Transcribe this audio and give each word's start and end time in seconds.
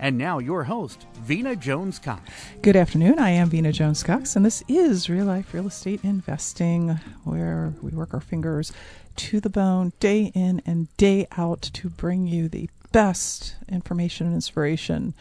And 0.00 0.16
now, 0.16 0.38
your 0.38 0.62
host, 0.62 1.06
Vena 1.22 1.56
Jones 1.56 1.98
Cox. 1.98 2.22
Good 2.62 2.76
afternoon. 2.76 3.18
I 3.18 3.30
am 3.30 3.50
Vena 3.50 3.72
Jones 3.72 4.04
Cox, 4.04 4.36
and 4.36 4.46
this 4.46 4.62
is 4.68 5.10
Real 5.10 5.26
Life 5.26 5.52
Real 5.52 5.66
Estate 5.66 6.04
Investing, 6.04 7.00
where 7.24 7.72
we 7.82 7.90
work 7.90 8.14
our 8.14 8.20
fingers 8.20 8.72
to 9.16 9.40
the 9.40 9.50
bone 9.50 9.92
day 9.98 10.30
in 10.36 10.62
and 10.64 10.86
day 10.98 11.26
out 11.36 11.62
to 11.62 11.88
bring 11.88 12.28
you 12.28 12.48
the 12.48 12.70
best 12.92 13.56
information 13.68 14.28
and 14.28 14.36
inspiration 14.36 15.14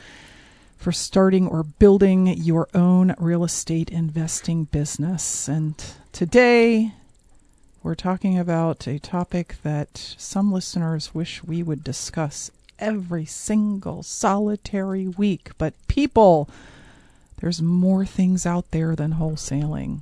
for 0.77 0.91
starting 0.91 1.47
or 1.47 1.63
building 1.63 2.27
your 2.27 2.69
own 2.75 3.15
real 3.17 3.43
estate 3.43 3.89
investing 3.89 4.65
business. 4.65 5.47
And 5.47 5.73
today, 6.11 6.93
we're 7.81 7.95
talking 7.95 8.37
about 8.37 8.85
a 8.85 8.99
topic 8.99 9.55
that 9.63 10.13
some 10.17 10.51
listeners 10.51 11.15
wish 11.15 11.43
we 11.43 11.63
would 11.63 11.83
discuss 11.83 12.51
every 12.79 13.25
single 13.25 14.03
solitary 14.03 15.07
week. 15.07 15.51
But 15.57 15.73
people, 15.87 16.49
there's 17.41 17.61
more 17.61 18.05
things 18.05 18.45
out 18.45 18.71
there 18.71 18.95
than 18.95 19.13
wholesaling. 19.13 20.01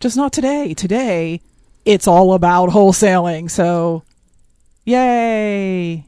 Just 0.00 0.16
not 0.16 0.32
today. 0.32 0.74
Today, 0.74 1.40
it's 1.84 2.08
all 2.08 2.34
about 2.34 2.70
wholesaling. 2.70 3.50
So, 3.50 4.02
yay! 4.84 6.04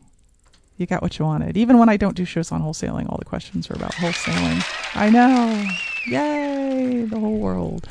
You 0.76 0.86
got 0.86 1.02
what 1.02 1.18
you 1.18 1.24
wanted. 1.24 1.56
Even 1.56 1.78
when 1.78 1.88
I 1.88 1.96
don't 1.96 2.16
do 2.16 2.24
shows 2.24 2.50
on 2.50 2.62
wholesaling, 2.62 3.08
all 3.08 3.18
the 3.18 3.24
questions 3.24 3.70
are 3.70 3.74
about 3.74 3.92
wholesaling. 3.92 4.64
I 4.96 5.10
know. 5.10 5.64
Yay! 6.06 7.04
The 7.04 7.18
whole 7.18 7.38
world. 7.38 7.88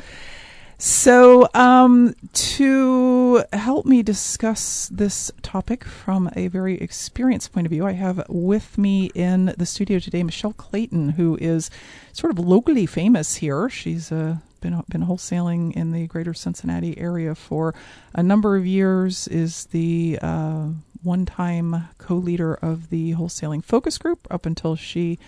So, 0.86 1.48
um, 1.54 2.14
to 2.34 3.42
help 3.54 3.86
me 3.86 4.02
discuss 4.02 4.90
this 4.92 5.32
topic 5.40 5.82
from 5.82 6.28
a 6.36 6.48
very 6.48 6.78
experienced 6.78 7.54
point 7.54 7.66
of 7.66 7.70
view, 7.70 7.86
I 7.86 7.92
have 7.92 8.22
with 8.28 8.76
me 8.76 9.10
in 9.14 9.54
the 9.56 9.64
studio 9.64 9.98
today 9.98 10.22
Michelle 10.22 10.52
Clayton, 10.52 11.12
who 11.12 11.38
is 11.40 11.70
sort 12.12 12.30
of 12.32 12.38
locally 12.38 12.84
famous 12.84 13.36
here. 13.36 13.70
She's 13.70 14.12
uh, 14.12 14.36
been 14.60 14.82
been 14.90 15.06
wholesaling 15.06 15.72
in 15.72 15.92
the 15.92 16.06
greater 16.06 16.34
Cincinnati 16.34 16.98
area 16.98 17.34
for 17.34 17.74
a 18.12 18.22
number 18.22 18.54
of 18.54 18.66
years. 18.66 19.26
Is 19.28 19.64
the 19.72 20.18
uh, 20.20 20.66
one-time 21.02 21.88
co-leader 21.96 22.56
of 22.56 22.90
the 22.90 23.14
wholesaling 23.14 23.64
focus 23.64 23.96
group 23.96 24.26
up 24.30 24.44
until 24.44 24.76
she 24.76 25.18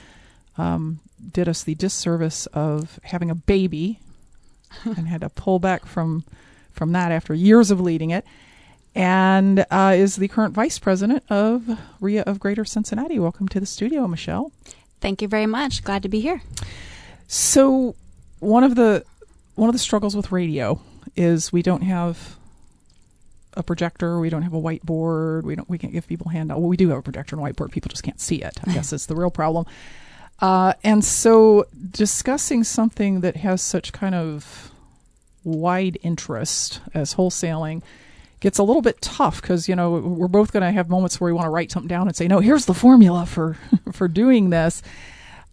um, 0.58 1.00
did 1.32 1.48
us 1.48 1.62
the 1.62 1.74
disservice 1.74 2.44
of 2.48 3.00
having 3.04 3.30
a 3.30 3.34
baby 3.34 4.00
and 4.84 5.08
had 5.08 5.20
to 5.22 5.28
pull 5.28 5.58
back 5.58 5.86
from 5.86 6.24
from 6.72 6.92
that 6.92 7.10
after 7.10 7.32
years 7.32 7.70
of 7.70 7.80
leading 7.80 8.10
it, 8.10 8.24
and 8.94 9.64
uh, 9.70 9.94
is 9.96 10.16
the 10.16 10.28
current 10.28 10.54
vice 10.54 10.78
president 10.78 11.22
of 11.30 11.78
RIA 12.00 12.22
of 12.22 12.38
Greater 12.38 12.64
Cincinnati. 12.64 13.18
Welcome 13.18 13.48
to 13.48 13.60
the 13.60 13.66
studio, 13.66 14.06
Michelle. 14.06 14.52
Thank 15.00 15.22
you 15.22 15.28
very 15.28 15.46
much. 15.46 15.84
Glad 15.84 16.02
to 16.02 16.08
be 16.08 16.20
here. 16.20 16.42
So, 17.28 17.94
one 18.40 18.64
of 18.64 18.74
the 18.74 19.04
one 19.54 19.68
of 19.68 19.74
the 19.74 19.78
struggles 19.78 20.14
with 20.14 20.32
radio 20.32 20.80
is 21.16 21.52
we 21.52 21.62
don't 21.62 21.82
have 21.82 22.36
a 23.54 23.62
projector, 23.62 24.20
we 24.20 24.28
don't 24.28 24.42
have 24.42 24.52
a 24.52 24.60
whiteboard, 24.60 25.44
we 25.44 25.56
don't 25.56 25.68
we 25.68 25.78
can't 25.78 25.92
give 25.92 26.06
people 26.06 26.30
handout. 26.30 26.60
Well, 26.60 26.68
we 26.68 26.76
do 26.76 26.90
have 26.90 26.98
a 26.98 27.02
projector 27.02 27.36
and 27.36 27.44
whiteboard, 27.44 27.72
people 27.72 27.88
just 27.88 28.02
can't 28.02 28.20
see 28.20 28.42
it. 28.42 28.58
I 28.64 28.72
guess 28.74 28.92
it's 28.92 29.06
the 29.06 29.16
real 29.16 29.30
problem. 29.30 29.66
Uh, 30.40 30.74
and 30.84 31.04
so 31.04 31.66
discussing 31.90 32.62
something 32.62 33.20
that 33.20 33.36
has 33.36 33.62
such 33.62 33.92
kind 33.92 34.14
of 34.14 34.70
wide 35.44 35.96
interest 36.02 36.80
as 36.92 37.14
wholesaling 37.14 37.82
gets 38.40 38.58
a 38.58 38.62
little 38.62 38.82
bit 38.82 39.00
tough 39.00 39.40
because 39.40 39.68
you 39.68 39.74
know 39.74 39.92
we're 39.92 40.28
both 40.28 40.52
going 40.52 40.62
to 40.62 40.72
have 40.72 40.90
moments 40.90 41.20
where 41.20 41.26
we 41.26 41.32
want 41.32 41.46
to 41.46 41.50
write 41.50 41.70
something 41.70 41.88
down 41.88 42.06
and 42.06 42.16
say 42.16 42.28
no 42.28 42.40
here's 42.40 42.66
the 42.66 42.74
formula 42.74 43.24
for 43.24 43.56
for 43.92 44.08
doing 44.08 44.50
this. 44.50 44.82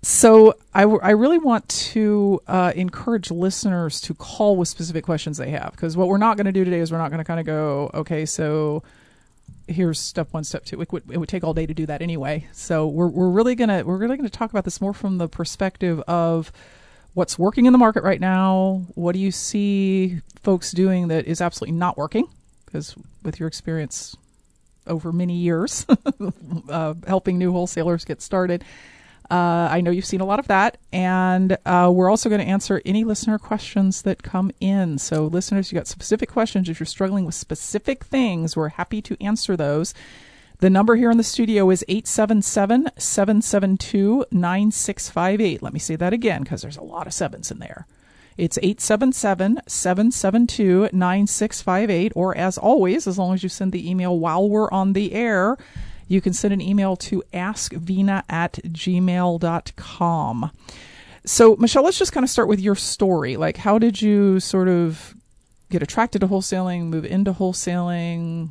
So 0.01 0.55
I, 0.73 0.81
w- 0.81 0.99
I 1.01 1.11
really 1.11 1.37
want 1.37 1.69
to 1.69 2.41
uh, 2.45 2.73
encourage 2.75 3.31
listeners 3.31 4.01
to 4.01 4.13
call 4.13 4.57
with 4.57 4.67
specific 4.67 5.05
questions 5.05 5.37
they 5.37 5.51
have 5.51 5.71
because 5.71 5.95
what 5.95 6.09
we're 6.09 6.17
not 6.17 6.35
going 6.35 6.45
to 6.45 6.51
do 6.51 6.65
today 6.65 6.79
is 6.79 6.91
we're 6.91 6.97
not 6.97 7.09
going 7.09 7.19
to 7.19 7.23
kind 7.23 7.39
of 7.39 7.45
go 7.45 7.89
okay 7.93 8.25
so 8.25 8.83
here's 9.67 9.99
step 9.99 10.33
one, 10.33 10.43
step 10.43 10.65
two. 10.65 10.81
It 10.81 10.91
would, 10.91 11.03
it 11.11 11.17
would 11.17 11.29
take 11.29 11.43
all 11.43 11.53
day 11.53 11.65
to 11.65 11.73
do 11.73 11.85
that 11.85 12.01
anyway. 12.01 12.47
So 12.51 12.87
we're 12.87 13.07
we're 13.07 13.29
really 13.29 13.55
gonna 13.55 13.83
we're 13.83 13.97
really 13.97 14.17
gonna 14.17 14.29
talk 14.29 14.49
about 14.49 14.65
this 14.65 14.81
more 14.81 14.93
from 14.93 15.17
the 15.17 15.27
perspective 15.27 15.99
of 16.01 16.51
what's 17.13 17.37
working 17.37 17.65
in 17.65 17.73
the 17.73 17.79
market 17.79 18.03
right 18.03 18.19
now. 18.19 18.83
What 18.95 19.13
do 19.13 19.19
you 19.19 19.31
see 19.31 20.21
folks 20.41 20.71
doing 20.71 21.07
that 21.09 21.25
is 21.25 21.41
absolutely 21.41 21.77
not 21.77 21.97
working? 21.97 22.27
Because 22.65 22.95
with 23.23 23.39
your 23.39 23.47
experience 23.47 24.15
over 24.87 25.11
many 25.11 25.35
years 25.35 25.85
uh, 26.69 26.93
helping 27.07 27.37
new 27.37 27.51
wholesalers 27.51 28.03
get 28.03 28.21
started, 28.21 28.63
uh, 29.31 29.69
I 29.71 29.81
know 29.81 29.91
you've 29.91 30.05
seen 30.05 30.21
a 30.21 30.25
lot 30.25 30.39
of 30.39 30.47
that, 30.47 30.77
and 30.91 31.57
uh, 31.65 31.89
we're 31.93 32.09
also 32.09 32.29
going 32.29 32.41
to 32.41 32.47
answer 32.47 32.81
any 32.85 33.03
listener 33.03 33.39
questions 33.39 34.01
that 34.03 34.21
come 34.21 34.51
in. 34.59 34.97
So, 34.97 35.25
listeners, 35.25 35.71
you 35.71 35.77
got 35.77 35.87
specific 35.87 36.29
questions. 36.29 36.69
If 36.69 36.79
you're 36.79 36.87
struggling 36.87 37.25
with 37.25 37.35
specific 37.35 38.03
things, 38.03 38.55
we're 38.55 38.69
happy 38.69 39.01
to 39.01 39.21
answer 39.23 39.55
those. 39.55 39.93
The 40.59 40.69
number 40.69 40.95
here 40.95 41.11
in 41.11 41.17
the 41.17 41.23
studio 41.23 41.69
is 41.69 41.83
877 41.87 42.91
772 42.97 44.25
9658. 44.31 45.63
Let 45.63 45.73
me 45.73 45.79
say 45.79 45.95
that 45.95 46.13
again 46.13 46.43
because 46.43 46.61
there's 46.61 46.77
a 46.77 46.83
lot 46.83 47.07
of 47.07 47.13
sevens 47.13 47.51
in 47.51 47.59
there. 47.59 47.85
It's 48.37 48.57
877 48.59 49.61
772 49.67 50.89
9658. 50.93 52.13
Or, 52.15 52.37
as 52.37 52.57
always, 52.57 53.07
as 53.07 53.17
long 53.17 53.33
as 53.33 53.43
you 53.43 53.49
send 53.49 53.71
the 53.71 53.89
email 53.89 54.17
while 54.17 54.49
we're 54.49 54.71
on 54.71 54.93
the 54.93 55.13
air, 55.13 55.57
you 56.07 56.21
can 56.21 56.33
send 56.33 56.53
an 56.53 56.61
email 56.61 56.95
to 56.97 57.23
askvena 57.33 58.23
at 58.29 58.53
gmail.com. 58.53 60.51
So, 61.25 61.55
Michelle, 61.55 61.83
let's 61.83 61.99
just 61.99 62.11
kind 62.11 62.23
of 62.23 62.29
start 62.29 62.49
with 62.49 62.59
your 62.59 62.75
story. 62.75 63.37
Like, 63.37 63.57
how 63.57 63.79
did 63.79 64.01
you 64.01 64.39
sort 64.39 64.67
of 64.67 65.15
get 65.69 65.81
attracted 65.81 66.21
to 66.21 66.27
wholesaling, 66.27 66.85
move 66.85 67.05
into 67.05 67.33
wholesaling, 67.33 68.49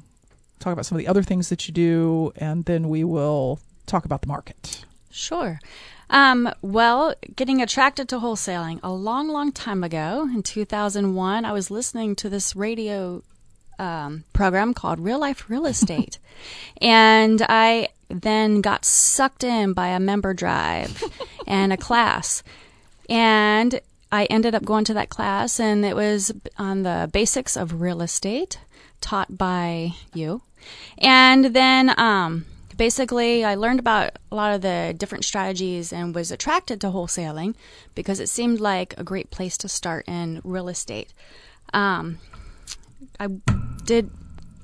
talk 0.59 0.73
about 0.73 0.87
some 0.87 0.97
of 0.97 1.01
the 1.01 1.09
other 1.09 1.23
things 1.23 1.49
that 1.51 1.69
you 1.69 1.75
do, 1.75 2.33
and 2.37 2.65
then 2.65 2.89
we 2.89 3.05
will 3.05 3.61
talk 3.87 4.05
about 4.05 4.23
the 4.23 4.27
market. 4.29 4.85
Sure. 5.11 5.61
Um, 6.11 6.53
well, 6.63 7.15
getting 7.37 7.63
attracted 7.63 8.09
to 8.09 8.19
wholesaling 8.19 8.81
a 8.83 8.93
long, 8.93 9.29
long 9.29 9.53
time 9.53 9.85
ago 9.85 10.29
in 10.35 10.43
2001, 10.43 11.45
I 11.45 11.53
was 11.53 11.71
listening 11.71 12.17
to 12.17 12.29
this 12.29 12.57
radio 12.57 13.23
um, 13.79 14.25
program 14.33 14.75
called 14.75 15.01
Real 15.01 15.19
Life 15.19 15.49
Real 15.49 15.67
Estate. 15.67 16.19
and 16.81 17.45
I 17.49 17.89
then 18.09 18.61
got 18.61 18.85
sucked 18.85 19.45
in 19.45 19.73
by 19.73 19.89
a 19.89 20.01
member 20.01 20.35
drive 20.35 21.03
and 21.47 21.73
a 21.73 21.77
class. 21.77 22.43
And 23.09 23.81
I 24.11 24.25
ended 24.27 24.55
up 24.55 24.65
going 24.65 24.85
to 24.85 24.95
that 24.95 25.09
class, 25.09 25.59
and 25.59 25.85
it 25.85 25.97
was 25.97 26.33
on 26.59 26.83
the 26.83 27.09
basics 27.13 27.57
of 27.57 27.81
real 27.81 28.03
estate 28.03 28.59
taught 29.01 29.39
by 29.39 29.95
you. 30.13 30.43
And 30.99 31.47
then 31.47 31.99
um, 31.99 32.45
basically, 32.77 33.45
I 33.45 33.55
learned 33.55 33.81
about 33.81 34.19
a 34.31 34.35
lot 34.35 34.55
of 34.55 34.61
the 34.61 34.95
different 34.97 35.25
strategies 35.25 35.93
and 35.93 36.15
was 36.15 36.31
attracted 36.31 36.81
to 36.81 36.89
wholesaling 36.89 37.55
because 37.95 38.21
it 38.21 38.29
seemed 38.29 38.61
like 38.61 38.95
a 38.99 39.05
great 39.05 39.31
place 39.31 39.57
to 39.59 39.69
start 39.69 40.07
in 40.07 40.41
real 40.45 40.69
estate. 40.69 41.13
Um, 41.73 42.19
I 43.19 43.29
did 43.85 44.11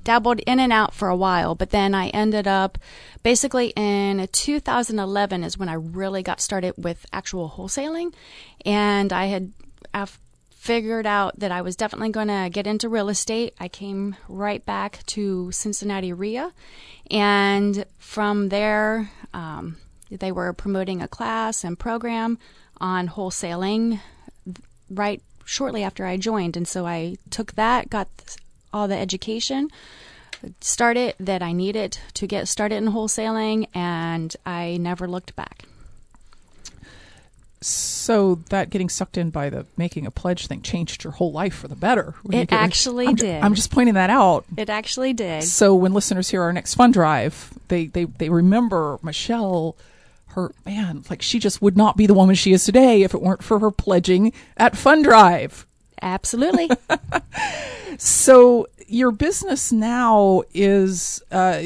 dabbled 0.03 0.39
in 0.39 0.59
and 0.59 0.73
out 0.73 0.93
for 0.93 1.09
a 1.09 1.15
while, 1.15 1.55
but 1.55 1.69
then 1.71 1.93
I 1.93 2.07
ended 2.07 2.47
up 2.47 2.77
basically 3.21 3.73
in 3.75 4.27
2011 4.31 5.43
is 5.43 5.57
when 5.57 5.69
I 5.69 5.73
really 5.73 6.23
got 6.23 6.41
started 6.41 6.73
with 6.77 7.05
actual 7.11 7.53
wholesaling, 7.55 8.13
and 8.65 9.13
I 9.13 9.25
had 9.25 9.51
figured 10.59 11.07
out 11.07 11.39
that 11.39 11.51
I 11.51 11.61
was 11.61 11.75
definitely 11.77 12.09
going 12.09 12.27
to 12.27 12.49
get 12.51 12.67
into 12.67 12.89
real 12.89 13.09
estate, 13.09 13.55
I 13.59 13.69
came 13.69 14.17
right 14.27 14.63
back 14.65 15.05
to 15.07 15.51
Cincinnati 15.51 16.11
REIA. 16.11 16.51
And 17.09 17.85
from 17.97 18.49
there, 18.49 19.09
um, 19.33 19.77
they 20.11 20.31
were 20.31 20.51
promoting 20.53 21.01
a 21.01 21.07
class 21.07 21.63
and 21.63 21.79
program 21.79 22.37
on 22.81 23.07
wholesaling 23.07 24.01
right 24.89 25.21
shortly 25.49 25.83
after 25.83 26.05
I 26.05 26.15
joined. 26.15 26.55
And 26.55 26.67
so 26.67 26.85
I 26.85 27.17
took 27.31 27.53
that, 27.53 27.89
got 27.89 28.07
all 28.71 28.87
the 28.87 28.95
education, 28.95 29.69
started 30.61 31.15
that 31.19 31.41
I 31.41 31.53
needed 31.53 31.97
to 32.13 32.27
get 32.27 32.47
started 32.47 32.75
in 32.75 32.91
wholesaling, 32.91 33.67
and 33.73 34.35
I 34.45 34.77
never 34.77 35.07
looked 35.07 35.35
back. 35.35 35.65
So 37.61 38.35
that 38.49 38.69
getting 38.69 38.89
sucked 38.89 39.17
in 39.17 39.31
by 39.31 39.49
the 39.49 39.65
making 39.75 40.05
a 40.05 40.11
pledge 40.11 40.45
thing 40.47 40.61
changed 40.61 41.03
your 41.03 41.11
whole 41.11 41.31
life 41.31 41.55
for 41.55 41.67
the 41.67 41.75
better. 41.75 42.13
It 42.31 42.53
actually 42.53 43.07
I'm, 43.07 43.15
did. 43.15 43.43
I'm 43.43 43.55
just 43.55 43.71
pointing 43.71 43.95
that 43.95 44.11
out. 44.11 44.45
It 44.55 44.69
actually 44.69 45.13
did. 45.13 45.43
So 45.43 45.73
when 45.75 45.93
listeners 45.93 46.29
hear 46.29 46.43
our 46.43 46.53
next 46.53 46.75
fund 46.75 46.93
drive, 46.93 47.51
they 47.69 47.87
they 47.87 48.05
they 48.05 48.29
remember 48.29 48.99
Michelle. 49.01 49.75
Her 50.29 50.51
man, 50.65 51.03
like 51.09 51.21
she 51.21 51.39
just 51.39 51.61
would 51.61 51.77
not 51.77 51.97
be 51.97 52.05
the 52.05 52.13
woman 52.13 52.35
she 52.35 52.53
is 52.53 52.63
today 52.63 53.01
if 53.01 53.13
it 53.13 53.21
weren't 53.21 53.43
for 53.43 53.59
her 53.59 53.71
pledging 53.71 54.33
at 54.57 54.77
Fund 54.77 55.03
Drive. 55.03 55.65
Absolutely. 56.01 56.69
so 57.97 58.67
your 58.87 59.11
business 59.11 59.71
now 59.71 60.43
is 60.53 61.21
uh, 61.31 61.59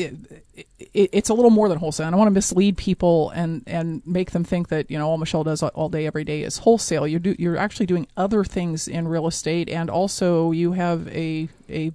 it, 0.93 1.09
it's 1.11 1.29
a 1.29 1.33
little 1.33 1.51
more 1.51 1.69
than 1.69 1.77
wholesale. 1.77 2.07
I 2.07 2.09
don't 2.09 2.19
want 2.19 2.27
to 2.27 2.33
mislead 2.33 2.77
people 2.77 3.31
and 3.31 3.63
and 3.65 4.01
make 4.05 4.31
them 4.31 4.43
think 4.43 4.69
that 4.69 4.89
you 4.91 4.97
know 4.97 5.07
all 5.07 5.17
Michelle 5.17 5.43
does 5.43 5.63
all 5.63 5.89
day 5.89 6.05
every 6.05 6.23
day 6.23 6.43
is 6.43 6.59
wholesale. 6.59 7.07
You 7.07 7.19
do 7.19 7.35
you're 7.39 7.57
actually 7.57 7.85
doing 7.85 8.07
other 8.17 8.43
things 8.43 8.87
in 8.87 9.07
real 9.07 9.27
estate, 9.27 9.69
and 9.69 9.89
also 9.89 10.51
you 10.51 10.73
have 10.73 11.07
a 11.09 11.49
a 11.69 11.91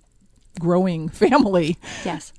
growing 0.59 1.09
family. 1.09 1.79
Yes. 2.05 2.33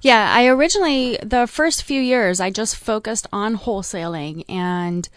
Yeah, 0.00 0.32
I 0.32 0.46
originally 0.46 1.18
the 1.22 1.46
first 1.46 1.82
few 1.82 2.00
years 2.00 2.40
I 2.40 2.50
just 2.50 2.76
focused 2.76 3.26
on 3.32 3.58
wholesaling, 3.58 4.44
and 4.48 5.08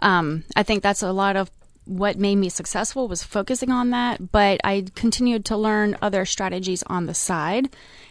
um, 0.00 0.44
I 0.54 0.62
think 0.62 0.82
that's 0.82 1.02
a 1.02 1.12
lot 1.12 1.36
of 1.36 1.50
what 1.86 2.18
made 2.18 2.36
me 2.36 2.48
successful 2.48 3.08
was 3.08 3.22
focusing 3.22 3.70
on 3.70 3.90
that. 3.90 4.32
But 4.32 4.60
I 4.62 4.86
continued 4.94 5.44
to 5.46 5.56
learn 5.56 5.96
other 6.02 6.26
strategies 6.26 6.82
on 6.82 7.06
the 7.06 7.14
side, 7.14 7.70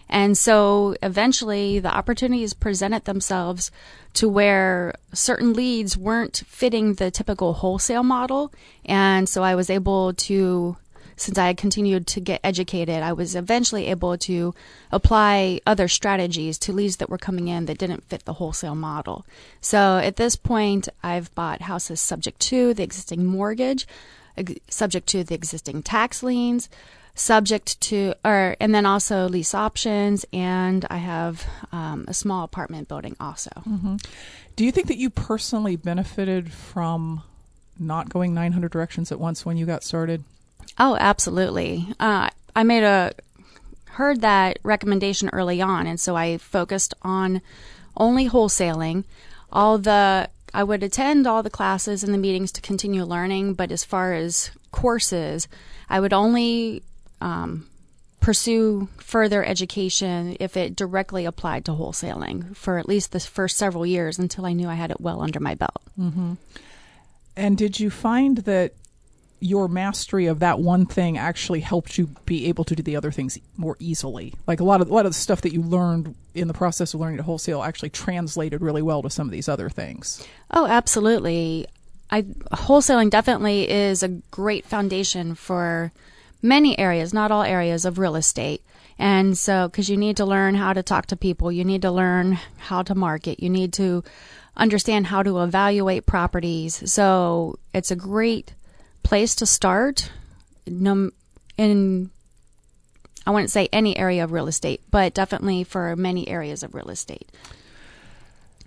and 0.10 0.36
so 0.36 0.96
eventually 1.04 1.78
the 1.78 1.96
opportunities 1.96 2.54
presented 2.54 3.06
themselves 3.06 3.70
to 4.14 4.28
where 4.28 4.96
certain 5.14 5.54
leads 5.54 5.96
weren't 5.96 6.42
fitting 6.48 6.96
the 6.96 7.12
typical 7.12 7.54
wholesale 7.54 8.04
model, 8.04 8.52
and 8.86 9.30
so 9.30 9.44
I 9.44 9.54
was 9.54 9.70
able 9.70 10.14
to 10.14 10.78
since 11.18 11.38
I 11.38 11.54
continued 11.54 12.08
to 12.08 12.20
get 12.20 12.42
educated, 12.44 13.02
I 13.02 13.14
was 13.14 13.36
eventually 13.36 13.88
able 13.88 14.18
to 14.20 14.54
apply 14.92 15.62
other 15.66 15.88
strategies 15.88 16.58
to 16.60 16.74
leads 16.74 16.98
that 16.98 17.10
were 17.10 17.18
coming 17.18 17.48
in 17.48 17.66
that 17.66 17.78
didn't 17.78 18.04
fit 18.04 18.26
the 18.26 18.34
wholesale 18.34 18.76
model. 18.76 19.26
So 19.62 19.98
at 19.98 20.18
this 20.18 20.36
point, 20.36 20.90
I've 21.04 21.34
bought 21.36 21.62
houses 21.62 22.02
subject 22.02 22.40
to 22.42 22.74
the 22.74 22.84
existing 22.84 23.26
mortgage, 23.26 23.88
subject 24.70 25.08
to 25.08 25.24
the 25.24 25.36
existing 25.36 25.84
tax 25.84 26.22
liens, 26.22 26.70
subject 27.16 27.80
to, 27.80 28.14
or, 28.26 28.58
and 28.60 28.76
then 28.76 28.86
also 28.86 29.28
lease 29.30 29.56
options, 29.56 30.26
and 30.34 30.86
I 30.90 30.98
have 30.98 31.48
um, 31.72 32.06
a 32.10 32.14
small 32.14 32.44
apartment 32.44 32.90
building 32.90 33.16
also. 33.20 33.52
Mm-hmm. 33.66 33.96
Do 34.58 34.66
you 34.66 34.72
think 34.72 34.88
that 34.88 34.98
you 34.98 35.10
personally 35.10 35.78
benefited 35.78 36.52
from 36.52 37.24
not 37.80 38.10
going 38.10 38.34
900 38.34 38.72
directions 38.72 39.12
at 39.12 39.20
once 39.20 39.46
when 39.46 39.56
you 39.56 39.66
got 39.66 39.84
started? 39.84 40.24
Oh, 40.78 40.98
absolutely. 41.00 41.88
Uh, 42.00 42.30
I 42.56 42.64
made 42.64 42.84
a 42.84 43.14
heard 43.92 44.22
that 44.22 44.60
recommendation 44.64 45.30
early 45.32 45.62
on, 45.62 45.88
and 45.88 46.00
so 46.00 46.16
I 46.16 46.38
focused 46.38 46.94
on 47.02 47.42
only 47.96 48.30
wholesaling. 48.30 49.06
All 49.52 49.78
the 49.78 50.30
I 50.54 50.64
would 50.64 50.84
attend 50.84 51.28
all 51.28 51.44
the 51.44 51.50
classes 51.50 52.04
and 52.04 52.14
the 52.14 52.18
meetings 52.18 52.52
to 52.54 52.62
continue 52.62 53.04
learning, 53.04 53.56
but 53.56 53.72
as 53.72 53.84
far 53.84 54.14
as 54.14 54.52
courses, 54.72 55.48
I 55.90 56.00
would 56.00 56.14
only 56.14 56.82
um, 57.20 57.68
pursue 58.22 58.88
further 58.98 59.44
education 59.46 60.38
if 60.40 60.56
it 60.56 60.76
directly 60.76 61.26
applied 61.26 61.66
to 61.66 61.72
wholesaling 61.72 62.56
for 62.56 62.78
at 62.78 62.88
least 62.88 63.12
the 63.12 63.20
first 63.20 63.58
several 63.58 63.86
years 63.86 64.18
until 64.18 64.46
I 64.46 64.54
knew 64.54 64.70
I 64.70 64.76
had 64.76 64.92
it 64.92 65.02
well 65.02 65.22
under 65.22 65.40
my 65.40 65.56
belt. 65.56 65.82
Mm-hmm. 66.00 66.34
And 67.36 67.58
did 67.58 67.80
you 67.80 67.90
find 67.90 68.38
that 68.40 68.74
your 69.40 69.68
mastery 69.68 70.26
of 70.26 70.40
that 70.40 70.60
one 70.60 70.86
thing 70.86 71.18
actually 71.18 71.60
helped 71.60 71.98
you 71.98 72.08
be 72.26 72.48
able 72.48 72.64
to 72.64 72.76
do 72.76 72.82
the 72.82 72.96
other 72.96 73.12
things 73.12 73.38
more 73.58 73.76
easily. 73.80 74.34
Like 74.48 74.60
a 74.60 74.64
lot 74.64 74.82
of 74.82 74.90
a 74.90 74.94
lot 74.94 75.06
of 75.06 75.12
the 75.12 75.20
stuff 75.20 75.42
that 75.42 75.54
you 75.54 75.62
learned 75.62 76.16
in 76.34 76.48
the 76.48 76.54
process 76.54 76.94
of 76.94 77.00
learning 77.00 77.18
to 77.18 77.24
wholesale 77.24 77.64
actually 77.64 77.90
translated 77.90 78.62
really 78.62 78.82
well 78.82 79.02
to 79.02 79.10
some 79.10 79.28
of 79.28 79.32
these 79.32 79.50
other 79.50 79.70
things. 79.70 80.26
Oh, 80.52 80.66
absolutely. 80.66 81.68
I 82.10 82.22
wholesaling 82.22 83.10
definitely 83.10 83.70
is 83.70 84.04
a 84.04 84.10
great 84.10 84.66
foundation 84.66 85.36
for 85.36 85.92
many 86.42 86.78
areas, 86.78 87.14
not 87.14 87.32
all 87.32 87.44
areas 87.44 87.86
of 87.86 87.98
real 88.00 88.16
estate. 88.16 88.62
And 88.98 89.38
so, 89.38 89.68
because 89.68 89.90
you 89.90 89.98
need 89.98 90.18
to 90.18 90.26
learn 90.26 90.56
how 90.56 90.72
to 90.72 90.82
talk 90.82 91.08
to 91.08 91.18
people, 91.18 91.52
you 91.52 91.66
need 91.66 91.82
to 91.82 91.92
learn 91.92 92.40
how 92.58 92.82
to 92.84 92.96
market, 92.96 93.42
you 93.42 93.50
need 93.50 93.74
to 93.74 94.04
understand 94.56 95.08
how 95.08 95.22
to 95.22 95.44
evaluate 95.44 96.06
properties. 96.06 96.90
So, 96.90 97.60
it's 97.74 97.92
a 97.92 97.96
great 97.96 98.54
place 99.06 99.36
to 99.36 99.46
start 99.46 100.12
num- 100.68 101.14
in 101.58 102.10
I 103.28 103.32
wouldn't 103.32 103.50
say 103.50 103.70
any 103.72 103.98
area 103.98 104.24
of 104.24 104.32
real 104.32 104.48
estate, 104.48 104.82
but 104.92 105.14
definitely 105.14 105.64
for 105.64 105.96
many 105.96 106.28
areas 106.28 106.62
of 106.62 106.76
real 106.76 106.90
estate. 106.90 107.32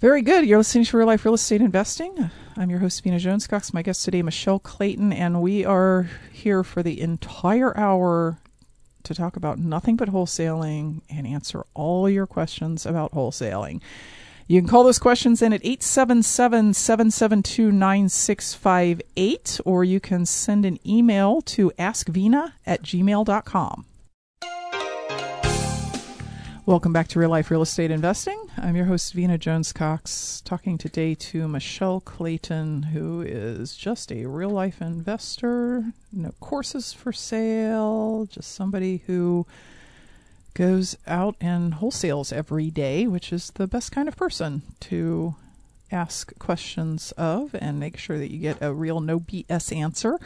Very 0.01 0.23
good. 0.23 0.47
You're 0.47 0.59
listening 0.59 0.85
to 0.85 0.97
Real 0.97 1.07
Life 1.07 1.25
Real 1.25 1.35
Estate 1.35 1.61
Investing. 1.61 2.31
I'm 2.57 2.71
your 2.71 2.81
host, 2.81 3.03
Vena 3.03 3.19
Jones 3.19 3.47
Cox. 3.47 3.73
My 3.73 3.83
guest 3.83 4.05
today, 4.05 4.23
Michelle 4.23 4.59
Clayton, 4.59 5.13
and 5.13 5.43
we 5.43 5.65
are 5.65 6.09
here 6.33 6.65
for 6.65 6.83
the 6.83 7.01
entire 7.01 7.77
hour 7.77 8.39
to 9.05 9.15
talk 9.15 9.37
about 9.37 9.59
nothing 9.59 9.97
but 9.97 10.09
wholesaling 10.09 11.03
and 11.09 11.27
answer 11.27 11.65
all 11.75 12.09
your 12.09 12.27
questions 12.27 12.85
about 12.85 13.13
wholesaling. 13.13 13.81
You 14.51 14.63
can 14.63 14.69
call 14.69 14.83
those 14.83 14.99
questions 14.99 15.43
in 15.43 15.53
at 15.53 15.61
877 15.63 16.73
772 16.73 17.71
9658, 17.71 19.61
or 19.67 19.85
you 19.85 20.01
can 20.01 20.25
send 20.25 20.65
an 20.65 20.79
email 20.89 21.43
to 21.43 21.71
askvena 21.79 22.53
at 22.65 22.81
gmail.com. 22.81 23.85
Welcome 26.65 26.95
back 26.95 27.09
to 27.09 27.19
Real 27.19 27.29
Life 27.29 27.51
Real 27.51 27.61
Estate 27.61 27.91
Investing. 27.91 28.43
I'm 28.57 28.75
your 28.75 28.87
host, 28.87 29.13
Vena 29.13 29.37
Jones 29.37 29.71
Cox, 29.75 30.41
talking 30.41 30.79
today 30.79 31.15
to 31.15 31.47
Michelle 31.47 32.01
Clayton, 32.01 32.85
who 32.85 33.21
is 33.21 33.77
just 33.77 34.11
a 34.11 34.25
real 34.25 34.49
life 34.49 34.81
investor, 34.81 35.93
no 36.11 36.33
courses 36.41 36.95
for 36.95 37.13
sale, 37.13 38.27
just 38.31 38.55
somebody 38.55 39.03
who 39.07 39.47
goes 40.59 40.97
out 41.07 41.37
and 41.41 41.75
wholesales 41.75 42.33
every 42.33 42.69
day, 42.69 43.07
which 43.07 43.33
is 43.33 43.53
the 43.53 43.69
best 43.69 43.93
kind 43.93 44.09
of 44.09 44.17
person 44.17 44.63
to 44.81 45.37
ask 45.93 46.37
questions 46.41 47.13
of 47.13 47.55
and 47.55 47.79
make 47.79 47.97
sure 47.97 48.19
that 48.19 48.33
you 48.33 48.41
get 48.41 48.59
a 48.61 48.75
real 48.75 49.01
no 49.01 49.21
BS 49.21 49.75
answer. 49.75 50.19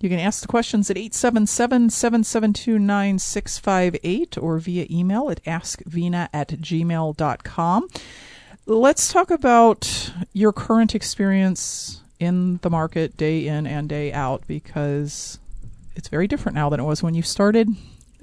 You 0.00 0.08
can 0.08 0.18
ask 0.18 0.40
the 0.40 0.48
questions 0.48 0.90
at 0.90 0.96
877 0.96 1.90
772 1.90 2.78
9658 2.78 4.38
or 4.38 4.58
via 4.58 4.86
email 4.90 5.28
at 5.30 5.44
askvena 5.44 6.30
at 6.32 6.48
gmail.com. 6.48 7.88
Let's 8.64 9.12
talk 9.12 9.30
about 9.30 10.12
your 10.32 10.52
current 10.52 10.94
experience 10.94 12.00
in 12.18 12.60
the 12.62 12.70
market 12.70 13.18
day 13.18 13.46
in 13.46 13.66
and 13.66 13.90
day 13.90 14.10
out 14.10 14.42
because 14.46 15.38
it's 15.94 16.08
very 16.08 16.26
different 16.26 16.56
now 16.56 16.70
than 16.70 16.80
it 16.80 16.84
was 16.84 17.02
when 17.02 17.14
you 17.14 17.22
started 17.22 17.68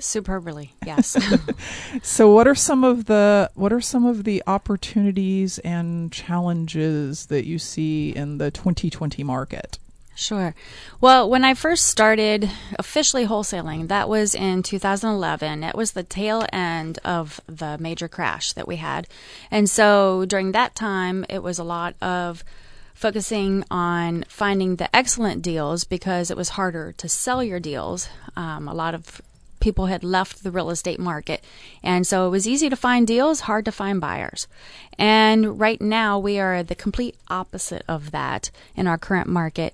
Superbly, 0.04 0.74
yes. 0.86 1.18
so, 2.04 2.32
what 2.32 2.48
are 2.48 2.56
some 2.56 2.84
of 2.84 3.06
the 3.06 3.50
what 3.56 3.72
are 3.72 3.82
some 3.82 4.06
of 4.06 4.26
the 4.26 4.44
opportunities 4.46 5.60
and 5.60 6.12
challenges 6.12 7.28
that 7.28 7.46
you 7.46 7.58
see 7.58 8.10
in 8.10 8.38
the 8.38 8.52
2020 8.52 9.24
market? 9.24 9.80
Sure. 10.16 10.54
Well, 11.02 11.28
when 11.28 11.44
I 11.44 11.56
first 11.56 11.88
started 11.88 12.50
officially 12.78 13.26
wholesaling, 13.26 13.88
that 13.88 14.08
was 14.08 14.36
in 14.36 14.62
2011. 14.62 15.64
It 15.64 15.76
was 15.76 15.94
the 15.94 16.04
tail 16.04 16.46
end 16.54 17.00
of 17.04 17.42
the 17.48 17.78
major 17.80 18.08
crash 18.08 18.54
that 18.54 18.68
we 18.68 18.76
had. 18.76 19.08
And 19.50 19.68
so 19.68 20.26
during 20.26 20.52
that 20.52 20.76
time, 20.76 21.26
it 21.30 21.42
was 21.42 21.58
a 21.58 21.64
lot 21.64 21.96
of 22.00 22.44
focusing 22.94 23.64
on 23.72 24.24
finding 24.28 24.76
the 24.76 24.96
excellent 24.96 25.42
deals 25.42 25.84
because 25.84 26.30
it 26.30 26.38
was 26.38 26.50
harder 26.50 26.92
to 26.94 27.10
sell 27.10 27.44
your 27.44 27.60
deals. 27.60 28.08
Um, 28.36 28.68
a 28.68 28.74
lot 28.74 28.94
of 28.94 29.20
people 29.64 29.86
had 29.86 30.04
left 30.04 30.44
the 30.44 30.52
real 30.52 30.70
estate 30.70 31.00
market. 31.00 31.42
And 31.82 32.06
so 32.06 32.28
it 32.28 32.30
was 32.30 32.46
easy 32.46 32.70
to 32.70 32.76
find 32.76 33.08
deals, 33.08 33.42
hard 33.42 33.64
to 33.64 33.72
find 33.72 34.02
buyers. 34.02 34.46
And 35.00 35.58
right 35.58 35.82
now 35.82 36.20
we 36.20 36.38
are 36.38 36.62
the 36.62 36.76
complete 36.76 37.16
opposite 37.30 37.84
of 37.88 38.12
that 38.12 38.52
in 38.76 38.88
our 38.88 38.98
current 38.98 39.30
market. 39.30 39.74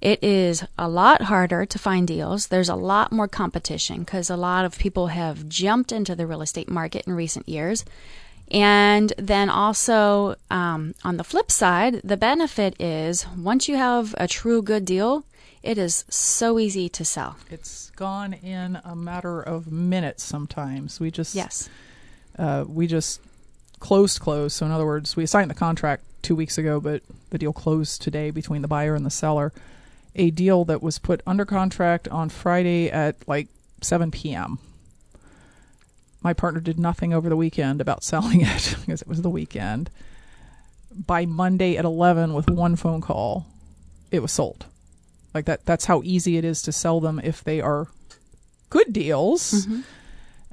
It 0.00 0.24
is 0.24 0.64
a 0.78 0.88
lot 0.88 1.20
harder 1.24 1.66
to 1.66 1.78
find 1.78 2.08
deals. 2.08 2.46
There's 2.46 2.70
a 2.70 2.74
lot 2.74 3.12
more 3.12 3.28
competition 3.28 3.98
because 4.00 4.30
a 4.30 4.36
lot 4.36 4.64
of 4.64 4.78
people 4.78 5.08
have 5.08 5.46
jumped 5.46 5.92
into 5.92 6.16
the 6.16 6.26
real 6.26 6.40
estate 6.40 6.70
market 6.70 7.06
in 7.06 7.12
recent 7.12 7.46
years. 7.46 7.84
And 8.50 9.12
then 9.18 9.50
also, 9.50 10.36
um, 10.50 10.94
on 11.04 11.18
the 11.18 11.24
flip 11.24 11.50
side, 11.50 12.00
the 12.02 12.16
benefit 12.16 12.74
is 12.80 13.26
once 13.36 13.68
you 13.68 13.76
have 13.76 14.14
a 14.16 14.26
true 14.26 14.62
good 14.62 14.86
deal, 14.86 15.24
it 15.62 15.78
is 15.78 16.04
so 16.08 16.58
easy 16.58 16.88
to 16.88 17.04
sell. 17.04 17.36
It's 17.50 17.90
gone 17.90 18.32
in 18.32 18.78
a 18.84 18.96
matter 18.96 19.40
of 19.42 19.70
minutes 19.70 20.22
sometimes. 20.24 20.98
We 21.00 21.10
just 21.10 21.34
Yes. 21.34 21.68
uh, 22.38 22.64
we 22.66 22.86
just 22.86 23.20
closed 23.78 24.20
close. 24.20 24.54
So 24.54 24.66
in 24.66 24.72
other 24.72 24.86
words, 24.86 25.16
we 25.16 25.26
signed 25.26 25.50
the 25.50 25.54
contract 25.54 26.04
two 26.22 26.34
weeks 26.36 26.58
ago, 26.58 26.80
but 26.80 27.02
the 27.30 27.38
deal 27.38 27.52
closed 27.52 28.02
today 28.02 28.30
between 28.30 28.62
the 28.62 28.68
buyer 28.68 28.94
and 28.94 29.04
the 29.06 29.10
seller. 29.10 29.52
A 30.16 30.30
deal 30.30 30.64
that 30.64 30.82
was 30.82 30.98
put 30.98 31.22
under 31.26 31.44
contract 31.44 32.08
on 32.08 32.28
Friday 32.30 32.90
at 32.90 33.16
like 33.28 33.48
7 33.80 34.10
p.m. 34.10 34.58
My 36.22 36.32
partner 36.34 36.60
did 36.60 36.78
nothing 36.78 37.14
over 37.14 37.28
the 37.28 37.36
weekend 37.36 37.80
about 37.80 38.02
selling 38.12 38.40
it 38.42 38.76
because 38.80 39.02
it 39.02 39.08
was 39.08 39.22
the 39.22 39.30
weekend. 39.30 39.90
By 40.92 41.24
Monday 41.26 41.76
at 41.76 41.84
11 41.84 42.34
with 42.34 42.50
one 42.50 42.76
phone 42.76 43.00
call, 43.00 43.46
it 44.10 44.20
was 44.20 44.32
sold. 44.32 44.66
Like 45.34 45.44
that 45.46 45.64
that's 45.64 45.84
how 45.84 46.02
easy 46.04 46.36
it 46.36 46.44
is 46.44 46.62
to 46.62 46.72
sell 46.72 47.00
them 47.00 47.20
if 47.22 47.44
they 47.44 47.60
are 47.60 47.88
good 48.68 48.92
deals. 48.92 49.66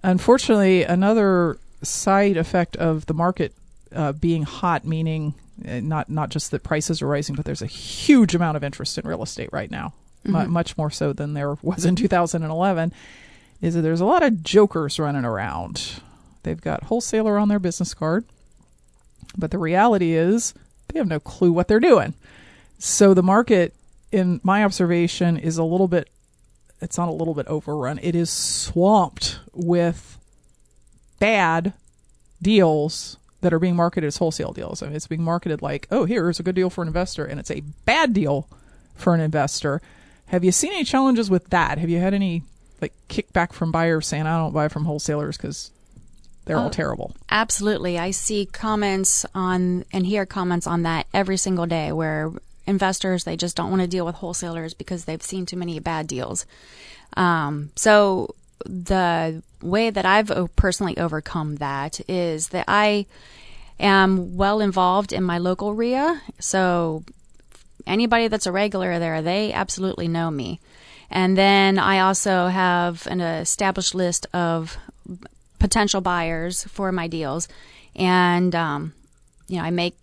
Unfortunately, 0.03 0.83
another 0.83 1.57
side 1.81 2.37
effect 2.37 2.75
of 2.77 3.05
the 3.07 3.13
market 3.13 3.53
uh, 3.95 4.11
being 4.11 4.43
hot, 4.43 4.85
meaning 4.85 5.33
uh, 5.67 5.79
not 5.79 6.09
not 6.09 6.29
just 6.29 6.51
that 6.51 6.63
prices 6.63 7.01
are 7.01 7.07
rising, 7.07 7.35
but 7.35 7.45
there's 7.45 7.61
a 7.61 7.67
huge 7.67 8.35
amount 8.35 8.57
of 8.57 8.63
interest 8.63 8.97
in 8.97 9.07
real 9.07 9.23
estate 9.23 9.49
right 9.51 9.71
now, 9.71 9.93
mu- 10.23 10.45
much 10.47 10.77
more 10.77 10.91
so 10.91 11.13
than 11.13 11.33
there 11.33 11.55
was 11.61 11.85
in 11.85 11.95
2011. 11.95 12.93
Is 13.59 13.73
that 13.73 13.81
there's 13.81 14.01
a 14.01 14.05
lot 14.05 14.21
of 14.21 14.43
jokers 14.43 14.99
running 14.99 15.25
around. 15.25 16.01
They've 16.43 16.61
got 16.61 16.83
wholesaler 16.83 17.39
on 17.39 17.47
their 17.49 17.59
business 17.59 17.95
card, 17.95 18.23
but 19.35 19.49
the 19.49 19.57
reality 19.57 20.13
is 20.13 20.53
they 20.89 20.99
have 20.99 21.07
no 21.07 21.19
clue 21.19 21.51
what 21.51 21.67
they're 21.67 21.79
doing. 21.79 22.13
So 22.77 23.15
the 23.15 23.23
market, 23.23 23.73
in 24.11 24.39
my 24.43 24.63
observation, 24.63 25.37
is 25.37 25.57
a 25.57 25.63
little 25.63 25.87
bit. 25.87 26.09
It's 26.81 26.97
not 26.97 27.09
a 27.09 27.11
little 27.13 27.33
bit 27.33 27.47
overrun. 27.47 27.99
It 28.01 28.15
is 28.15 28.29
swamped 28.29 29.39
with 29.53 30.17
bad 31.19 31.73
deals 32.41 33.17
that 33.41 33.53
are 33.53 33.59
being 33.59 33.75
marketed 33.75 34.07
as 34.07 34.17
wholesale 34.17 34.51
deals. 34.53 34.81
I 34.81 34.87
mean, 34.87 34.95
it's 34.95 35.07
being 35.07 35.23
marketed 35.23 35.61
like, 35.61 35.87
oh, 35.91 36.05
here's 36.05 36.39
a 36.39 36.43
good 36.43 36.55
deal 36.55 36.69
for 36.69 36.81
an 36.81 36.87
investor, 36.87 37.25
and 37.25 37.39
it's 37.39 37.51
a 37.51 37.61
bad 37.85 38.13
deal 38.13 38.47
for 38.95 39.13
an 39.13 39.21
investor. 39.21 39.81
Have 40.27 40.43
you 40.43 40.51
seen 40.51 40.71
any 40.73 40.83
challenges 40.83 41.29
with 41.29 41.49
that? 41.49 41.77
Have 41.77 41.89
you 41.89 41.99
had 41.99 42.13
any 42.13 42.43
like 42.81 42.93
kickback 43.09 43.53
from 43.53 43.71
buyers 43.71 44.05
saying, 44.07 44.27
I 44.27 44.37
don't 44.37 44.53
buy 44.53 44.67
from 44.67 44.85
wholesalers 44.85 45.37
because 45.37 45.71
they're 46.45 46.57
all 46.57 46.67
Oh. 46.67 46.69
terrible? 46.69 47.15
Absolutely. 47.29 47.97
I 47.97 48.11
see 48.11 48.45
comments 48.45 49.25
on 49.33 49.85
and 49.91 50.05
hear 50.05 50.25
comments 50.25 50.67
on 50.67 50.83
that 50.83 51.07
every 51.13 51.37
single 51.37 51.65
day 51.65 51.91
where 51.91 52.31
investors 52.67 53.23
they 53.23 53.37
just 53.37 53.55
don't 53.55 53.69
want 53.69 53.81
to 53.81 53.87
deal 53.87 54.05
with 54.05 54.15
wholesalers 54.15 54.73
because 54.73 55.05
they've 55.05 55.23
seen 55.23 55.45
too 55.45 55.57
many 55.57 55.79
bad 55.79 56.07
deals. 56.07 56.45
Um, 57.15 57.71
so 57.75 58.35
the 58.65 59.41
way 59.61 59.89
that 59.89 60.05
I've 60.05 60.31
personally 60.55 60.97
overcome 60.97 61.55
that 61.55 61.99
is 62.09 62.49
that 62.49 62.65
I 62.67 63.05
am 63.79 64.35
well 64.35 64.59
involved 64.59 65.13
in 65.13 65.23
my 65.23 65.37
local 65.37 65.73
RIA. 65.73 66.21
So 66.39 67.03
anybody 67.85 68.27
that's 68.27 68.45
a 68.45 68.51
regular 68.51 68.99
there, 68.99 69.21
they 69.21 69.53
absolutely 69.53 70.07
know 70.07 70.29
me. 70.29 70.59
And 71.09 71.37
then 71.37 71.79
I 71.79 71.99
also 71.99 72.47
have 72.47 73.07
an 73.07 73.21
established 73.21 73.95
list 73.95 74.27
of 74.33 74.77
potential 75.59 76.01
buyers 76.01 76.63
for 76.65 76.91
my 76.91 77.07
deals, 77.07 77.47
and 77.95 78.53
um, 78.53 78.93
you 79.47 79.57
know 79.57 79.63
I 79.63 79.71
make, 79.71 79.95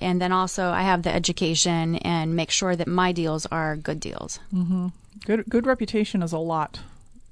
and 0.00 0.20
then 0.20 0.32
also 0.32 0.70
I 0.70 0.82
have 0.82 1.02
the 1.02 1.12
education 1.12 1.96
and 1.96 2.34
make 2.34 2.50
sure 2.50 2.76
that 2.76 2.88
my 2.88 3.12
deals 3.12 3.46
are 3.46 3.76
good 3.76 4.00
deals. 4.00 4.40
Mm-hmm. 4.52 4.88
Good 5.24 5.44
good 5.48 5.66
reputation 5.66 6.22
is 6.22 6.32
a 6.32 6.38
lot 6.38 6.80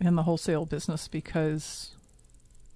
in 0.00 0.14
the 0.14 0.22
wholesale 0.24 0.66
business 0.66 1.08
because 1.08 1.94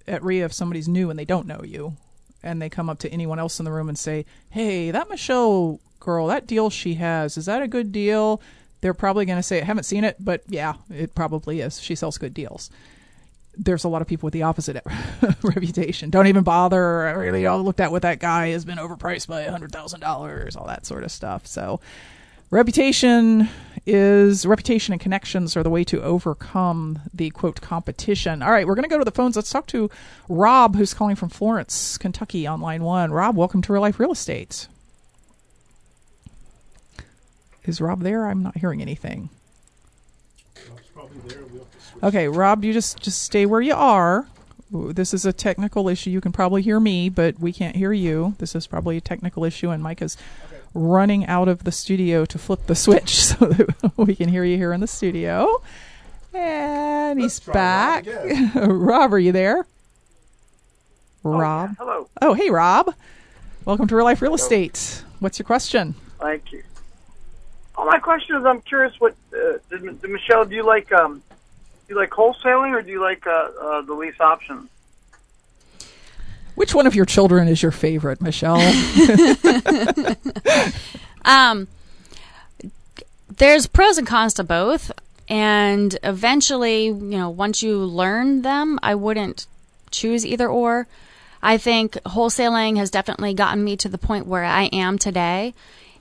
at 0.07 0.23
RIA, 0.23 0.45
if 0.45 0.53
somebody's 0.53 0.87
new 0.87 1.09
and 1.09 1.17
they 1.17 1.25
don't 1.25 1.47
know 1.47 1.61
you, 1.63 1.95
and 2.41 2.61
they 2.61 2.69
come 2.69 2.89
up 2.89 2.99
to 2.99 3.09
anyone 3.09 3.39
else 3.39 3.59
in 3.59 3.65
the 3.65 3.71
room 3.71 3.89
and 3.89 3.97
say, 3.97 4.25
"Hey, 4.49 4.91
that 4.91 5.09
Michelle 5.09 5.79
girl, 5.99 6.27
that 6.27 6.47
deal 6.47 6.69
she 6.69 6.95
has, 6.95 7.37
is 7.37 7.45
that 7.45 7.61
a 7.61 7.67
good 7.67 7.91
deal?" 7.91 8.41
They're 8.81 8.93
probably 8.93 9.25
going 9.25 9.39
to 9.39 9.43
say, 9.43 9.61
"I 9.61 9.65
haven't 9.65 9.85
seen 9.85 10.03
it, 10.03 10.17
but 10.19 10.41
yeah, 10.47 10.73
it 10.89 11.15
probably 11.15 11.61
is. 11.61 11.79
She 11.79 11.95
sells 11.95 12.17
good 12.17 12.33
deals." 12.33 12.69
There's 13.55 13.83
a 13.83 13.87
lot 13.87 14.01
of 14.01 14.07
people 14.07 14.27
with 14.27 14.33
the 14.33 14.43
opposite 14.43 14.83
reputation. 15.43 16.09
Don't 16.09 16.27
even 16.27 16.43
bother. 16.43 17.07
I 17.07 17.11
really 17.11 17.45
all 17.45 17.61
looked 17.63 17.79
at 17.79 17.91
what 17.91 18.01
that 18.01 18.19
guy 18.19 18.49
has 18.49 18.65
been 18.65 18.77
overpriced 18.77 19.27
by 19.27 19.41
a 19.41 19.51
hundred 19.51 19.71
thousand 19.71 19.99
dollars, 19.99 20.55
all 20.55 20.65
that 20.67 20.85
sort 20.85 21.03
of 21.03 21.11
stuff. 21.11 21.45
So, 21.45 21.79
reputation 22.49 23.49
is 23.85 24.45
reputation 24.45 24.93
and 24.93 25.01
connections 25.01 25.57
are 25.57 25.63
the 25.63 25.69
way 25.69 25.83
to 25.83 26.01
overcome 26.01 26.99
the 27.13 27.29
quote 27.31 27.61
competition. 27.61 28.41
All 28.41 28.51
right, 28.51 28.65
we're 28.65 28.75
going 28.75 28.83
to 28.83 28.89
go 28.89 28.97
to 28.97 29.05
the 29.05 29.11
phones. 29.11 29.35
Let's 29.35 29.49
talk 29.51 29.67
to 29.67 29.89
Rob, 30.29 30.75
who's 30.75 30.93
calling 30.93 31.15
from 31.15 31.29
Florence, 31.29 31.97
Kentucky, 31.97 32.47
on 32.47 32.61
line 32.61 32.83
one. 32.83 33.11
Rob, 33.11 33.35
welcome 33.35 33.61
to 33.61 33.73
Real 33.73 33.81
Life 33.81 33.99
Real 33.99 34.11
Estate. 34.11 34.67
Is 37.65 37.79
Rob 37.79 38.01
there? 38.01 38.25
I'm 38.27 38.43
not 38.43 38.57
hearing 38.57 38.81
anything. 38.81 39.29
Okay, 42.03 42.27
Rob, 42.27 42.65
you 42.65 42.73
just 42.73 42.99
just 42.99 43.21
stay 43.21 43.45
where 43.45 43.61
you 43.61 43.73
are. 43.73 44.27
This 44.69 45.13
is 45.13 45.25
a 45.25 45.31
technical 45.31 45.87
issue. 45.87 46.09
You 46.09 46.19
can 46.19 46.33
probably 46.33 46.61
hear 46.61 46.77
me, 46.77 47.07
but 47.07 47.39
we 47.39 47.53
can't 47.53 47.77
hear 47.77 47.93
you. 47.93 48.35
This 48.39 48.55
is 48.55 48.67
probably 48.67 48.97
a 48.97 49.01
technical 49.01 49.45
issue, 49.45 49.69
and 49.69 49.81
Mike 49.81 50.01
is 50.01 50.17
running 50.73 51.25
out 51.27 51.47
of 51.47 51.63
the 51.63 51.71
studio 51.71 52.25
to 52.25 52.37
flip 52.37 52.65
the 52.65 52.75
switch 52.75 53.15
so 53.23 53.45
that 53.45 53.93
we 53.95 54.15
can 54.15 54.27
hear 54.27 54.43
you 54.43 54.57
here 54.57 54.73
in 54.73 54.81
the 54.81 54.87
studio. 54.87 55.61
And 56.33 57.21
he's 57.21 57.39
back. 57.39 58.05
Rob, 58.55 59.13
are 59.13 59.19
you 59.19 59.31
there? 59.31 59.65
Rob. 61.23 61.77
Hello. 61.77 62.09
Oh, 62.21 62.33
hey, 62.33 62.49
Rob. 62.49 62.93
Welcome 63.63 63.87
to 63.87 63.95
Real 63.95 64.03
Life 64.03 64.21
Real 64.21 64.35
Estate. 64.35 65.05
What's 65.19 65.39
your 65.39 65.45
question? 65.45 65.95
Thank 66.19 66.51
you. 66.51 66.63
Oh, 67.77 67.85
my 67.85 67.99
question 67.99 68.35
is, 68.35 68.45
I'm 68.45 68.59
curious. 68.59 68.99
What 68.99 69.15
uh, 69.33 69.59
did, 69.69 70.01
did 70.01 70.11
Michelle? 70.11 70.43
Do 70.43 70.53
you 70.53 70.65
like 70.65 70.91
um, 70.91 71.23
do 71.32 71.32
you 71.93 71.99
like 71.99 72.11
wholesaling 72.11 72.73
or 72.73 72.81
do 72.81 72.91
you 72.91 73.01
like 73.01 73.25
uh, 73.25 73.49
uh, 73.61 73.81
the 73.81 73.93
lease 73.93 74.19
option? 74.19 74.69
Which 76.55 76.75
one 76.75 76.85
of 76.85 76.93
your 76.93 77.05
children 77.05 77.47
is 77.47 77.63
your 77.63 77.71
favorite, 77.71 78.21
Michelle? 78.21 78.59
Um, 81.25 81.67
there's 83.37 83.67
pros 83.67 83.97
and 83.97 84.07
cons 84.07 84.33
to 84.35 84.43
both, 84.43 84.91
and 85.27 85.97
eventually, 86.03 86.85
you 86.85 86.93
know, 86.93 87.29
once 87.29 87.63
you 87.63 87.77
learn 87.77 88.41
them, 88.41 88.79
I 88.83 88.95
wouldn't 88.95 89.47
choose 89.91 90.25
either 90.25 90.47
or. 90.47 90.87
I 91.41 91.57
think 91.57 91.93
wholesaling 92.05 92.77
has 92.77 92.89
definitely 92.89 93.33
gotten 93.33 93.63
me 93.63 93.75
to 93.77 93.89
the 93.89 93.97
point 93.97 94.27
where 94.27 94.45
I 94.45 94.63
am 94.65 94.97
today, 94.97 95.53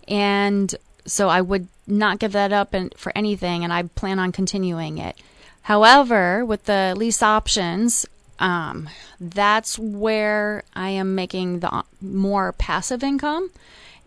and 0.07 0.75
so 1.05 1.29
I 1.29 1.41
would 1.41 1.69
not 1.87 2.19
give 2.19 2.33
that 2.33 2.53
up 2.53 2.75
and, 2.75 2.95
for 2.97 3.13
anything, 3.17 3.65
and 3.65 3.73
I 3.73 3.85
plan 3.85 4.19
on 4.19 4.33
continuing 4.33 4.99
it. 4.99 5.17
However, 5.63 6.45
with 6.45 6.65
the 6.65 6.95
lease 6.97 7.23
options, 7.23 8.07
um, 8.39 8.89
that's 9.21 9.79
where 9.79 10.65
I 10.75 10.91
am 10.91 11.15
making 11.15 11.61
the 11.61 11.85
more 12.01 12.53
passive 12.53 13.03
income, 13.05 13.51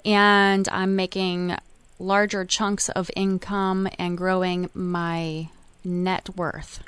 and 0.03 0.67
I'm 0.69 0.95
making 0.95 1.55
larger 1.97 2.43
chunks 2.43 2.89
of 2.89 3.09
income 3.15 3.87
and 3.97 4.17
growing 4.17 4.69
my 4.73 5.47
net 5.83 6.35
worth. 6.35 6.83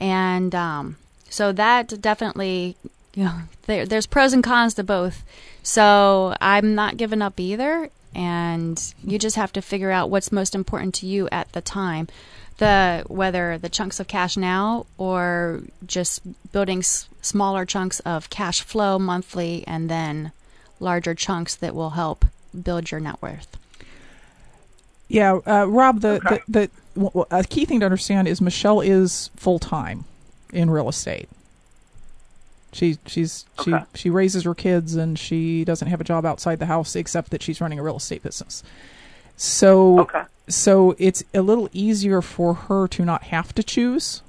And 0.00 0.54
um, 0.54 0.96
so 1.28 1.52
that 1.52 2.00
definitely, 2.00 2.76
you 3.14 3.24
know, 3.24 3.38
there, 3.66 3.86
there's 3.86 4.06
pros 4.06 4.32
and 4.32 4.42
cons 4.42 4.74
to 4.74 4.84
both. 4.84 5.22
So 5.62 6.34
I'm 6.40 6.74
not 6.74 6.96
giving 6.96 7.22
up 7.22 7.38
either. 7.38 7.90
And 8.14 8.94
you 9.02 9.18
just 9.18 9.36
have 9.36 9.52
to 9.54 9.62
figure 9.62 9.90
out 9.90 10.10
what's 10.10 10.30
most 10.30 10.54
important 10.54 10.94
to 10.96 11.06
you 11.06 11.30
at 11.32 11.50
the 11.52 11.62
time. 11.62 12.08
The 12.62 13.04
whether 13.08 13.58
the 13.58 13.68
chunks 13.68 13.98
of 13.98 14.06
cash 14.06 14.36
now 14.36 14.86
or 14.96 15.62
just 15.84 16.20
building 16.52 16.78
s- 16.78 17.08
smaller 17.20 17.64
chunks 17.66 17.98
of 18.00 18.30
cash 18.30 18.60
flow 18.62 18.98
monthly 18.98 19.64
and 19.66 19.90
then 19.90 20.30
larger 20.78 21.14
chunks 21.14 21.56
that 21.56 21.74
will 21.74 21.90
help 21.90 22.24
build 22.62 22.90
your 22.90 23.00
net 23.00 23.20
worth. 23.20 23.48
yeah, 25.08 25.38
uh, 25.46 25.66
Rob. 25.66 26.00
The, 26.00 26.20
Okay. 26.24 26.40
the 26.48 26.60
the 26.60 26.70
w- 26.94 27.10
w- 27.10 27.26
a 27.30 27.44
key 27.44 27.64
thing 27.64 27.80
to 27.80 27.86
understand 27.86 28.28
is 28.28 28.40
Michelle 28.40 28.80
is 28.80 29.30
full 29.36 29.58
time 29.58 30.04
in 30.52 30.70
real 30.70 30.88
estate. 30.88 31.28
She 32.72 32.96
she's 33.06 33.44
she 33.64 33.74
Okay. 33.74 33.84
she 33.94 34.08
raises 34.08 34.44
her 34.44 34.54
kids 34.54 34.94
and 34.94 35.18
she 35.18 35.64
doesn't 35.64 35.88
have 35.88 36.00
a 36.00 36.04
job 36.04 36.24
outside 36.24 36.58
the 36.60 36.66
house 36.66 36.94
except 36.96 37.30
that 37.30 37.42
she's 37.42 37.60
running 37.60 37.78
a 37.78 37.82
real 37.82 37.96
estate 37.96 38.22
business. 38.22 38.62
So 39.36 40.00
Okay. 40.00 40.22
so 40.48 40.94
it's 40.98 41.22
a 41.34 41.42
little 41.42 41.68
easier 41.72 42.20
for 42.22 42.54
her 42.54 42.86
to 42.88 43.04
not 43.04 43.24
have 43.24 43.54
to 43.54 43.62
choose 43.62 44.22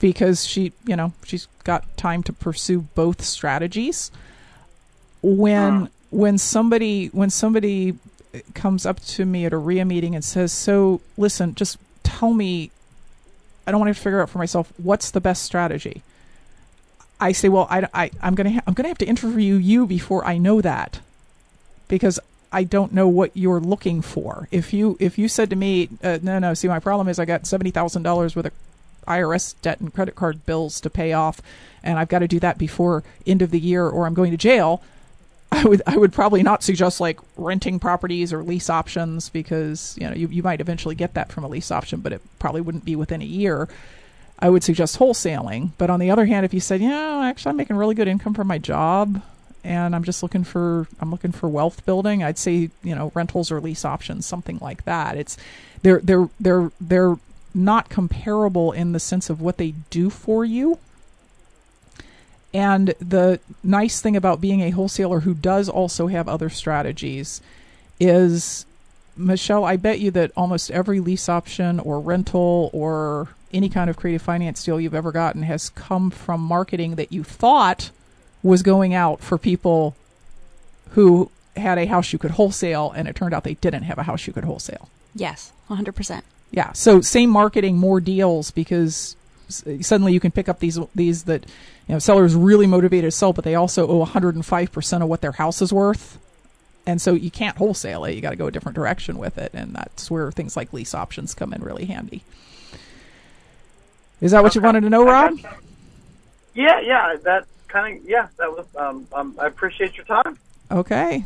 because 0.00 0.44
she, 0.46 0.72
you 0.84 0.96
know, 0.96 1.12
she's 1.24 1.48
got 1.64 1.96
time 1.96 2.22
to 2.24 2.32
pursue 2.32 2.82
both 2.94 3.22
strategies. 3.22 4.10
When 5.22 5.88
when 6.10 6.38
somebody 6.38 7.06
when 7.08 7.30
somebody 7.30 7.96
comes 8.54 8.84
up 8.84 9.00
to 9.00 9.24
me 9.24 9.46
at 9.46 9.52
a 9.52 9.56
RIA 9.56 9.84
meeting 9.84 10.14
and 10.14 10.24
says, 10.24 10.52
"So, 10.52 11.00
listen, 11.16 11.54
just 11.54 11.78
tell 12.02 12.34
me 12.34 12.70
I 13.66 13.70
don't 13.70 13.80
want 13.80 13.94
to 13.96 14.00
figure 14.00 14.20
out 14.20 14.28
for 14.28 14.38
myself 14.38 14.72
what's 14.76 15.10
the 15.10 15.20
best 15.20 15.42
strategy." 15.42 16.02
I 17.20 17.32
say, 17.32 17.48
"Well, 17.48 17.66
I, 17.70 17.88
I 17.94 18.10
I'm 18.20 18.34
going 18.34 18.48
to 18.48 18.52
ha- 18.54 18.62
I'm 18.66 18.74
going 18.74 18.84
to 18.84 18.88
have 18.88 18.98
to 18.98 19.06
interview 19.06 19.54
you 19.54 19.86
before 19.86 20.24
I 20.26 20.36
know 20.36 20.60
that." 20.60 21.00
Because 21.88 22.18
I 22.54 22.62
don't 22.62 22.92
know 22.92 23.08
what 23.08 23.32
you're 23.36 23.58
looking 23.58 24.00
for. 24.00 24.48
If 24.52 24.72
you 24.72 24.96
if 25.00 25.18
you 25.18 25.26
said 25.26 25.50
to 25.50 25.56
me, 25.56 25.88
uh, 26.04 26.20
no, 26.22 26.38
no, 26.38 26.54
see, 26.54 26.68
my 26.68 26.78
problem 26.78 27.08
is 27.08 27.18
I 27.18 27.24
got 27.24 27.48
seventy 27.48 27.72
thousand 27.72 28.04
dollars 28.04 28.36
worth 28.36 28.46
of 28.46 28.52
IRS 29.08 29.56
debt 29.60 29.80
and 29.80 29.92
credit 29.92 30.14
card 30.14 30.46
bills 30.46 30.80
to 30.82 30.88
pay 30.88 31.12
off, 31.12 31.42
and 31.82 31.98
I've 31.98 32.08
got 32.08 32.20
to 32.20 32.28
do 32.28 32.38
that 32.38 32.56
before 32.56 33.02
end 33.26 33.42
of 33.42 33.50
the 33.50 33.58
year, 33.58 33.88
or 33.88 34.06
I'm 34.06 34.14
going 34.14 34.30
to 34.30 34.36
jail. 34.36 34.84
I 35.50 35.64
would 35.64 35.82
I 35.84 35.96
would 35.96 36.12
probably 36.12 36.44
not 36.44 36.62
suggest 36.62 37.00
like 37.00 37.18
renting 37.36 37.80
properties 37.80 38.32
or 38.32 38.44
lease 38.44 38.70
options 38.70 39.30
because 39.30 39.98
you 40.00 40.08
know 40.08 40.14
you, 40.14 40.28
you 40.28 40.44
might 40.44 40.60
eventually 40.60 40.94
get 40.94 41.14
that 41.14 41.32
from 41.32 41.42
a 41.42 41.48
lease 41.48 41.72
option, 41.72 42.00
but 42.00 42.12
it 42.12 42.22
probably 42.38 42.60
wouldn't 42.60 42.84
be 42.84 42.94
within 42.94 43.20
a 43.20 43.26
year. 43.26 43.68
I 44.38 44.48
would 44.48 44.62
suggest 44.62 45.00
wholesaling. 45.00 45.72
But 45.76 45.90
on 45.90 45.98
the 45.98 46.12
other 46.12 46.26
hand, 46.26 46.46
if 46.46 46.54
you 46.54 46.60
said, 46.60 46.80
yeah, 46.80 47.22
actually 47.24 47.50
I'm 47.50 47.56
making 47.56 47.74
really 47.74 47.96
good 47.96 48.08
income 48.08 48.34
from 48.34 48.46
my 48.46 48.58
job 48.58 49.22
and 49.64 49.96
I'm 49.96 50.04
just 50.04 50.22
looking 50.22 50.44
for 50.44 50.86
I'm 51.00 51.10
looking 51.10 51.32
for 51.32 51.48
wealth 51.48 51.84
building, 51.86 52.22
I'd 52.22 52.38
say, 52.38 52.70
you 52.82 52.94
know, 52.94 53.10
rentals 53.14 53.50
or 53.50 53.60
lease 53.60 53.84
options, 53.84 54.26
something 54.26 54.58
like 54.60 54.84
that. 54.84 55.16
It's 55.16 55.36
they're 55.82 56.00
they're 56.00 56.28
they're 56.38 56.70
they're 56.80 57.16
not 57.54 57.88
comparable 57.88 58.72
in 58.72 58.92
the 58.92 59.00
sense 59.00 59.30
of 59.30 59.40
what 59.40 59.56
they 59.56 59.74
do 59.90 60.10
for 60.10 60.44
you. 60.44 60.78
And 62.52 62.94
the 63.00 63.40
nice 63.64 64.00
thing 64.00 64.16
about 64.16 64.40
being 64.40 64.60
a 64.60 64.70
wholesaler 64.70 65.20
who 65.20 65.34
does 65.34 65.68
also 65.68 66.06
have 66.06 66.28
other 66.28 66.48
strategies 66.48 67.40
is 67.98 68.66
Michelle, 69.16 69.64
I 69.64 69.76
bet 69.76 70.00
you 70.00 70.10
that 70.12 70.32
almost 70.36 70.70
every 70.70 71.00
lease 71.00 71.28
option 71.28 71.80
or 71.80 72.00
rental 72.00 72.70
or 72.72 73.28
any 73.52 73.68
kind 73.68 73.88
of 73.88 73.96
creative 73.96 74.22
finance 74.22 74.62
deal 74.64 74.80
you've 74.80 74.94
ever 74.94 75.12
gotten 75.12 75.44
has 75.44 75.70
come 75.70 76.10
from 76.10 76.40
marketing 76.40 76.96
that 76.96 77.12
you 77.12 77.22
thought 77.22 77.90
was 78.44 78.62
going 78.62 78.94
out 78.94 79.20
for 79.20 79.36
people 79.36 79.96
who 80.90 81.30
had 81.56 81.78
a 81.78 81.86
house 81.86 82.12
you 82.12 82.18
could 82.18 82.32
wholesale 82.32 82.92
and 82.94 83.08
it 83.08 83.16
turned 83.16 83.34
out 83.34 83.42
they 83.42 83.54
didn't 83.54 83.82
have 83.82 83.98
a 83.98 84.04
house 84.04 84.26
you 84.28 84.32
could 84.32 84.44
wholesale. 84.44 84.88
Yes, 85.14 85.52
100%. 85.68 86.22
Yeah. 86.52 86.72
So 86.72 87.00
same 87.00 87.30
marketing, 87.30 87.78
more 87.78 88.00
deals 88.00 88.52
because 88.52 89.16
suddenly 89.48 90.12
you 90.12 90.20
can 90.20 90.30
pick 90.30 90.48
up 90.48 90.60
these 90.60 90.78
these 90.94 91.24
that 91.24 91.44
you 91.88 91.94
know 91.94 91.98
sellers 91.98 92.34
really 92.34 92.66
motivated 92.66 93.10
to 93.10 93.16
sell, 93.16 93.32
but 93.32 93.44
they 93.44 93.54
also 93.54 93.88
owe 93.88 93.98
105 93.98 94.72
percent 94.72 95.02
of 95.02 95.08
what 95.08 95.20
their 95.20 95.32
house 95.32 95.60
is 95.60 95.72
worth, 95.72 96.18
and 96.86 97.00
so 97.00 97.12
you 97.12 97.30
can't 97.30 97.56
wholesale 97.56 98.04
it. 98.04 98.14
You 98.14 98.20
got 98.20 98.30
to 98.30 98.36
go 98.36 98.46
a 98.46 98.50
different 98.50 98.76
direction 98.76 99.18
with 99.18 99.36
it, 99.38 99.50
and 99.52 99.74
that's 99.74 100.10
where 100.10 100.30
things 100.30 100.56
like 100.56 100.72
lease 100.72 100.94
options 100.94 101.34
come 101.34 101.52
in 101.52 101.62
really 101.62 101.86
handy. 101.86 102.22
Is 104.20 104.30
that 104.30 104.42
what 104.42 104.54
you 104.54 104.60
wanted 104.60 104.82
to 104.82 104.90
know, 104.90 105.06
I 105.08 105.28
Rob? 105.28 105.38
Yeah, 106.54 106.80
yeah. 106.80 107.16
That 107.24 107.46
kind 107.74 107.98
of 107.98 108.08
yeah. 108.08 108.28
That 108.38 108.50
was. 108.50 108.66
Um, 108.76 109.06
um, 109.12 109.34
I 109.38 109.46
appreciate 109.46 109.96
your 109.96 110.06
time. 110.06 110.38
Okay. 110.70 111.24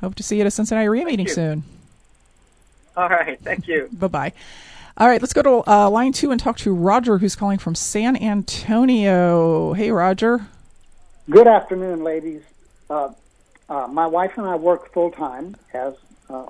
Hope 0.00 0.16
to 0.16 0.22
see 0.22 0.36
you 0.36 0.40
at 0.40 0.46
a 0.46 0.50
Cincinnati 0.50 0.88
REIA 0.88 1.04
meeting 1.04 1.26
you. 1.26 1.32
soon. 1.32 1.62
All 2.96 3.08
right. 3.08 3.38
Thank 3.40 3.68
you. 3.68 3.88
Bye 3.92 4.08
bye. 4.08 4.32
All 4.98 5.08
right, 5.08 5.22
let's 5.22 5.32
go 5.32 5.40
to 5.40 5.70
uh, 5.70 5.88
line 5.88 6.12
two 6.12 6.32
and 6.32 6.38
talk 6.38 6.58
to 6.58 6.74
Roger, 6.74 7.16
who's 7.16 7.34
calling 7.34 7.56
from 7.56 7.74
San 7.74 8.14
Antonio. 8.14 9.72
Hey, 9.72 9.90
Roger. 9.90 10.46
Good 11.30 11.46
afternoon, 11.46 12.04
ladies. 12.04 12.42
Uh, 12.90 13.12
uh, 13.70 13.86
my 13.86 14.06
wife 14.06 14.36
and 14.36 14.46
I 14.46 14.56
work 14.56 14.92
full 14.92 15.10
time 15.10 15.56
as 15.72 15.94
uh, 16.28 16.44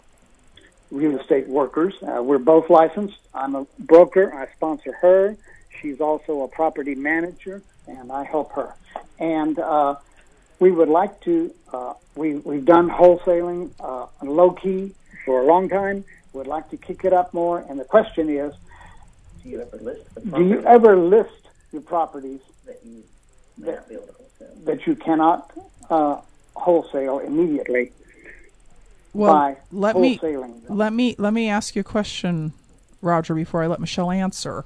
real 0.91 1.21
estate 1.21 1.47
workers. 1.47 1.95
Uh, 2.03 2.21
we're 2.21 2.39
both 2.39 2.69
licensed. 2.69 3.17
I'm 3.33 3.55
a 3.55 3.65
broker. 3.79 4.35
I 4.35 4.49
sponsor 4.57 4.93
her. 4.93 5.37
She's 5.83 6.01
also 6.01 6.43
a 6.43 6.49
property 6.49 6.95
manager, 6.95 7.61
and 7.89 8.13
I 8.13 8.23
help 8.25 8.53
her. 8.53 8.75
And 9.19 9.59
uh, 9.59 9.97
we 10.61 10.71
would 10.71 10.89
like 10.89 11.21
to. 11.23 11.53
Uh, 11.73 11.95
we 12.15 12.37
we've 12.37 12.65
done 12.65 12.89
wholesaling 12.89 13.71
uh, 13.81 14.07
low 14.23 14.53
key 14.53 14.95
for 15.25 15.41
a 15.43 15.45
long 15.45 15.69
time. 15.69 16.05
Would 16.33 16.47
like 16.47 16.71
to 16.71 16.77
kick 16.77 17.05
it 17.05 17.13
up 17.13 17.35
more. 17.35 17.59
And 17.69 17.79
the 17.79 17.85
question 17.85 18.29
is, 18.31 18.55
Do 19.43 19.49
you 19.51 19.61
ever 19.61 19.77
list 19.79 20.15
the 20.15 20.21
do 20.21 20.45
you 20.47 20.63
ever 20.65 20.97
list 20.97 21.49
your 21.73 21.83
properties 21.83 22.41
that 22.65 22.79
you 22.85 23.03
may 23.59 23.73
not 23.73 23.89
be 23.89 23.95
able 23.97 24.07
to 24.07 24.13
wholesale? 24.13 24.65
that 24.65 24.87
you 24.87 24.95
cannot 24.95 25.53
uh, 25.91 26.21
wholesale 26.55 27.19
immediately 27.19 27.93
Well, 29.13 29.33
by 29.33 29.57
let 29.73 29.97
me 29.99 30.17
them. 30.17 30.63
let 30.69 30.93
me 30.93 31.17
let 31.19 31.33
me 31.33 31.49
ask 31.49 31.75
you 31.75 31.81
a 31.81 31.85
question, 31.85 32.53
Roger, 33.01 33.35
before 33.35 33.63
I 33.63 33.67
let 33.67 33.81
Michelle 33.81 34.11
answer. 34.11 34.65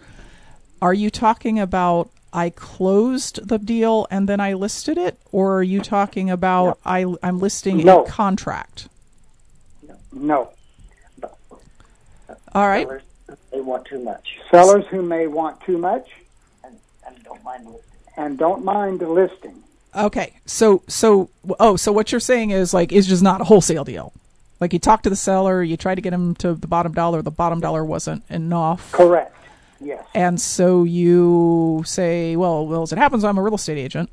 Are 0.82 0.94
you 0.94 1.10
talking 1.10 1.58
about 1.58 2.10
I 2.32 2.50
closed 2.50 3.48
the 3.48 3.58
deal 3.58 4.06
and 4.10 4.28
then 4.28 4.40
I 4.40 4.52
listed 4.52 4.98
it, 4.98 5.18
or 5.32 5.58
are 5.58 5.62
you 5.62 5.80
talking 5.80 6.30
about 6.30 6.78
I 6.84 7.06
I'm 7.22 7.38
listing 7.38 7.78
No. 7.84 8.02
a 8.04 8.06
contract? 8.08 8.88
No. 10.12 10.50
All 12.54 12.66
right. 12.68 12.86
Sellers, 12.86 13.02
they 13.52 13.60
want 13.60 13.84
too 13.86 13.98
much 14.02 14.38
Sellers 14.50 14.86
who 14.86 15.02
may 15.02 15.26
want 15.26 15.60
too 15.62 15.78
much 15.78 16.08
and, 16.64 16.76
and 17.06 17.22
don't 17.24 17.42
mind 17.44 17.66
listing. 17.66 17.82
and 18.16 18.38
don't 18.38 18.64
mind 18.64 19.00
the 19.00 19.08
listing. 19.08 19.62
Okay. 19.94 20.34
So 20.46 20.82
so 20.88 21.30
oh, 21.60 21.76
so 21.76 21.92
what 21.92 22.12
you're 22.12 22.20
saying 22.20 22.50
is 22.50 22.72
like 22.74 22.92
it's 22.92 23.06
just 23.06 23.22
not 23.22 23.40
a 23.40 23.44
wholesale 23.44 23.84
deal. 23.84 24.12
Like 24.60 24.72
you 24.72 24.78
talk 24.78 25.02
to 25.02 25.10
the 25.10 25.16
seller, 25.16 25.62
you 25.62 25.76
try 25.76 25.94
to 25.94 26.00
get 26.00 26.12
him 26.14 26.34
to 26.36 26.54
the 26.54 26.66
bottom 26.66 26.92
dollar, 26.92 27.20
the 27.22 27.30
bottom 27.30 27.60
dollar 27.60 27.84
wasn't 27.84 28.22
enough. 28.30 28.90
Correct. 28.92 29.34
Yes. 29.80 30.04
And 30.14 30.40
so 30.40 30.84
you 30.84 31.82
say, 31.86 32.34
well, 32.36 32.66
well, 32.66 32.82
as 32.82 32.92
it 32.92 32.98
happens, 32.98 33.24
I'm 33.24 33.36
a 33.38 33.42
real 33.42 33.54
estate 33.56 33.78
agent, 33.78 34.08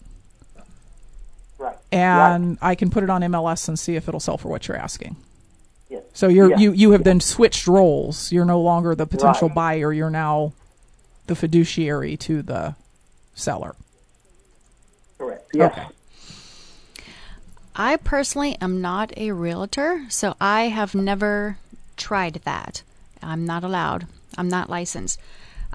Right. 1.57 1.77
and 1.91 2.57
I 2.61 2.75
can 2.75 2.89
put 2.89 3.03
it 3.03 3.09
on 3.09 3.21
MLS 3.23 3.67
and 3.67 3.79
see 3.79 3.95
if 3.95 4.07
it'll 4.07 4.19
sell 4.19 4.37
for 4.37 4.49
what 4.49 4.67
you're 4.67 4.77
asking. 4.77 5.15
Yes. 5.89 6.03
So 6.13 6.27
you're 6.27 6.49
Yeah. 6.49 6.57
you 6.57 6.71
you 6.73 6.91
have 6.91 7.03
then 7.03 7.19
switched 7.21 7.67
roles. 7.67 8.31
You're 8.31 8.45
no 8.45 8.59
longer 8.59 8.95
the 8.95 9.05
potential 9.05 9.47
Right. 9.49 9.55
buyer. 9.55 9.93
You're 9.93 10.09
now 10.09 10.51
the 11.27 11.35
fiduciary 11.35 12.17
to 12.17 12.41
the 12.41 12.75
seller. 13.35 13.75
Correct. 15.17 15.49
Yes. 15.53 15.71
Okay. 15.71 15.87
I 17.75 17.95
personally 17.97 18.57
am 18.61 18.81
not 18.81 19.11
a 19.17 19.31
realtor, 19.31 20.05
so 20.09 20.35
I 20.39 20.63
have 20.63 20.93
never 20.93 21.57
tried 21.97 22.41
that. 22.45 22.83
I'm 23.21 23.45
not 23.45 23.63
allowed. 23.63 24.05
I'm 24.37 24.47
not 24.49 24.69
licensed. 24.69 25.19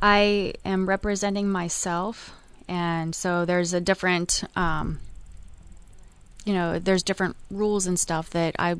I 0.01 0.55
am 0.65 0.89
representing 0.89 1.49
myself, 1.49 2.33
and 2.69 3.15
so 3.15 3.45
there's 3.45 3.73
a 3.73 3.81
different, 3.81 4.45
um, 4.57 5.01
you 6.45 6.53
know, 6.53 6.79
there's 6.79 7.03
different 7.03 7.37
rules 7.51 7.87
and 7.87 7.99
stuff 7.99 8.31
that 8.31 8.55
I, 8.59 8.77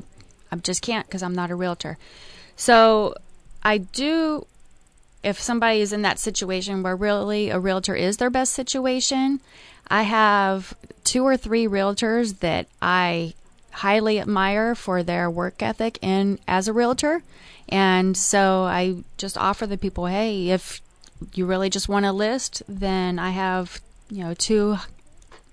I 0.51 0.55
just 0.57 0.81
can't 0.81 1.05
because 1.05 1.23
I'm 1.23 1.35
not 1.35 1.51
a 1.51 1.55
realtor. 1.55 1.97
So 2.55 3.15
I 3.63 3.79
do, 3.79 4.45
if 5.23 5.39
somebody 5.39 5.81
is 5.81 5.93
in 5.93 6.01
that 6.03 6.19
situation 6.19 6.83
where 6.83 6.95
really 6.95 7.49
a 7.49 7.59
realtor 7.59 7.95
is 7.95 8.17
their 8.17 8.29
best 8.29 8.53
situation, 8.53 9.41
I 9.87 10.03
have 10.03 10.73
two 11.03 11.23
or 11.23 11.35
three 11.35 11.67
realtors 11.67 12.39
that 12.39 12.67
I 12.81 13.33
highly 13.71 14.19
admire 14.19 14.75
for 14.75 15.03
their 15.03 15.29
work 15.29 15.61
ethic 15.61 15.99
and 16.01 16.39
as 16.47 16.67
a 16.67 16.73
realtor. 16.73 17.23
And 17.67 18.17
so 18.17 18.63
I 18.63 19.03
just 19.17 19.37
offer 19.37 19.67
the 19.67 19.77
people, 19.77 20.07
hey, 20.07 20.49
if 20.49 20.81
you 21.33 21.45
really 21.45 21.69
just 21.69 21.89
want 21.89 22.05
a 22.05 22.11
list, 22.11 22.63
then 22.67 23.19
I 23.19 23.31
have, 23.31 23.81
you 24.09 24.23
know, 24.23 24.33
two 24.33 24.77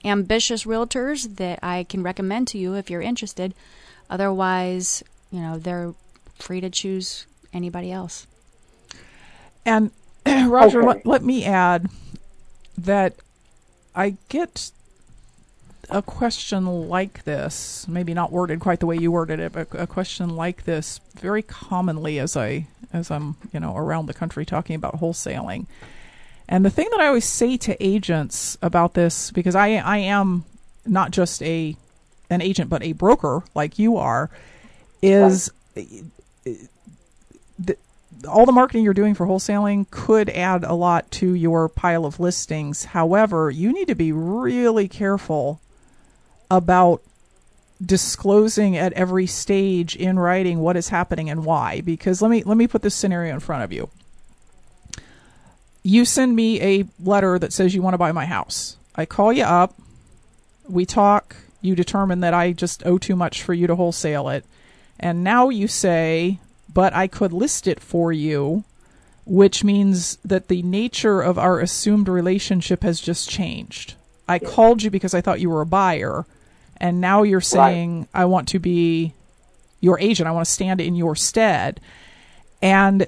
ambitious 0.04 0.64
realtors 0.64 1.36
that 1.36 1.58
I 1.62 1.84
can 1.84 2.02
recommend 2.02 2.48
to 2.48 2.58
you 2.58 2.74
if 2.74 2.90
you're 2.90 3.02
interested. 3.02 3.54
Otherwise, 4.08 5.02
you 5.30 5.40
know, 5.40 5.58
they're 5.58 5.94
free 6.38 6.60
to 6.60 6.70
choose 6.70 7.26
anybody 7.52 7.90
else. 7.90 8.26
And 9.64 9.90
Roger, 10.26 10.80
Okay. 10.80 10.86
let, 10.86 11.06
let 11.06 11.22
me 11.24 11.44
add 11.44 11.88
that 12.78 13.16
I 13.94 14.16
get 14.28 14.70
a 15.90 16.02
question 16.02 16.66
like 16.88 17.24
this, 17.24 17.86
maybe 17.88 18.14
not 18.14 18.32
worded 18.32 18.60
quite 18.60 18.80
the 18.80 18.86
way 18.86 18.96
you 18.96 19.12
worded 19.12 19.40
it, 19.40 19.52
but 19.52 19.68
a 19.72 19.86
question 19.86 20.36
like 20.36 20.64
this 20.64 21.00
very 21.14 21.42
commonly 21.42 22.18
as 22.18 22.36
I 22.36 22.66
as 22.92 23.10
I'm, 23.10 23.36
you 23.52 23.60
know, 23.60 23.76
around 23.76 24.06
the 24.06 24.14
country 24.14 24.44
talking 24.46 24.76
about 24.76 25.00
wholesaling. 25.00 25.66
And 26.48 26.64
the 26.64 26.70
thing 26.70 26.88
that 26.90 27.00
I 27.00 27.08
always 27.08 27.24
say 27.24 27.56
to 27.58 27.82
agents 27.84 28.56
about 28.62 28.94
this 28.94 29.30
because 29.30 29.54
I 29.54 29.74
I 29.76 29.98
am 29.98 30.44
not 30.84 31.10
just 31.10 31.42
a 31.42 31.76
an 32.30 32.42
agent 32.42 32.70
but 32.70 32.82
a 32.82 32.92
broker 32.92 33.42
like 33.54 33.78
you 33.78 33.96
are 33.96 34.30
is 35.02 35.50
the, 37.58 37.76
all 38.28 38.46
the 38.46 38.52
marketing 38.52 38.84
you're 38.84 38.94
doing 38.94 39.14
for 39.14 39.26
wholesaling 39.26 39.90
could 39.90 40.30
add 40.30 40.64
a 40.64 40.74
lot 40.74 41.10
to 41.10 41.34
your 41.34 41.68
pile 41.68 42.04
of 42.04 42.18
listings. 42.18 42.86
However, 42.86 43.50
you 43.50 43.72
need 43.72 43.88
to 43.88 43.94
be 43.94 44.12
really 44.12 44.88
careful 44.88 45.60
about 46.50 47.02
disclosing 47.84 48.76
at 48.76 48.92
every 48.94 49.26
stage 49.26 49.96
in 49.96 50.18
writing 50.18 50.60
what 50.60 50.76
is 50.76 50.88
happening 50.88 51.28
and 51.28 51.44
why 51.44 51.80
because 51.82 52.22
let 52.22 52.30
me 52.30 52.42
let 52.44 52.56
me 52.56 52.66
put 52.66 52.80
this 52.80 52.94
scenario 52.94 53.34
in 53.34 53.40
front 53.40 53.62
of 53.62 53.72
you. 53.72 53.90
You 55.82 56.04
send 56.04 56.34
me 56.34 56.60
a 56.62 56.84
letter 56.98 57.38
that 57.38 57.52
says 57.52 57.74
you 57.74 57.82
want 57.82 57.94
to 57.94 57.98
buy 57.98 58.12
my 58.12 58.26
house. 58.26 58.76
I 58.96 59.04
call 59.04 59.32
you 59.32 59.44
up, 59.44 59.74
we 60.68 60.86
talk, 60.86 61.36
you 61.60 61.74
determine 61.74 62.20
that 62.20 62.34
I 62.34 62.52
just 62.52 62.84
owe 62.86 62.98
too 62.98 63.14
much 63.14 63.42
for 63.42 63.54
you 63.54 63.66
to 63.66 63.76
wholesale 63.76 64.28
it. 64.30 64.44
And 64.98 65.22
now 65.22 65.50
you 65.50 65.68
say, 65.68 66.40
but 66.72 66.94
I 66.94 67.06
could 67.06 67.32
list 67.32 67.66
it 67.66 67.80
for 67.80 68.12
you, 68.12 68.64
which 69.26 69.62
means 69.62 70.16
that 70.24 70.48
the 70.48 70.62
nature 70.62 71.20
of 71.20 71.38
our 71.38 71.60
assumed 71.60 72.08
relationship 72.08 72.82
has 72.82 73.00
just 73.00 73.28
changed. 73.28 73.94
I 74.28 74.38
called 74.38 74.82
you 74.82 74.90
because 74.90 75.14
I 75.14 75.20
thought 75.20 75.40
you 75.40 75.50
were 75.50 75.60
a 75.60 75.66
buyer, 75.66 76.26
and 76.80 77.00
now 77.00 77.22
you're 77.22 77.40
saying, 77.40 78.08
I 78.14 78.24
want 78.26 78.48
to 78.48 78.58
be 78.58 79.12
your 79.80 79.98
agent, 80.00 80.26
I 80.28 80.32
want 80.32 80.46
to 80.46 80.50
stand 80.52 80.80
in 80.80 80.94
your 80.94 81.14
stead. 81.14 81.80
And 82.62 83.06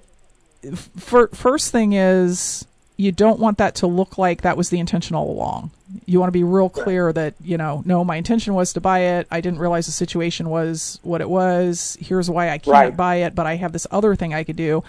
f- 0.65 1.29
first 1.33 1.73
thing 1.73 1.93
is, 1.93 2.67
you 2.97 3.13
don't 3.13 3.39
want 3.39 3.59
that 3.59 3.77
to 3.77 3.87
look 3.87 4.19
like 4.19 4.43
that 4.43 4.57
was 4.57 4.71
the 4.71 4.79
intention 4.81 5.15
all 5.15 5.31
along. 5.31 5.71
You 6.05 6.19
want 6.19 6.29
to 6.29 6.33
be 6.39 6.43
real 6.43 6.69
clear 6.69 7.13
that, 7.13 7.35
you 7.43 7.57
know, 7.57 7.83
no, 7.87 8.05
my 8.05 8.17
intention 8.17 8.55
was 8.55 8.73
to 8.73 8.81
buy 8.81 8.99
it. 9.01 9.29
I 9.31 9.41
didn't 9.41 9.61
realize 9.61 9.87
the 9.87 9.93
situation 9.93 10.51
was 10.51 10.99
what 11.03 11.21
it 11.21 11.31
was. 11.31 11.97
Here's 12.01 12.29
why 12.29 12.51
I 12.51 12.59
can't 12.59 12.67
Right. 12.73 12.97
buy 12.97 13.15
it, 13.17 13.35
but 13.37 13.47
I 13.47 13.55
have 13.57 13.73
this 13.73 13.87
other 13.91 14.17
thing 14.17 14.35
I 14.35 14.43
could 14.45 14.57
do. 14.57 14.83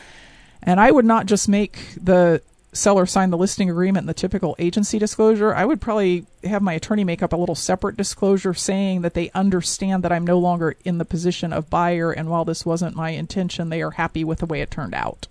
And 0.63 0.79
I 0.79 0.89
would 0.91 1.05
not 1.05 1.27
just 1.27 1.47
make 1.47 1.77
the 2.01 2.41
seller 2.71 3.05
sign 3.05 3.31
the 3.31 3.37
listing 3.37 3.69
agreement 3.69 4.03
and 4.03 4.09
the 4.09 4.13
typical 4.13 4.55
agency 4.59 4.99
disclosure. 4.99 5.53
I 5.55 5.65
would 5.65 5.81
probably 5.81 6.25
have 6.43 6.61
my 6.61 6.73
attorney 6.73 7.03
make 7.03 7.23
up 7.23 7.33
a 7.33 7.37
little 7.37 7.55
separate 7.55 7.97
disclosure 7.97 8.53
saying 8.53 9.01
that 9.01 9.15
they 9.15 9.31
understand 9.33 10.03
that 10.03 10.11
I'm 10.11 10.25
no 10.25 10.37
longer 10.37 10.75
in 10.85 10.99
the 10.99 11.05
position 11.05 11.51
of 11.51 11.69
buyer 11.69 12.11
and 12.11 12.29
while 12.29 12.45
this 12.45 12.65
wasn't 12.65 12.95
my 12.95 13.09
intention, 13.09 13.69
they 13.69 13.81
are 13.81 13.91
happy 13.91 14.23
with 14.23 14.39
the 14.39 14.45
way 14.45 14.61
it 14.61 14.69
turned 14.69 14.93
out. 14.93 15.27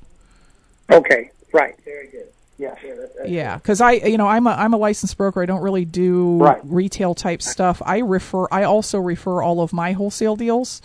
Okay, 0.90 1.30
right. 1.52 1.76
Very 1.84 2.08
good. 2.08 2.26
Yes. 2.58 2.76
Yeah, 2.84 2.94
that, 2.94 3.28
Yeah, 3.28 3.56
because 3.56 3.80
I, 3.80 3.92
you 3.92 4.18
know, 4.18 4.26
I'm 4.26 4.46
a 4.48 4.50
I'm 4.50 4.74
a 4.74 4.78
licensed 4.78 5.16
broker. 5.16 5.40
I 5.40 5.46
don't 5.46 5.62
really 5.62 5.84
do 5.84 6.38
Right. 6.38 6.60
retail 6.64 7.14
type 7.14 7.40
stuff. 7.40 7.80
I 7.86 7.98
refer. 7.98 8.46
I 8.50 8.64
also 8.64 8.98
refer 8.98 9.42
all 9.42 9.60
of 9.60 9.72
my 9.72 9.92
wholesale 9.92 10.34
deals 10.34 10.82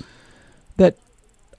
that 0.78 0.98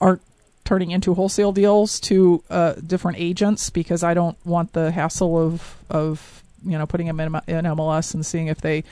aren't 0.01 0.23
turning 0.65 0.91
into 0.91 1.15
wholesale 1.15 1.53
deals 1.53 2.01
to 2.01 2.43
uh, 2.51 2.75
different 2.75 3.19
agents 3.19 3.71
because 3.71 4.03
I 4.03 4.15
don't 4.15 4.37
want 4.45 4.73
the 4.73 4.91
hassle 4.91 5.39
of 5.39 5.77
of 5.91 6.43
you 6.65 6.79
know 6.79 6.87
putting 6.87 7.07
them 7.07 7.21
in, 7.21 7.35
in 7.47 7.65
MLS 7.65 8.15
and 8.15 8.25
seeing 8.25 8.49
if 8.49 8.61
they 8.61 8.85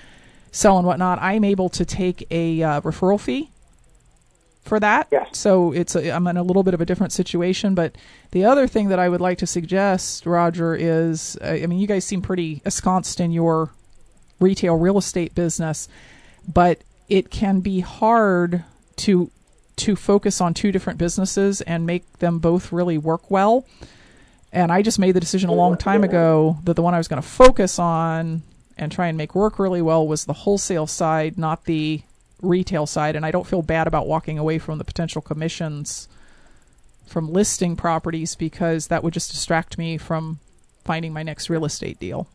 sell 0.51 0.79
and 0.79 0.87
whatnot. 0.87 1.19
I'm 1.21 1.45
able 1.45 1.69
to 1.71 1.85
take 1.85 2.27
a 2.31 2.63
uh, 2.63 2.81
referral 2.83 3.19
fee 3.19 3.51
for 4.63 4.79
that. 4.79 5.09
Yes. 5.11 5.39
So 5.39 5.73
it's 5.73 5.97
a, 5.97 6.11
I'm 6.11 6.27
in 6.27 6.37
a 6.37 6.43
little 6.43 6.63
bit 6.63 6.75
of 6.75 6.81
a 6.81 6.85
different 6.85 7.13
situation, 7.13 7.75
but 7.75 7.97
the 8.31 8.45
other 8.45 8.69
thing 8.69 8.89
that 8.89 8.99
I 8.99 9.09
would 9.09 9.21
like 9.21 9.39
to 9.39 9.47
suggest, 9.47 10.25
Roger, 10.27 10.75
is 10.75 11.37
uh, 11.43 11.47
I 11.47 11.67
mean, 11.67 11.79
you 11.79 11.87
guys 11.87 12.05
seem 12.05 12.23
pretty 12.23 12.63
ensconced 12.65 13.19
in 13.19 13.33
your 13.33 13.71
retail 14.39 14.77
real 14.77 14.99
estate 14.99 15.35
business, 15.35 15.89
but 16.47 16.83
it 17.09 17.31
can 17.31 17.61
be 17.61 17.81
hard 17.81 18.65
to 18.97 19.31
to 19.83 19.97
focus 19.97 20.40
on 20.40 20.55
two 20.55 20.73
different 20.73 20.99
businesses 20.99 21.61
and 21.61 21.87
make 21.87 22.18
them 22.18 22.38
both 22.38 22.73
really 22.73 22.99
work 22.99 23.31
well. 23.31 23.66
And 24.53 24.71
I 24.71 24.83
just 24.83 24.99
made 24.99 25.12
the 25.12 25.21
decision 25.21 25.49
a 25.51 25.55
long 25.55 25.77
time 25.77 26.05
ago 26.05 26.59
that 26.64 26.75
the 26.75 26.83
one 26.83 26.95
I 26.95 26.99
was 26.99 27.09
going 27.09 27.23
to 27.23 27.29
focus 27.29 27.79
on 27.79 28.42
and 28.77 28.92
try 28.92 29.09
and 29.09 29.16
make 29.16 29.35
work 29.35 29.59
really 29.59 29.83
well 29.83 30.07
was 30.07 30.25
the 30.25 30.33
wholesale 30.33 30.87
side, 30.87 31.38
not 31.38 31.64
the 31.64 32.03
retail 32.42 32.87
side. 32.87 33.16
And 33.16 33.25
I 33.25 33.31
don't 33.31 33.47
feel 33.47 33.62
bad 33.62 33.87
about 33.87 34.07
walking 34.07 34.38
away 34.38 34.59
from 34.59 34.79
the 34.79 34.85
potential 34.85 35.23
commissions 35.23 36.09
from 37.07 37.33
listing 37.33 37.77
properties 37.77 38.35
because 38.35 38.87
that 38.87 39.03
would 39.03 39.14
just 39.14 39.31
distract 39.31 39.79
me 39.79 39.99
from 39.99 40.38
finding 40.85 41.12
my 41.12 41.23
next 41.23 41.51
real 41.51 41.64
estate 41.64 41.99
deal. 41.99 42.29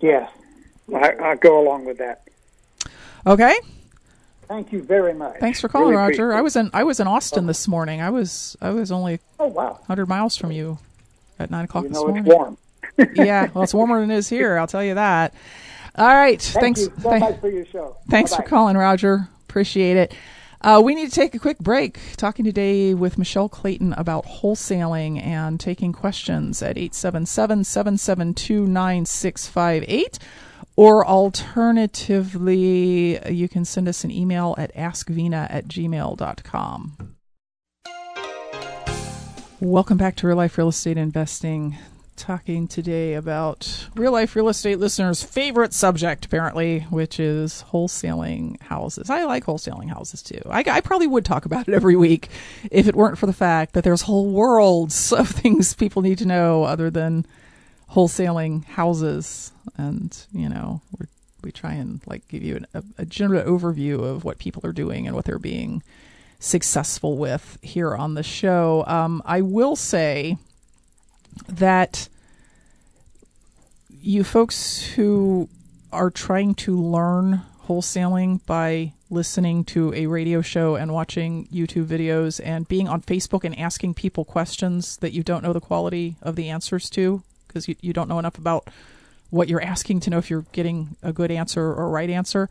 Yes. 0.00 0.30
I, 0.94 1.12
I 1.22 1.34
go 1.36 1.60
along 1.60 1.84
with 1.84 1.98
that. 1.98 2.22
Okay. 3.26 3.58
Thank 4.48 4.72
you 4.72 4.82
very 4.82 5.12
much. 5.14 5.36
Thanks 5.40 5.60
for 5.60 5.68
calling, 5.68 5.90
Really 5.90 6.10
Roger. 6.12 6.32
I 6.32 6.40
was 6.40 6.56
in 6.56 6.70
I 6.72 6.84
was 6.84 7.00
in 7.00 7.06
Austin 7.06 7.46
this 7.46 7.68
morning. 7.68 8.00
I 8.00 8.10
was 8.10 8.56
I 8.60 8.70
was 8.70 8.90
only 8.90 9.20
Oh 9.38 9.46
wow. 9.48 9.72
100 9.72 10.06
miles 10.06 10.36
from 10.36 10.52
you 10.52 10.78
at 11.38 11.50
nine 11.50 11.66
o'clock 11.66 11.84
You 11.84 11.90
this 11.90 11.98
morning. 11.98 12.26
it's 12.26 12.34
warm. 12.34 12.58
yeah, 13.14 13.48
well, 13.54 13.64
it's 13.64 13.74
warmer 13.74 14.00
than 14.00 14.10
it 14.10 14.16
is 14.16 14.28
here. 14.28 14.56
I'll 14.58 14.66
tell 14.66 14.82
you 14.82 14.94
that. 14.94 15.34
All 15.94 16.06
right. 16.06 16.40
Thank 16.40 16.78
thanks. 16.78 16.84
so 17.02 17.10
thank- 17.10 17.20
much 17.22 17.40
for 17.40 17.50
your 17.50 17.66
show. 17.66 17.96
Thanks 18.08 18.32
for 18.34 18.38
Bye-bye. 18.42 18.48
calling, 18.50 18.76
Roger. 18.76 19.28
Appreciate 19.48 19.96
it. 19.96 20.14
Uh, 20.60 20.80
we 20.84 20.94
need 20.96 21.08
to 21.08 21.14
take 21.14 21.34
a 21.34 21.38
quick 21.38 21.58
break. 21.58 22.00
Talking 22.16 22.44
today 22.44 22.92
with 22.94 23.18
Michelle 23.18 23.48
Clayton 23.48 23.92
about 23.92 24.24
wholesaling 24.26 25.22
and 25.22 25.60
taking 25.60 25.92
questions 25.92 26.62
at 26.62 26.76
877 26.76 27.62
772 27.64 28.66
9658. 28.66 30.18
Or 30.78 31.04
alternatively, 31.04 33.18
you 33.28 33.48
can 33.48 33.64
send 33.64 33.88
us 33.88 34.04
an 34.04 34.12
email 34.12 34.54
at 34.56 34.72
askvena 34.76 35.48
at 35.50 35.66
gmail.com. 35.66 37.16
Welcome 39.58 39.96
back 39.96 40.14
to 40.14 40.28
Real 40.28 40.36
Life 40.36 40.56
Real 40.56 40.68
Estate 40.68 40.96
Investing. 40.96 41.76
Talking 42.14 42.68
today 42.68 43.14
about 43.14 43.88
real 43.96 44.12
life 44.12 44.36
real 44.36 44.48
estate 44.48 44.78
listeners' 44.78 45.24
favorite 45.24 45.74
subject, 45.74 46.26
apparently, 46.26 46.86
which 46.90 47.18
is 47.18 47.64
wholesaling 47.72 48.62
houses. 48.62 49.10
I 49.10 49.24
like 49.24 49.46
wholesaling 49.46 49.88
houses 49.88 50.22
too. 50.22 50.42
I, 50.48 50.62
I 50.64 50.80
probably 50.80 51.08
would 51.08 51.24
talk 51.24 51.44
about 51.44 51.66
it 51.66 51.74
every 51.74 51.96
week 51.96 52.28
if 52.70 52.86
it 52.86 52.94
weren't 52.94 53.18
for 53.18 53.26
the 53.26 53.32
fact 53.32 53.72
that 53.72 53.82
there's 53.82 54.02
whole 54.02 54.30
worlds 54.30 55.12
of 55.12 55.28
things 55.28 55.74
people 55.74 56.02
need 56.02 56.18
to 56.18 56.24
know 56.24 56.62
other 56.62 56.88
than 56.88 57.26
wholesaling 57.92 58.64
houses. 58.64 59.52
And, 59.76 60.16
you 60.32 60.48
know, 60.48 60.82
we 60.98 61.06
we 61.42 61.52
try 61.52 61.72
and 61.74 62.00
like 62.06 62.26
give 62.28 62.42
you 62.42 62.56
an, 62.56 62.66
a, 62.74 62.82
a 62.98 63.06
general 63.06 63.42
overview 63.42 64.02
of 64.02 64.24
what 64.24 64.38
people 64.38 64.66
are 64.66 64.72
doing 64.72 65.06
and 65.06 65.14
what 65.14 65.24
they're 65.24 65.38
being 65.38 65.82
successful 66.40 67.16
with 67.16 67.58
here 67.62 67.94
on 67.94 68.14
the 68.14 68.22
show. 68.22 68.84
Um, 68.86 69.22
I 69.24 69.40
will 69.40 69.76
say 69.76 70.36
that 71.48 72.08
you 74.00 74.24
folks 74.24 74.82
who 74.82 75.48
are 75.92 76.10
trying 76.10 76.54
to 76.54 76.76
learn 76.76 77.42
wholesaling 77.66 78.44
by 78.46 78.92
listening 79.10 79.64
to 79.64 79.92
a 79.94 80.06
radio 80.06 80.42
show 80.42 80.76
and 80.76 80.92
watching 80.92 81.46
YouTube 81.46 81.86
videos 81.86 82.40
and 82.44 82.68
being 82.68 82.88
on 82.88 83.00
Facebook 83.02 83.44
and 83.44 83.58
asking 83.58 83.94
people 83.94 84.24
questions 84.24 84.96
that 84.98 85.12
you 85.12 85.22
don't 85.22 85.42
know 85.42 85.52
the 85.52 85.60
quality 85.60 86.16
of 86.22 86.36
the 86.36 86.48
answers 86.48 86.90
to 86.90 87.22
because 87.48 87.68
you, 87.68 87.74
you 87.80 87.92
don't 87.92 88.08
know 88.08 88.18
enough 88.18 88.38
about 88.38 88.68
what 89.30 89.48
you're 89.48 89.62
asking 89.62 90.00
to 90.00 90.10
know 90.10 90.18
if 90.18 90.30
you're 90.30 90.46
getting 90.52 90.96
a 91.02 91.12
good 91.12 91.30
answer 91.30 91.62
or 91.62 91.84
a 91.84 91.88
right 91.88 92.10
answer. 92.10 92.48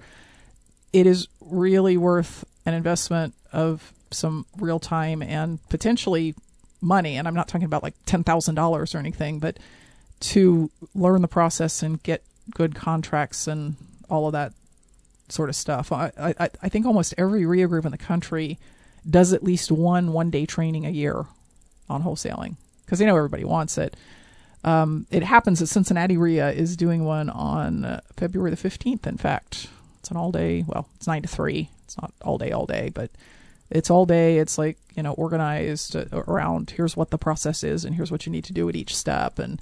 It 0.93 1.07
is 1.07 1.27
really 1.39 1.97
worth 1.97 2.43
an 2.65 2.73
investment 2.73 3.33
of 3.51 3.93
some 4.11 4.45
real 4.57 4.79
time 4.79 5.21
and 5.21 5.59
potentially 5.69 6.35
money. 6.81 7.17
And 7.17 7.27
I'm 7.27 7.33
not 7.33 7.47
talking 7.47 7.65
about 7.65 7.83
like 7.83 7.95
$10,000 8.05 8.95
or 8.95 8.97
anything, 8.97 9.39
but 9.39 9.57
to 10.19 10.69
learn 10.93 11.21
the 11.21 11.27
process 11.27 11.83
and 11.83 12.01
get 12.03 12.23
good 12.51 12.75
contracts 12.75 13.47
and 13.47 13.75
all 14.09 14.27
of 14.27 14.33
that 14.33 14.53
sort 15.29 15.49
of 15.49 15.55
stuff. 15.55 15.91
I, 15.91 16.11
I, 16.17 16.49
I 16.61 16.69
think 16.69 16.85
almost 16.85 17.13
every 17.17 17.45
RIA 17.45 17.67
group 17.67 17.85
in 17.85 17.91
the 17.91 17.97
country 17.97 18.57
does 19.09 19.33
at 19.33 19.43
least 19.43 19.71
one 19.71 20.13
one 20.13 20.29
day 20.29 20.45
training 20.45 20.85
a 20.85 20.89
year 20.89 21.25
on 21.89 22.03
wholesaling 22.03 22.55
because 22.85 22.99
they 22.99 23.05
know 23.05 23.15
everybody 23.15 23.43
wants 23.43 23.77
it. 23.77 23.95
Um, 24.67 25.07
it 25.11 25.23
happens 25.23 25.61
that 25.61 25.67
Cincinnati 25.67 26.17
RIA 26.17 26.51
is 26.51 26.75
doing 26.75 27.05
one 27.05 27.29
on 27.29 27.85
uh, 27.85 28.01
February 28.17 28.51
the 28.51 28.57
15th, 28.57 29.07
in 29.07 29.15
fact. 29.15 29.69
It's 30.01 30.11
an 30.11 30.17
all 30.17 30.33
day, 30.33 30.65
well, 30.67 30.89
it's 30.97 31.07
9 31.07 31.21
to 31.21 31.27
3. 31.29 31.69
It's 31.85 31.97
not 32.01 32.11
all 32.21 32.37
day, 32.37 32.51
all 32.51 32.65
day, 32.65 32.91
but 32.93 33.09
it's 33.69 33.89
all 33.89 34.05
day. 34.05 34.39
It's 34.39 34.57
like, 34.57 34.77
you 34.93 35.03
know, 35.03 35.13
organized 35.13 35.95
uh, 35.95 36.03
around 36.11 36.71
here's 36.71 36.97
what 36.97 37.11
the 37.11 37.17
process 37.17 37.63
is 37.63 37.85
and 37.85 37.95
here's 37.95 38.11
what 38.11 38.25
you 38.25 38.31
need 38.31 38.43
to 38.43 38.51
do 38.51 38.67
at 38.67 38.75
each 38.75 38.93
step. 38.93 39.39
And 39.39 39.61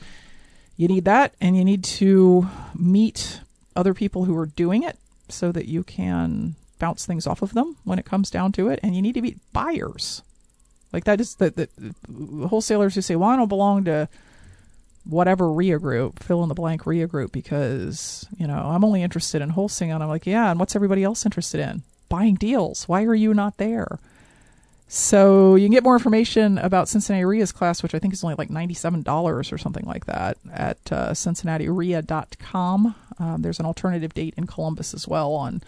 you 0.75 0.87
need 0.87 1.05
that 1.05 1.35
and 1.39 1.55
you 1.55 1.63
need 1.63 1.83
to 1.83 2.47
meet 2.73 3.41
other 3.75 3.93
people 3.93 4.25
who 4.25 4.35
are 4.35 4.47
doing 4.47 4.81
it 4.81 4.97
so 5.29 5.51
that 5.51 5.67
you 5.67 5.83
can 5.83 6.55
bounce 6.79 7.05
things 7.05 7.27
off 7.27 7.43
of 7.43 7.53
them 7.53 7.77
when 7.83 7.99
it 7.99 8.05
comes 8.05 8.31
down 8.31 8.53
to 8.53 8.69
it. 8.69 8.79
And 8.81 8.95
you 8.95 9.03
need 9.03 9.13
to 9.13 9.21
meet 9.21 9.37
buyers. 9.53 10.23
Like 10.91 11.03
that 11.03 11.21
is 11.21 11.35
the, 11.35 11.51
the 11.51 12.47
wholesalers 12.47 12.95
who 12.95 13.01
say, 13.01 13.15
well, 13.15 13.29
I 13.29 13.35
don't 13.35 13.47
belong 13.47 13.83
to 13.83 14.09
whatever 15.05 15.51
RIA 15.51 15.79
group, 15.79 16.21
fill 16.21 16.43
in 16.43 16.49
the 16.49 16.55
blank 16.55 16.85
RIA 16.85 17.07
group, 17.07 17.31
because, 17.31 18.27
you 18.37 18.47
know, 18.47 18.57
I'm 18.57 18.83
only 18.83 19.03
interested 19.03 19.41
in 19.41 19.51
wholesaling. 19.51 19.93
And 19.93 20.03
I'm 20.03 20.09
like, 20.09 20.25
yeah, 20.25 20.51
and 20.51 20.59
what's 20.59 20.75
everybody 20.75 21.03
else 21.03 21.25
interested 21.25 21.61
in? 21.61 21.83
Buying 22.09 22.35
deals. 22.35 22.87
Why 22.87 23.03
are 23.03 23.15
you 23.15 23.33
not 23.33 23.57
there? 23.57 23.99
So 24.87 25.55
you 25.55 25.65
can 25.65 25.73
get 25.73 25.83
more 25.83 25.95
information 25.95 26.59
about 26.59 26.87
Cincinnati 26.87 27.25
RIA's 27.25 27.51
class, 27.51 27.81
which 27.81 27.95
I 27.95 27.99
think 27.99 28.13
is 28.13 28.23
only 28.23 28.35
like 28.37 28.49
$97 28.49 29.51
or 29.51 29.57
something 29.57 29.85
like 29.85 30.05
that, 30.05 30.37
at 30.53 30.77
uh. 30.91 31.13
Um, 33.17 33.41
there's 33.41 33.59
an 33.59 33.65
alternative 33.65 34.13
date 34.13 34.35
in 34.37 34.45
Columbus 34.45 34.93
as 34.93 35.07
well 35.07 35.33
on 35.33 35.63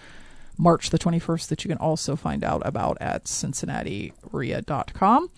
March 0.58 0.90
the 0.90 1.00
21st 1.00 1.48
that 1.48 1.64
you 1.64 1.70
can 1.70 1.78
also 1.78 2.16
find 2.16 2.44
out 2.44 2.62
about 2.66 2.98
at 3.00 3.26
cincinnatiria.com. 3.26 5.30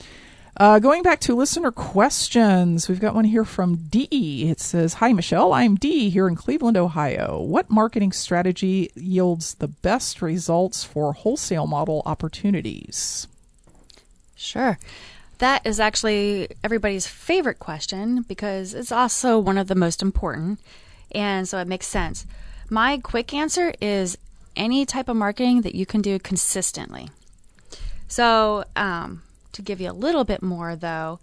Uh, 0.60 0.78
going 0.78 1.02
back 1.02 1.22
to 1.22 1.34
listener 1.34 1.72
questions, 1.72 2.90
we've 2.90 3.00
got 3.00 3.16
one 3.16 3.24
here 3.24 3.46
from 3.46 3.78
Dee. 3.88 4.50
It 4.50 4.60
says, 4.60 4.96
Hi, 4.96 5.14
Michelle. 5.14 5.54
I'm 5.54 5.78
Dee 5.78 6.10
here 6.10 6.28
in 6.28 6.36
Cleveland, 6.36 6.76
Ohio. 6.76 7.42
What 7.42 7.70
marketing 7.70 8.12
strategy 8.12 8.92
yields 8.94 9.54
the 9.54 9.70
best 9.70 10.22
results 10.22 10.84
for 10.84 11.14
wholesale 11.14 11.66
model 11.66 12.04
opportunities? 12.06 13.26
Sure. 14.36 14.78
That 15.38 15.66
is 15.66 15.80
actually 15.80 16.50
everybody's 16.62 17.08
favorite 17.08 17.60
question 17.60 18.24
because 18.24 18.74
it's 18.74 18.92
also 18.92 19.40
one 19.40 19.58
of 19.58 19.70
the 19.70 19.76
most 19.76 20.02
important. 20.02 20.60
And 21.14 21.48
so 21.48 21.60
it 21.60 21.70
makes 21.70 21.88
sense. 21.88 22.26
My 22.70 22.98
quick 22.98 23.34
answer 23.34 23.74
is 23.80 24.18
any 24.58 24.86
type 24.86 25.08
of 25.08 25.16
marketing 25.16 25.62
that 25.62 25.74
you 25.74 25.86
can 25.86 26.02
do 26.02 26.20
consistently. 26.20 27.10
So, 28.10 28.66
um, 28.76 29.22
to 29.54 29.62
give 29.62 29.82
you 29.82 29.92
a 29.92 29.94
little 29.94 30.24
bit 30.24 30.42
more, 30.42 30.76
though, 30.76 31.20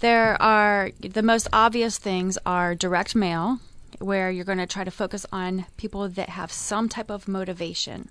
there 0.00 0.40
are 0.40 0.90
the 1.00 1.22
most 1.22 1.48
obvious 1.52 1.98
things 1.98 2.38
are 2.46 2.74
direct 2.74 3.14
mail, 3.14 3.58
where 3.98 4.30
you're 4.30 4.44
going 4.44 4.58
to 4.58 4.66
try 4.66 4.84
to 4.84 4.90
focus 4.90 5.26
on 5.32 5.66
people 5.76 6.08
that 6.08 6.30
have 6.30 6.50
some 6.50 6.88
type 6.88 7.10
of 7.10 7.28
motivation. 7.28 8.08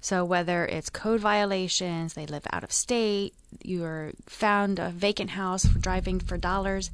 So, 0.00 0.24
whether 0.24 0.64
it's 0.66 0.88
code 0.88 1.20
violations, 1.20 2.14
they 2.14 2.26
live 2.26 2.46
out 2.52 2.62
of 2.62 2.70
state, 2.70 3.34
you're 3.64 4.12
found 4.26 4.78
a 4.78 4.90
vacant 4.90 5.30
house 5.30 5.66
for 5.66 5.80
driving 5.80 6.20
for 6.20 6.36
dollars, 6.36 6.92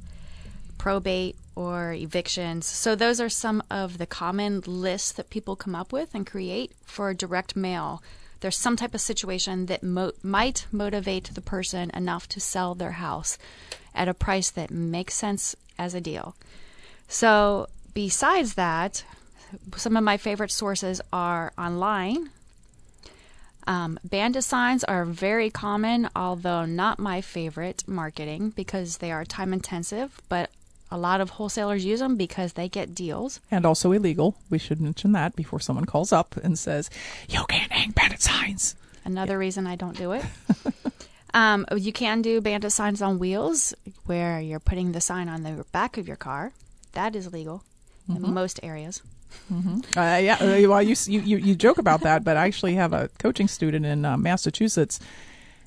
probate, 0.79 1.35
or 1.55 1.93
evictions. 1.93 2.65
So, 2.65 2.95
those 2.95 3.21
are 3.21 3.29
some 3.29 3.61
of 3.69 3.99
the 3.99 4.07
common 4.07 4.63
lists 4.65 5.11
that 5.11 5.29
people 5.29 5.55
come 5.55 5.75
up 5.75 5.93
with 5.93 6.15
and 6.15 6.25
create 6.25 6.71
for 6.85 7.13
direct 7.13 7.55
mail. 7.55 8.01
There's 8.43 8.57
some 8.57 8.75
type 8.75 8.93
of 8.93 9.01
situation 9.01 9.65
that 9.65 9.81
mo- 9.81 10.11
might 10.21 10.67
motivate 10.71 11.31
the 11.33 11.41
person 11.41 11.89
enough 11.95 12.27
to 12.29 12.39
sell 12.39 12.75
their 12.75 12.91
house 12.91 13.39
at 13.95 14.07
a 14.07 14.13
price 14.13 14.51
that 14.51 14.69
makes 14.69 15.15
sense 15.15 15.55
as 15.79 15.95
a 15.95 16.01
deal. 16.01 16.35
So, 17.07 17.67
besides 17.93 18.53
that, 18.53 19.03
some 19.75 19.97
of 19.97 20.03
my 20.03 20.17
favorite 20.17 20.51
sources 20.51 21.01
are 21.11 21.53
online 21.57 22.29
um, 23.65 23.99
bandit 24.03 24.43
signs 24.43 24.83
are 24.83 25.05
very 25.05 25.49
common, 25.49 26.09
although 26.15 26.65
not 26.65 26.99
my 26.99 27.21
favorite 27.21 27.83
marketing 27.87 28.49
because 28.55 28.97
they 28.97 29.11
are 29.11 29.23
time 29.23 29.53
intensive, 29.53 30.21
but 30.27 30.49
a 30.93 30.97
lot 30.97 31.19
of 31.21 31.31
wholesalers 31.31 31.83
use 31.83 31.99
them 31.99 32.15
because 32.15 32.53
they 32.53 32.69
get 32.69 32.93
deals. 32.93 33.39
And 33.49 33.65
also 33.65 33.91
illegal. 33.91 34.35
We 34.49 34.59
should 34.59 34.79
mention 34.79 35.11
that 35.13 35.35
before 35.35 35.59
someone 35.59 35.85
calls 35.85 36.13
up 36.13 36.35
and 36.43 36.57
says, 36.57 36.89
You 37.27 37.43
can't 37.49 37.71
hang 37.71 37.91
bandit 37.91 38.21
signs. 38.21 38.75
Another 39.03 39.37
reason 39.39 39.65
I 39.65 39.75
don't 39.75 39.97
do 39.97 40.11
it. 40.13 40.23
um, 41.33 41.65
you 41.75 41.91
can 41.91 42.21
do 42.21 42.39
bandit 42.41 42.71
signs 42.71 43.01
on 43.01 43.17
wheels 43.17 43.73
where 44.05 44.39
you're 44.39 44.59
putting 44.59 44.91
the 44.91 45.01
sign 45.01 45.27
on 45.29 45.41
the 45.43 45.65
back 45.71 45.97
of 45.97 46.07
your 46.07 46.17
car. 46.17 46.51
That 46.93 47.15
is 47.15 47.33
legal 47.33 47.63
Mm-hmm. 48.09 48.25
in 48.25 48.33
most 48.33 48.59
areas. 48.63 49.01
Uh, 49.49 50.19
yeah, 50.21 50.35
uh, 50.41 50.67
well, 50.69 50.83
you, 50.83 50.93
you 51.07 51.37
you 51.37 51.55
joke 51.55 51.77
about 51.77 52.01
that, 52.01 52.25
but 52.25 52.35
I 52.35 52.45
actually 52.47 52.75
have 52.75 52.91
a 52.91 53.09
coaching 53.17 53.47
student 53.47 53.85
in 53.85 54.03
uh, 54.03 54.17
Massachusetts, 54.17 54.99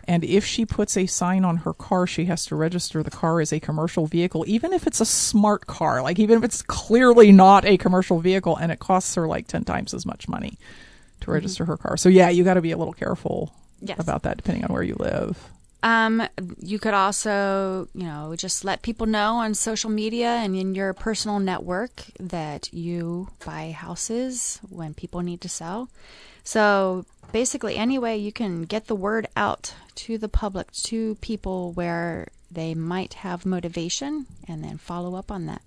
and 0.08 0.24
if 0.24 0.44
she 0.44 0.64
puts 0.64 0.96
a 0.96 1.06
sign 1.06 1.44
on 1.44 1.58
her 1.58 1.72
car, 1.72 2.06
she 2.06 2.26
has 2.26 2.44
to 2.46 2.56
register 2.56 3.02
the 3.02 3.10
car 3.10 3.40
as 3.40 3.52
a 3.52 3.60
commercial 3.60 4.06
vehicle, 4.06 4.44
even 4.46 4.72
if 4.72 4.86
it's 4.86 5.00
a 5.00 5.06
smart 5.06 5.66
car, 5.66 6.02
like 6.02 6.18
even 6.18 6.38
if 6.38 6.44
it's 6.44 6.62
clearly 6.62 7.32
not 7.32 7.64
a 7.64 7.76
commercial 7.76 8.20
vehicle, 8.20 8.56
and 8.56 8.70
it 8.70 8.78
costs 8.78 9.14
her 9.14 9.26
like 9.26 9.46
ten 9.46 9.64
times 9.64 9.92
as 9.94 10.06
much 10.06 10.28
money 10.28 10.58
to 11.20 11.30
register 11.30 11.64
her 11.64 11.76
car. 11.76 11.96
So 11.96 12.08
yeah, 12.08 12.28
you 12.28 12.44
got 12.44 12.54
to 12.54 12.62
be 12.62 12.72
a 12.72 12.76
little 12.76 12.92
careful 12.94 13.52
Yes. 13.80 13.98
about 13.98 14.22
that, 14.22 14.36
depending 14.38 14.64
on 14.64 14.72
where 14.72 14.82
you 14.82 14.96
live. 14.98 15.50
Um, 15.82 16.26
you 16.58 16.78
could 16.78 16.94
also, 16.94 17.88
you 17.94 18.04
know, 18.04 18.34
just 18.36 18.64
let 18.64 18.82
people 18.82 19.06
know 19.06 19.34
on 19.36 19.54
social 19.54 19.90
media 19.90 20.28
and 20.28 20.56
in 20.56 20.74
your 20.74 20.94
personal 20.94 21.38
network 21.38 22.02
that 22.18 22.72
you 22.72 23.28
buy 23.44 23.70
houses 23.70 24.58
when 24.68 24.94
people 24.94 25.20
need 25.20 25.40
to 25.42 25.48
sell. 25.48 25.88
So 26.46 27.04
basically, 27.32 27.76
any 27.76 27.98
way 27.98 28.16
you 28.16 28.30
can 28.30 28.62
get 28.62 28.86
the 28.86 28.94
word 28.94 29.26
out 29.36 29.74
to 29.96 30.16
the 30.16 30.28
public, 30.28 30.70
to 30.84 31.16
people 31.16 31.72
where 31.72 32.28
they 32.50 32.72
might 32.72 33.14
have 33.14 33.44
motivation, 33.44 34.26
and 34.46 34.62
then 34.62 34.78
follow 34.78 35.16
up 35.16 35.30
on 35.32 35.46
that. 35.46 35.60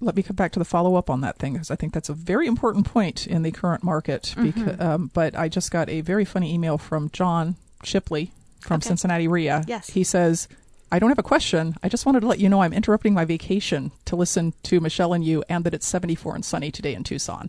let 0.00 0.16
me 0.16 0.22
come 0.24 0.34
back 0.34 0.50
to 0.50 0.58
the 0.58 0.64
follow 0.64 0.96
up 0.96 1.08
on 1.08 1.20
that 1.20 1.38
thing 1.38 1.52
because 1.52 1.70
I 1.70 1.76
think 1.76 1.92
that's 1.92 2.08
a 2.08 2.12
very 2.12 2.48
important 2.48 2.86
point 2.86 3.24
in 3.24 3.44
the 3.44 3.52
current 3.52 3.84
market. 3.84 4.34
Because, 4.36 4.80
um, 4.80 5.12
but 5.14 5.36
I 5.36 5.48
just 5.48 5.70
got 5.70 5.88
a 5.88 6.00
very 6.00 6.24
funny 6.24 6.52
email 6.52 6.76
from 6.76 7.08
John 7.10 7.54
Shipley 7.84 8.32
from 8.60 8.78
Okay. 8.78 8.88
Cincinnati 8.88 9.28
RIA. 9.28 9.62
Yes. 9.68 9.90
He 9.90 10.02
says, 10.02 10.48
I 10.92 10.98
don't 10.98 11.08
have 11.08 11.18
a 11.18 11.22
question. 11.22 11.74
I 11.82 11.88
just 11.88 12.04
wanted 12.04 12.20
to 12.20 12.26
let 12.26 12.38
you 12.38 12.50
know 12.50 12.60
I'm 12.62 12.74
interrupting 12.74 13.14
my 13.14 13.24
vacation 13.24 13.92
to 14.04 14.14
listen 14.14 14.52
to 14.64 14.78
Michelle 14.78 15.14
and 15.14 15.24
you, 15.24 15.42
and 15.48 15.64
that 15.64 15.72
it's 15.72 15.86
74 15.86 16.34
and 16.34 16.44
sunny 16.44 16.70
today 16.70 16.94
in 16.94 17.02
Tucson. 17.02 17.48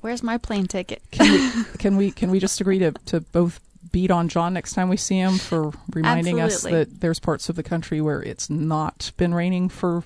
Where's 0.00 0.24
my 0.24 0.38
plane 0.38 0.66
ticket? 0.66 1.02
Can 1.12 1.30
we 1.30 1.64
can 1.78 1.96
we 1.96 2.10
can 2.10 2.30
we 2.32 2.40
just 2.40 2.60
agree 2.60 2.80
to, 2.80 2.90
to 3.06 3.20
both 3.20 3.60
beat 3.92 4.10
on 4.10 4.28
John 4.28 4.54
next 4.54 4.72
time 4.74 4.88
we 4.88 4.96
see 4.96 5.18
him 5.18 5.38
for 5.38 5.70
reminding 5.92 6.40
us 6.40 6.62
that 6.62 7.00
there's 7.00 7.20
parts 7.20 7.48
of 7.48 7.54
the 7.54 7.62
country 7.62 8.00
where 8.00 8.20
it's 8.22 8.50
not 8.50 9.12
been 9.16 9.32
raining 9.32 9.68
for 9.68 10.02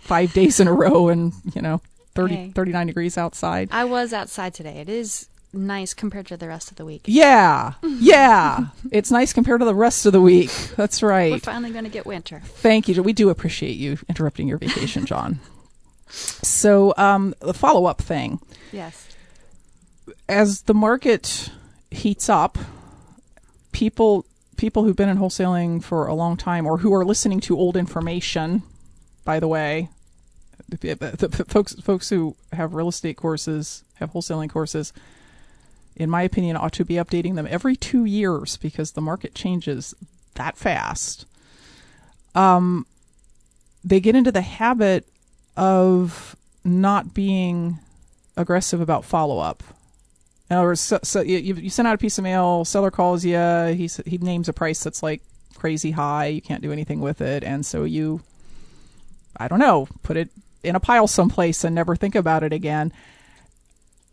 five 0.00 0.32
days 0.34 0.60
in 0.60 0.68
a 0.68 0.72
row 0.72 1.08
and 1.08 1.32
you 1.54 1.62
know 1.62 1.80
30 2.14 2.34
Hey. 2.34 2.50
39 2.54 2.86
degrees 2.88 3.16
outside. 3.16 3.68
I 3.72 3.84
was 3.84 4.12
outside 4.12 4.52
today. 4.52 4.80
It 4.80 4.88
is 4.90 5.28
nice 5.52 5.94
compared 5.94 6.26
to 6.26 6.36
the 6.36 6.48
rest 6.48 6.70
of 6.70 6.76
the 6.76 6.84
week. 6.84 7.02
Yeah, 7.06 7.74
yeah, 7.82 8.66
it's 8.90 9.10
nice 9.10 9.32
compared 9.32 9.60
to 9.60 9.64
the 9.64 9.74
rest 9.74 10.06
of 10.06 10.12
the 10.12 10.20
week. 10.20 10.50
That's 10.76 11.02
right. 11.02 11.32
We're 11.32 11.38
finally 11.38 11.72
going 11.72 11.84
to 11.84 11.90
get 11.90 12.06
winter. 12.06 12.40
Thank 12.44 12.88
you. 12.88 13.02
We 13.02 13.12
do 13.12 13.30
appreciate 13.30 13.76
you 13.76 13.98
interrupting 14.08 14.48
your 14.48 14.58
vacation, 14.58 15.06
John. 15.06 15.40
So, 16.08 16.94
um, 16.96 17.34
the 17.40 17.54
follow 17.54 17.86
up 17.86 18.00
thing. 18.00 18.40
Yes. 18.72 19.08
as 20.28 20.62
the 20.62 20.74
market 20.74 21.50
heats 21.90 22.28
up, 22.28 22.58
people 23.72 24.24
people 24.56 24.84
who've 24.84 24.96
been 24.96 25.08
in 25.08 25.18
wholesaling 25.18 25.82
for 25.82 26.06
a 26.06 26.14
long 26.14 26.36
time 26.36 26.66
or 26.66 26.78
who 26.78 26.92
are 26.92 27.04
listening 27.04 27.40
to 27.40 27.56
old 27.56 27.76
information, 27.76 28.62
by 29.24 29.38
the 29.38 29.48
way, 29.48 29.88
the, 30.68 30.94
the, 30.94 31.28
the 31.28 31.44
folks 31.44 31.74
folks 31.74 32.08
who 32.10 32.36
have 32.52 32.74
real 32.74 32.88
estate 32.88 33.16
courses, 33.16 33.84
have 33.94 34.12
wholesaling 34.12 34.50
courses, 34.50 34.92
in 35.98 36.08
my 36.08 36.22
opinion, 36.22 36.56
ought 36.56 36.72
to 36.74 36.84
be 36.84 36.94
updating 36.94 37.34
them 37.34 37.46
every 37.50 37.76
two 37.76 38.04
years 38.04 38.56
because 38.56 38.92
the 38.92 39.00
market 39.00 39.34
changes 39.34 39.94
that 40.34 40.56
fast. 40.56 41.26
Um, 42.34 42.86
they 43.84 44.00
get 44.00 44.14
into 44.14 44.32
the 44.32 44.42
habit 44.42 45.06
of 45.56 46.36
not 46.64 47.14
being 47.14 47.78
aggressive 48.36 48.80
about 48.80 49.04
follow 49.04 49.40
up. 49.40 49.62
In 50.50 50.56
other 50.56 50.68
words, 50.68 50.80
so, 50.80 50.98
so 51.02 51.20
you, 51.20 51.54
you 51.54 51.68
send 51.68 51.88
out 51.88 51.94
a 51.94 51.98
piece 51.98 52.16
of 52.16 52.24
mail, 52.24 52.64
seller 52.64 52.90
calls 52.90 53.24
you, 53.24 53.36
he 53.74 53.90
he 54.06 54.18
names 54.18 54.48
a 54.48 54.52
price 54.52 54.82
that's 54.82 55.02
like 55.02 55.20
crazy 55.56 55.90
high, 55.90 56.26
you 56.26 56.40
can't 56.40 56.62
do 56.62 56.72
anything 56.72 57.00
with 57.00 57.20
it, 57.20 57.44
and 57.44 57.66
so 57.66 57.84
you, 57.84 58.22
I 59.36 59.48
don't 59.48 59.58
know, 59.58 59.88
put 60.02 60.16
it 60.16 60.30
in 60.62 60.76
a 60.76 60.80
pile 60.80 61.06
someplace 61.06 61.64
and 61.64 61.74
never 61.74 61.96
think 61.96 62.14
about 62.14 62.42
it 62.42 62.52
again. 62.52 62.92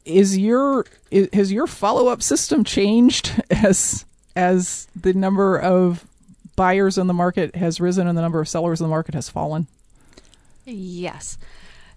Is 0.06 0.38
your 0.38 0.86
i 1.12 1.28
has 1.34 1.52
your 1.52 1.68
follow 1.68 2.08
up 2.08 2.22
system 2.22 2.64
changed 2.64 3.42
as 3.50 4.06
as 4.36 4.88
the 4.96 5.14
number 5.14 5.58
of 5.58 6.06
buyers 6.56 6.98
in 6.98 7.08
the 7.08 7.14
market 7.14 7.56
has 7.56 7.82
risen 7.82 8.08
and 8.08 8.18
the 8.18 8.22
number 8.22 8.40
of 8.40 8.48
sellers 8.48 8.80
in 8.80 8.86
the 8.86 8.90
market 8.90 9.16
has 9.16 9.30
fallen? 9.30 9.68
Yes. 10.66 11.38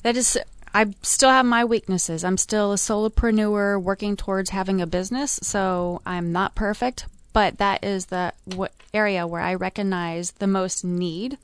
That 0.02 0.16
is 0.16 0.38
I 0.74 0.94
still 1.02 1.30
have 1.30 1.46
my 1.46 1.64
weaknesses. 1.64 2.24
I'm 2.24 2.36
still 2.36 2.72
a 2.72 2.76
solopreneur 2.76 3.80
working 3.80 4.16
towards 4.16 4.50
having 4.50 4.80
a 4.80 4.86
business, 4.86 5.40
so 5.42 6.02
I'm 6.04 6.30
not 6.30 6.54
perfect, 6.54 7.06
but 7.32 7.58
that 7.58 7.82
is 7.82 8.06
the 8.06 8.32
what 8.44 8.72
area 8.92 9.26
where 9.26 9.40
I 9.40 9.54
recognize 9.54 10.32
the 10.32 10.46
most 10.46 10.84
need 10.84 11.38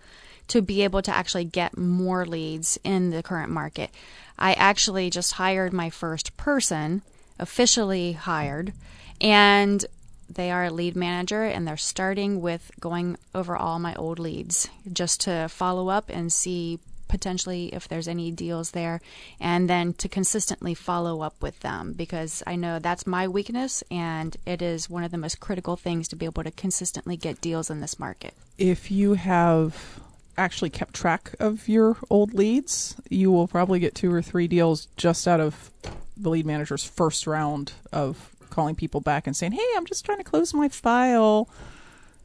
to 0.49 0.61
be 0.61 0.83
able 0.83 1.03
to 1.03 1.15
actually 1.15 1.45
get 1.45 1.77
more 1.77 2.27
leads 2.27 2.79
in 2.85 3.11
the 3.11 3.23
current 3.23 3.51
market. 3.51 3.91
I 4.39 4.55
actually 4.55 5.11
just 5.11 5.35
hired 5.35 5.73
my 5.73 5.91
first 5.91 6.37
person, 6.37 7.03
officially 7.39 8.13
hired, 8.13 8.73
and 9.21 9.85
they 10.29 10.51
are 10.51 10.65
a 10.65 10.71
lead 10.71 10.97
manager 10.97 11.45
and 11.45 11.69
they're 11.69 11.77
starting 11.77 12.41
with 12.41 12.71
going 12.81 13.17
over 13.35 13.57
all 13.57 13.79
my 13.79 13.95
old 13.95 14.19
leads 14.19 14.69
just 14.93 15.21
to 15.23 15.49
follow 15.49 15.89
up 15.89 16.09
and 16.09 16.33
see 16.33 16.79
potentially 17.07 17.73
if 17.73 17.87
there's 17.87 18.09
any 18.09 18.31
deals 18.33 18.73
there, 18.73 19.01
and 19.39 19.71
then 19.71 19.93
to 19.93 20.09
consistently 20.09 20.75
follow 20.75 21.21
up 21.21 21.41
with 21.41 21.61
them 21.61 21.93
because 21.93 22.43
I 22.47 22.57
know 22.57 22.81
that's 22.81 23.07
my 23.07 23.29
weakness, 23.29 23.85
and 23.91 24.37
it 24.45 24.61
is 24.61 24.91
one 24.91 25.05
of 25.05 25.13
the 25.13 25.19
most 25.19 25.39
critical 25.39 25.77
things 25.77 26.09
to 26.09 26.17
be 26.17 26.25
able 26.25 26.43
to 26.43 26.51
consistently 26.51 27.17
get 27.17 27.41
deals 27.41 27.71
in 27.71 27.81
this 27.81 28.01
market. 28.01 28.35
If 28.59 28.91
you 28.91 29.15
have 29.15 30.01
actually 30.37 30.71
kept 30.71 30.95
track 30.95 31.35
of 31.39 31.69
your 31.69 31.97
old 32.11 32.35
leads, 32.35 32.97
you 33.09 33.31
will 33.31 33.47
probably 33.49 33.79
get 33.79 33.95
two 33.95 34.13
or 34.13 34.23
three 34.23 34.49
deals 34.49 34.89
just 34.97 35.27
out 35.29 35.41
of 35.41 35.71
the 36.17 36.31
lead 36.31 36.47
manager's 36.47 36.85
first 36.85 37.27
round 37.27 37.73
of 37.93 38.35
calling 38.51 38.75
people 38.75 39.01
back 39.01 39.27
and 39.27 39.37
saying, 39.37 39.53
"Hey, 39.53 39.67
I'm 39.77 39.87
just 39.87 40.05
trying 40.05 40.19
to 40.19 40.25
close 40.25 40.55
my 40.55 40.69
file." 40.69 41.49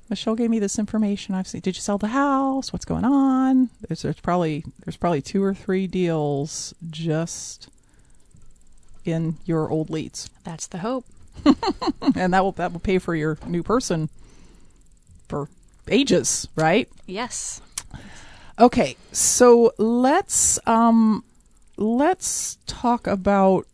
Michelle 0.09 0.35
gave 0.35 0.49
me 0.49 0.57
this 0.57 0.79
information. 0.79 1.35
I've 1.35 1.47
seen. 1.47 1.61
Did 1.61 1.75
you 1.75 1.81
sell 1.81 1.99
the 1.99 2.07
house? 2.07 2.73
What's 2.73 2.85
going 2.85 3.05
on? 3.05 3.69
There's, 3.87 4.01
there's 4.01 4.19
probably 4.19 4.63
there's 4.83 4.97
probably 4.97 5.21
two 5.21 5.43
or 5.43 5.53
three 5.53 5.85
deals 5.85 6.73
just 6.89 7.69
in 9.05 9.37
your 9.45 9.69
old 9.69 9.89
leads, 9.89 10.29
That's 10.43 10.67
the 10.67 10.79
hope. 10.79 11.05
and 12.15 12.33
that 12.33 12.43
will 12.43 12.51
that 12.53 12.73
will 12.73 12.79
pay 12.79 12.99
for 12.99 13.15
your 13.15 13.37
new 13.45 13.63
person 13.63 14.09
for 15.27 15.47
ages, 15.87 16.47
right? 16.55 16.89
Yes. 17.05 17.61
Okay, 18.57 18.97
so 19.11 19.73
let's 19.77 20.59
um 20.67 21.23
let's 21.77 22.57
talk 22.67 23.07
about 23.07 23.65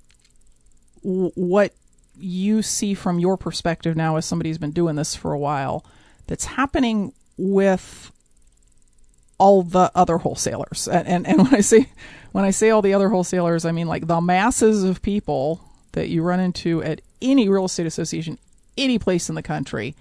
w- 1.03 1.31
what 1.35 1.73
you 2.17 2.61
see 2.61 2.93
from 2.93 3.19
your 3.19 3.35
perspective 3.35 3.95
now 3.95 4.15
as 4.15 4.25
somebody 4.25 4.49
who's 4.49 4.57
been 4.57 4.71
doing 4.71 4.95
this 4.95 5.15
for 5.15 5.33
a 5.33 5.39
while 5.39 5.83
that's 6.27 6.45
happening 6.45 7.13
with 7.37 8.11
all 9.37 9.63
the 9.63 9.91
other 9.95 10.17
wholesalers. 10.17 10.87
And, 10.87 11.07
and 11.07 11.27
and 11.27 11.37
when 11.43 11.55
I 11.55 11.61
say 11.61 11.89
when 12.31 12.45
I 12.45 12.51
say 12.51 12.69
all 12.69 12.81
the 12.81 12.93
other 12.93 13.09
wholesalers, 13.09 13.65
I 13.65 13.71
mean 13.71 13.87
like 13.87 14.07
the 14.07 14.21
masses 14.21 14.83
of 14.83 15.01
people 15.01 15.61
that 15.93 16.09
you 16.09 16.21
run 16.21 16.39
into 16.39 16.83
at 16.83 17.01
any 17.21 17.49
real 17.49 17.65
estate 17.65 17.87
association, 17.87 18.37
any 18.77 18.99
place 18.99 19.29
in 19.29 19.35
the 19.35 19.43
country 19.43 19.95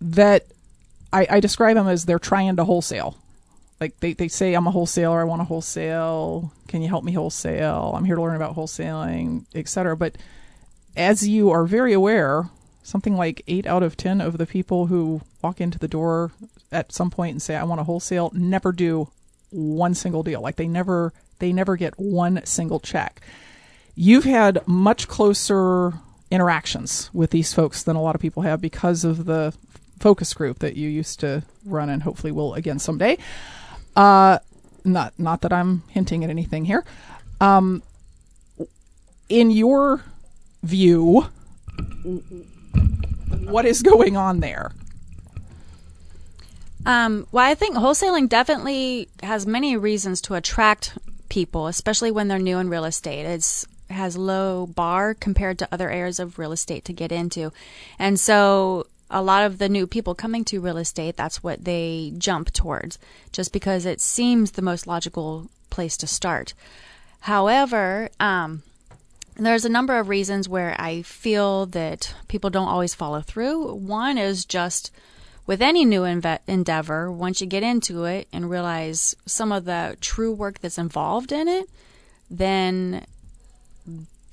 that 0.00 0.46
I, 1.12 1.26
I 1.28 1.40
describe 1.40 1.76
them 1.76 1.88
as 1.88 2.04
they're 2.04 2.18
trying 2.18 2.56
to 2.56 2.64
wholesale. 2.64 3.16
Like 3.80 3.98
they, 4.00 4.12
they 4.12 4.28
say 4.28 4.52
i'm 4.54 4.66
a 4.66 4.70
wholesaler 4.70 5.20
i 5.20 5.24
want 5.24 5.40
to 5.40 5.44
wholesale. 5.44 6.52
Can 6.68 6.82
you 6.82 6.88
help 6.88 7.04
me 7.04 7.12
wholesale? 7.12 7.92
I'm 7.96 8.04
here 8.04 8.16
to 8.16 8.22
learn 8.22 8.36
about 8.36 8.54
wholesaling 8.54 9.46
etc 9.54 9.96
but 9.96 10.16
as 10.96 11.26
you 11.26 11.50
are 11.50 11.64
very 11.64 11.92
aware 11.92 12.50
something 12.82 13.16
like 13.16 13.42
8 13.48 13.66
out 13.66 13.82
of 13.82 13.96
10 13.96 14.20
of 14.20 14.36
the 14.36 14.46
people 14.46 14.86
who 14.86 15.22
walk 15.42 15.60
into 15.60 15.78
the 15.78 15.88
door 15.88 16.32
at 16.70 16.92
some 16.92 17.10
point 17.10 17.32
and 17.32 17.42
say 17.42 17.56
i 17.56 17.64
want 17.64 17.78
to 17.78 17.84
wholesale 17.84 18.30
never 18.34 18.70
do 18.70 19.08
one 19.50 19.94
single 19.94 20.22
deal. 20.22 20.40
Like 20.40 20.56
they 20.56 20.68
never 20.68 21.12
they 21.38 21.52
never 21.52 21.76
get 21.76 21.98
one 21.98 22.44
single 22.44 22.80
check. 22.80 23.20
You've 23.94 24.24
had 24.24 24.66
much 24.66 25.08
closer 25.08 25.94
interactions 26.30 27.10
with 27.12 27.30
these 27.30 27.52
folks 27.52 27.82
than 27.82 27.96
a 27.96 28.02
lot 28.02 28.14
of 28.14 28.20
people 28.20 28.42
have 28.42 28.60
because 28.60 29.04
of 29.04 29.26
the 29.26 29.52
focus 30.00 30.34
group 30.34 30.58
that 30.58 30.76
you 30.76 30.88
used 30.88 31.20
to 31.20 31.42
run 31.64 31.88
and 31.88 32.02
hopefully 32.02 32.32
will 32.32 32.54
again 32.54 32.78
someday 32.78 33.16
uh, 33.96 34.38
not 34.84 35.12
not 35.18 35.42
that 35.42 35.52
I'm 35.52 35.82
hinting 35.88 36.24
at 36.24 36.30
anything 36.30 36.64
here. 36.64 36.84
Um, 37.40 37.82
in 39.28 39.50
your 39.50 40.02
view, 40.62 41.26
what 43.44 43.66
is 43.66 43.82
going 43.82 44.16
on 44.16 44.40
there? 44.40 44.72
Um, 46.86 47.26
well, 47.30 47.44
I 47.44 47.54
think 47.54 47.76
wholesaling 47.76 48.28
definitely 48.28 49.08
has 49.22 49.46
many 49.46 49.76
reasons 49.76 50.20
to 50.22 50.34
attract 50.34 50.96
people, 51.28 51.66
especially 51.66 52.10
when 52.10 52.28
they're 52.28 52.38
new 52.38 52.58
in 52.58 52.68
real 52.68 52.84
estate. 52.84 53.26
It's 53.26 53.66
has 53.90 54.16
low 54.16 54.66
bar 54.66 55.14
compared 55.14 55.58
to 55.58 55.68
other 55.72 55.90
areas 55.90 56.20
of 56.20 56.38
real 56.38 56.52
estate 56.52 56.84
to 56.84 56.92
get 56.92 57.10
into, 57.10 57.52
and 57.98 58.18
so 58.18 58.86
a 59.10 59.22
lot 59.22 59.44
of 59.44 59.58
the 59.58 59.68
new 59.68 59.86
people 59.86 60.14
coming 60.14 60.44
to 60.44 60.60
real 60.60 60.76
estate, 60.76 61.16
that's 61.16 61.42
what 61.42 61.64
they 61.64 62.12
jump 62.16 62.52
towards, 62.52 62.98
just 63.32 63.52
because 63.52 63.84
it 63.84 64.00
seems 64.00 64.52
the 64.52 64.62
most 64.62 64.86
logical 64.86 65.50
place 65.68 65.96
to 65.98 66.06
start. 66.06 66.54
However, 67.20 68.08
um, 68.18 68.62
there's 69.36 69.64
a 69.64 69.70
number 69.70 69.98
of 69.98 70.08
reasons 70.08 70.48
where 70.48 70.76
I 70.78 71.02
feel 71.02 71.66
that 71.66 72.14
people 72.28 72.50
don't 72.50 72.68
always 72.68 72.94
follow 72.94 73.20
through. 73.20 73.74
One 73.74 74.16
is 74.18 74.44
just 74.44 74.90
with 75.46 75.62
any 75.62 75.84
new 75.84 76.02
inve- 76.02 76.38
endeavor, 76.46 77.10
once 77.10 77.40
you 77.40 77.46
get 77.46 77.62
into 77.62 78.04
it 78.04 78.28
and 78.32 78.48
realize 78.48 79.16
some 79.26 79.50
of 79.50 79.64
the 79.64 79.96
true 80.00 80.32
work 80.32 80.60
that's 80.60 80.78
involved 80.78 81.32
in 81.32 81.48
it, 81.48 81.68
then 82.30 83.04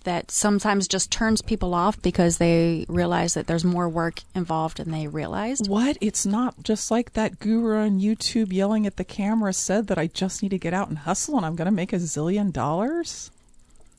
that 0.03 0.31
sometimes 0.31 0.87
just 0.87 1.11
turns 1.11 1.41
people 1.41 1.73
off 1.73 2.01
because 2.01 2.37
they 2.37 2.85
realize 2.87 3.33
that 3.33 3.47
there's 3.47 3.65
more 3.65 3.89
work 3.89 4.21
involved 4.33 4.77
than 4.77 4.91
they 4.91 5.07
realized. 5.07 5.67
What? 5.67 5.97
It's 5.99 6.25
not 6.25 6.63
just 6.63 6.89
like 6.89 7.13
that 7.13 7.39
guru 7.39 7.79
on 7.79 7.99
YouTube 7.99 8.53
yelling 8.53 8.85
at 8.85 8.95
the 8.95 9.03
camera 9.03 9.53
said 9.53 9.87
that 9.87 9.97
I 9.97 10.07
just 10.07 10.41
need 10.41 10.49
to 10.49 10.57
get 10.57 10.73
out 10.73 10.89
and 10.89 10.99
hustle 10.99 11.35
and 11.37 11.45
I'm 11.45 11.55
going 11.55 11.65
to 11.65 11.71
make 11.71 11.93
a 11.93 11.97
zillion 11.97 12.53
dollars? 12.53 13.31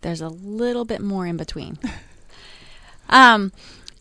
There's 0.01 0.21
a 0.21 0.29
little 0.29 0.85
bit 0.85 1.01
more 1.03 1.27
in 1.27 1.37
between. 1.37 1.79
um, 3.09 3.53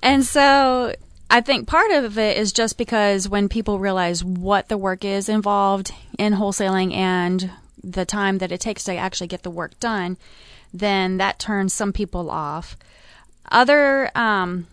and 0.02 0.24
so 0.26 0.94
I 1.30 1.42
think 1.42 1.68
part 1.68 1.92
of 1.92 2.18
it 2.18 2.38
is 2.38 2.54
just 2.54 2.78
because 2.78 3.28
when 3.28 3.50
people 3.50 3.80
realize 3.80 4.24
what 4.24 4.70
the 4.70 4.78
work 4.78 5.04
is 5.04 5.28
involved 5.28 5.92
in 6.18 6.34
wholesaling 6.34 6.94
and 6.94 7.52
the 7.84 8.06
time 8.06 8.38
that 8.38 8.52
it 8.52 8.62
takes 8.62 8.84
to 8.86 8.96
actually 8.96 9.28
get 9.28 9.44
the 9.44 9.50
work 9.50 9.78
done, 9.80 10.18
then 10.80 11.18
that 11.18 11.40
turns 11.40 11.74
some 11.74 11.94
people 11.94 12.30
off. 12.30 12.78
Other 13.52 14.12
um, 14.16 14.68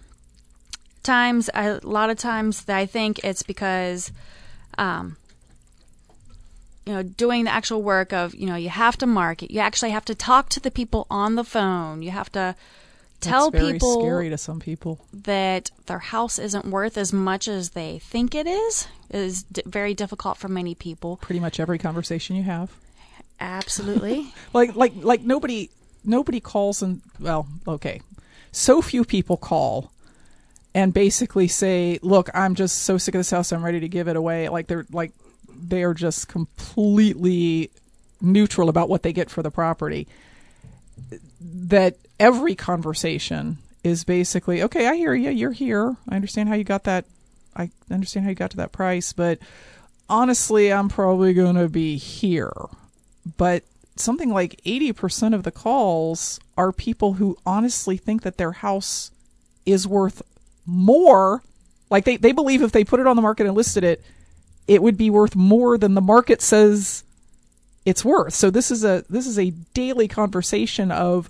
times, 1.03 1.49
a 1.55 1.81
lot 1.83 2.11
of 2.11 2.19
times, 2.19 2.69
I 2.69 2.87
think 2.87 3.25
it's 3.25 3.43
because, 3.43 4.11
um, 4.79 5.17
you 6.85 6.93
know, 6.93 7.03
doing 7.03 7.45
the 7.45 7.53
actual 7.53 7.83
work 7.83 8.13
of, 8.13 8.35
you 8.35 8.47
know, 8.47 8.57
you 8.57 8.69
have 8.69 8.97
to 8.99 9.07
market, 9.07 9.51
you 9.51 9.61
actually 9.61 9.91
have 9.91 10.05
to 10.07 10.15
talk 10.15 10.49
to 10.51 10.61
the 10.61 10.71
people 10.71 11.07
on 11.11 11.37
the 11.37 11.45
phone, 11.45 12.03
you 12.03 12.11
have 12.11 12.31
to 12.33 12.55
tell 13.21 13.51
That's 13.51 13.63
very 13.63 13.73
people 13.75 14.01
scary 14.01 14.29
to 14.31 14.39
some 14.39 14.61
people. 14.61 15.01
that 15.13 15.71
their 15.87 15.99
house 15.99 16.39
isn't 16.39 16.67
worth 16.67 16.99
as 16.99 17.13
much 17.13 17.49
as 17.49 17.71
they 17.71 17.99
think 17.99 18.35
it 18.35 18.47
is 18.47 18.87
is 19.11 19.45
d- 19.45 19.63
very 19.67 19.95
difficult 19.95 20.37
for 20.37 20.49
many 20.49 20.75
people. 20.75 21.17
Pretty 21.17 21.41
much 21.41 21.59
every 21.61 21.79
conversation 21.79 22.37
you 22.37 22.43
have. 22.43 22.71
Absolutely. 23.41 24.33
like 24.53 24.75
like 24.77 24.93
like 24.97 25.23
nobody 25.23 25.71
nobody 26.05 26.41
calls 26.41 26.83
and 26.83 27.01
well 27.19 27.47
okay. 27.67 28.01
So 28.53 28.83
few 28.83 29.05
people 29.05 29.37
call 29.37 29.91
and 30.75 30.93
basically 30.93 31.49
say 31.49 31.99
look 32.03 32.29
i'm 32.35 32.55
just 32.55 32.83
so 32.83 32.99
sick 32.99 33.15
of 33.15 33.21
this 33.21 33.31
house 33.31 33.53
i'm 33.53 33.65
ready 33.65 33.81
to 33.81 33.89
give 33.89 34.09
it 34.09 34.17
away. 34.17 34.49
Like 34.49 34.67
they're 34.67 34.87
like 34.91 35.13
they 35.49 35.83
are 35.83 35.95
just 35.95 36.29
completely 36.29 37.71
neutral 38.21 38.69
about 38.69 38.89
what 38.89 39.03
they 39.03 39.13
get 39.13 39.31
for 39.31 39.43
the 39.43 39.51
property. 39.51 40.09
That 41.41 41.97
every 42.19 42.55
conversation 42.55 43.59
is 43.83 44.05
basically 44.05 44.63
okay 44.63 44.87
i 44.87 44.95
hear 44.95 45.15
you 45.15 45.31
you're 45.31 45.53
here. 45.53 45.97
I 46.09 46.17
understand 46.17 46.49
how 46.49 46.55
you 46.55 46.65
got 46.65 46.85
that 46.85 47.07
i 47.57 47.71
understand 47.91 48.25
how 48.25 48.31
you 48.31 48.37
got 48.37 48.51
to 48.51 48.57
that 48.57 48.73
price 48.73 49.13
but 49.13 49.39
honestly 50.09 50.73
i'm 50.73 50.89
probably 50.89 51.35
going 51.35 51.57
to 51.57 51.69
be 51.69 51.97
here. 51.97 52.53
But 53.37 53.65
something 53.97 54.31
like 54.31 54.61
80% 54.65 55.35
of 55.35 55.43
the 55.43 55.51
calls 55.51 56.41
are 56.57 56.73
people 56.73 57.15
who 57.15 57.37
honestly 57.47 57.97
think 57.97 58.23
that 58.23 58.37
their 58.37 58.53
house 58.53 59.11
is 59.67 59.87
worth 59.87 60.23
more. 60.67 61.43
Like 61.91 62.05
they, 62.05 62.17
they 62.17 62.33
believe 62.33 62.63
if 62.63 62.73
they 62.73 62.85
put 62.85 63.01
it 63.01 63.07
on 63.07 63.17
the 63.17 63.23
market 63.23 63.47
and 63.47 63.57
listed 63.57 63.85
it, 63.85 64.03
it 64.67 64.83
would 64.83 64.97
be 64.97 65.11
worth 65.11 65.37
more 65.37 65.77
than 65.79 65.95
the 65.95 66.01
market 66.01 66.41
says 66.41 67.05
it's 67.85 68.05
worth. 68.05 68.35
So 68.35 68.51
this 68.51 68.71
is 68.71 68.85
a 68.85 69.05
this 69.11 69.27
is 69.27 69.39
a 69.39 69.51
daily 69.75 70.09
conversation 70.09 70.91
of 70.91 71.29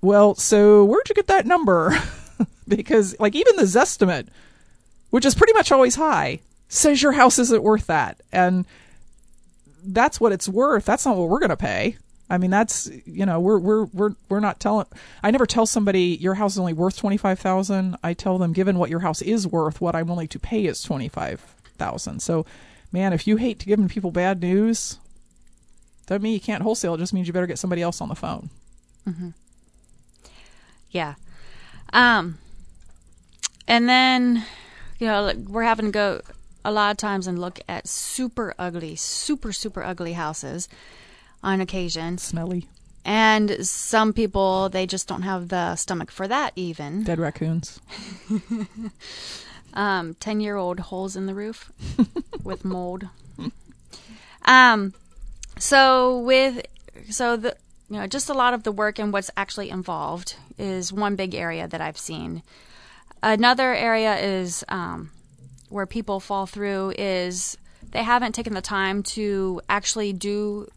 well, 0.00 0.34
so 0.34 0.84
where'd 0.84 1.08
you 1.08 1.14
get 1.14 1.28
that 1.28 1.46
number? 1.46 1.96
because 2.68 3.18
like 3.20 3.34
even 3.34 3.56
the 3.56 3.62
Zestimate, 3.62 4.28
which 5.10 5.24
is 5.24 5.34
pretty 5.34 5.52
much 5.52 5.70
always 5.70 5.94
high, 5.94 6.40
says 6.68 7.02
your 7.02 7.12
house 7.12 7.38
isn't 7.38 7.62
worth 7.62 7.86
that. 7.86 8.20
And 8.32 8.66
that's 9.84 10.20
what 10.20 10.32
it's 10.32 10.48
worth. 10.48 10.84
That's 10.84 11.04
not 11.06 11.16
what 11.16 11.28
we're 11.28 11.40
going 11.40 11.50
to 11.50 11.56
pay. 11.56 11.96
I 12.30 12.38
mean, 12.38 12.50
that's 12.50 12.90
you 13.04 13.26
know, 13.26 13.38
we're 13.38 13.58
we're 13.58 13.84
we're 13.86 14.14
we're 14.28 14.40
not 14.40 14.58
telling. 14.58 14.86
I 15.22 15.30
never 15.30 15.46
tell 15.46 15.66
somebody 15.66 16.16
your 16.20 16.34
house 16.34 16.54
is 16.54 16.58
only 16.58 16.72
worth 16.72 16.96
twenty 16.96 17.16
five 17.16 17.38
thousand. 17.38 17.96
I 18.02 18.14
tell 18.14 18.38
them, 18.38 18.52
given 18.52 18.78
what 18.78 18.90
your 18.90 19.00
house 19.00 19.20
is 19.20 19.46
worth, 19.46 19.80
what 19.80 19.94
I'm 19.94 20.06
willing 20.06 20.28
to 20.28 20.38
pay 20.38 20.64
is 20.64 20.82
twenty 20.82 21.08
five 21.08 21.40
thousand. 21.76 22.20
So, 22.22 22.46
man, 22.92 23.12
if 23.12 23.26
you 23.26 23.36
hate 23.36 23.58
giving 23.58 23.88
people 23.88 24.10
bad 24.10 24.40
news, 24.40 24.98
doesn't 26.06 26.22
mean 26.22 26.32
you 26.32 26.40
can't 26.40 26.62
wholesale. 26.62 26.94
It 26.94 26.98
just 26.98 27.12
means 27.12 27.26
you 27.26 27.32
better 27.32 27.46
get 27.46 27.58
somebody 27.58 27.82
else 27.82 28.00
on 28.00 28.08
the 28.08 28.14
phone. 28.14 28.48
Yeah. 30.90 31.14
Um, 31.92 32.38
and 33.68 33.88
then, 33.88 34.44
you 34.98 35.06
know, 35.06 35.32
we're 35.48 35.62
having 35.62 35.86
to 35.86 35.92
go 35.92 36.20
a 36.64 36.72
lot 36.72 36.90
of 36.90 36.96
times 36.96 37.26
and 37.26 37.38
look 37.38 37.60
at 37.68 37.86
super 37.86 38.54
ugly, 38.58 38.96
super, 38.96 39.52
super 39.52 39.82
ugly 39.82 40.14
houses 40.14 40.68
on 41.42 41.60
occasion. 41.60 42.18
Smelly. 42.18 42.68
And 43.04 43.66
some 43.66 44.14
people, 44.14 44.70
they 44.70 44.86
just 44.86 45.06
don't 45.06 45.22
have 45.22 45.48
the 45.48 45.76
stomach 45.76 46.10
for 46.10 46.26
that, 46.26 46.52
even. 46.56 47.02
Dead 47.04 47.18
raccoons. 47.18 47.80
um, 49.74 50.14
10 50.14 50.40
year 50.40 50.56
old 50.56 50.80
holes 50.80 51.14
in 51.14 51.26
the 51.26 51.34
roof 51.34 51.70
with 52.44 52.64
mold. 52.64 53.08
Um, 54.46 54.94
so 55.58 56.18
with, 56.20 56.64
so 57.10 57.36
the, 57.36 57.56
you 57.90 57.98
know, 57.98 58.06
just 58.06 58.30
a 58.30 58.34
lot 58.34 58.54
of 58.54 58.62
the 58.62 58.72
work 58.72 58.98
and 58.98 59.12
what's 59.12 59.30
actually 59.36 59.68
involved 59.68 60.36
is 60.58 60.92
one 60.92 61.14
big 61.16 61.34
area 61.34 61.68
that 61.68 61.82
I've 61.82 61.98
seen. 61.98 62.42
Another 63.22 63.74
area 63.74 64.16
is, 64.16 64.64
um, 64.68 65.10
where 65.74 65.86
people 65.86 66.20
fall 66.20 66.46
through 66.46 66.94
is 66.96 67.58
they 67.90 68.04
haven't 68.04 68.32
taken 68.32 68.54
the 68.54 68.62
time 68.62 69.02
to 69.02 69.60
actually 69.68 70.12
do 70.12 70.68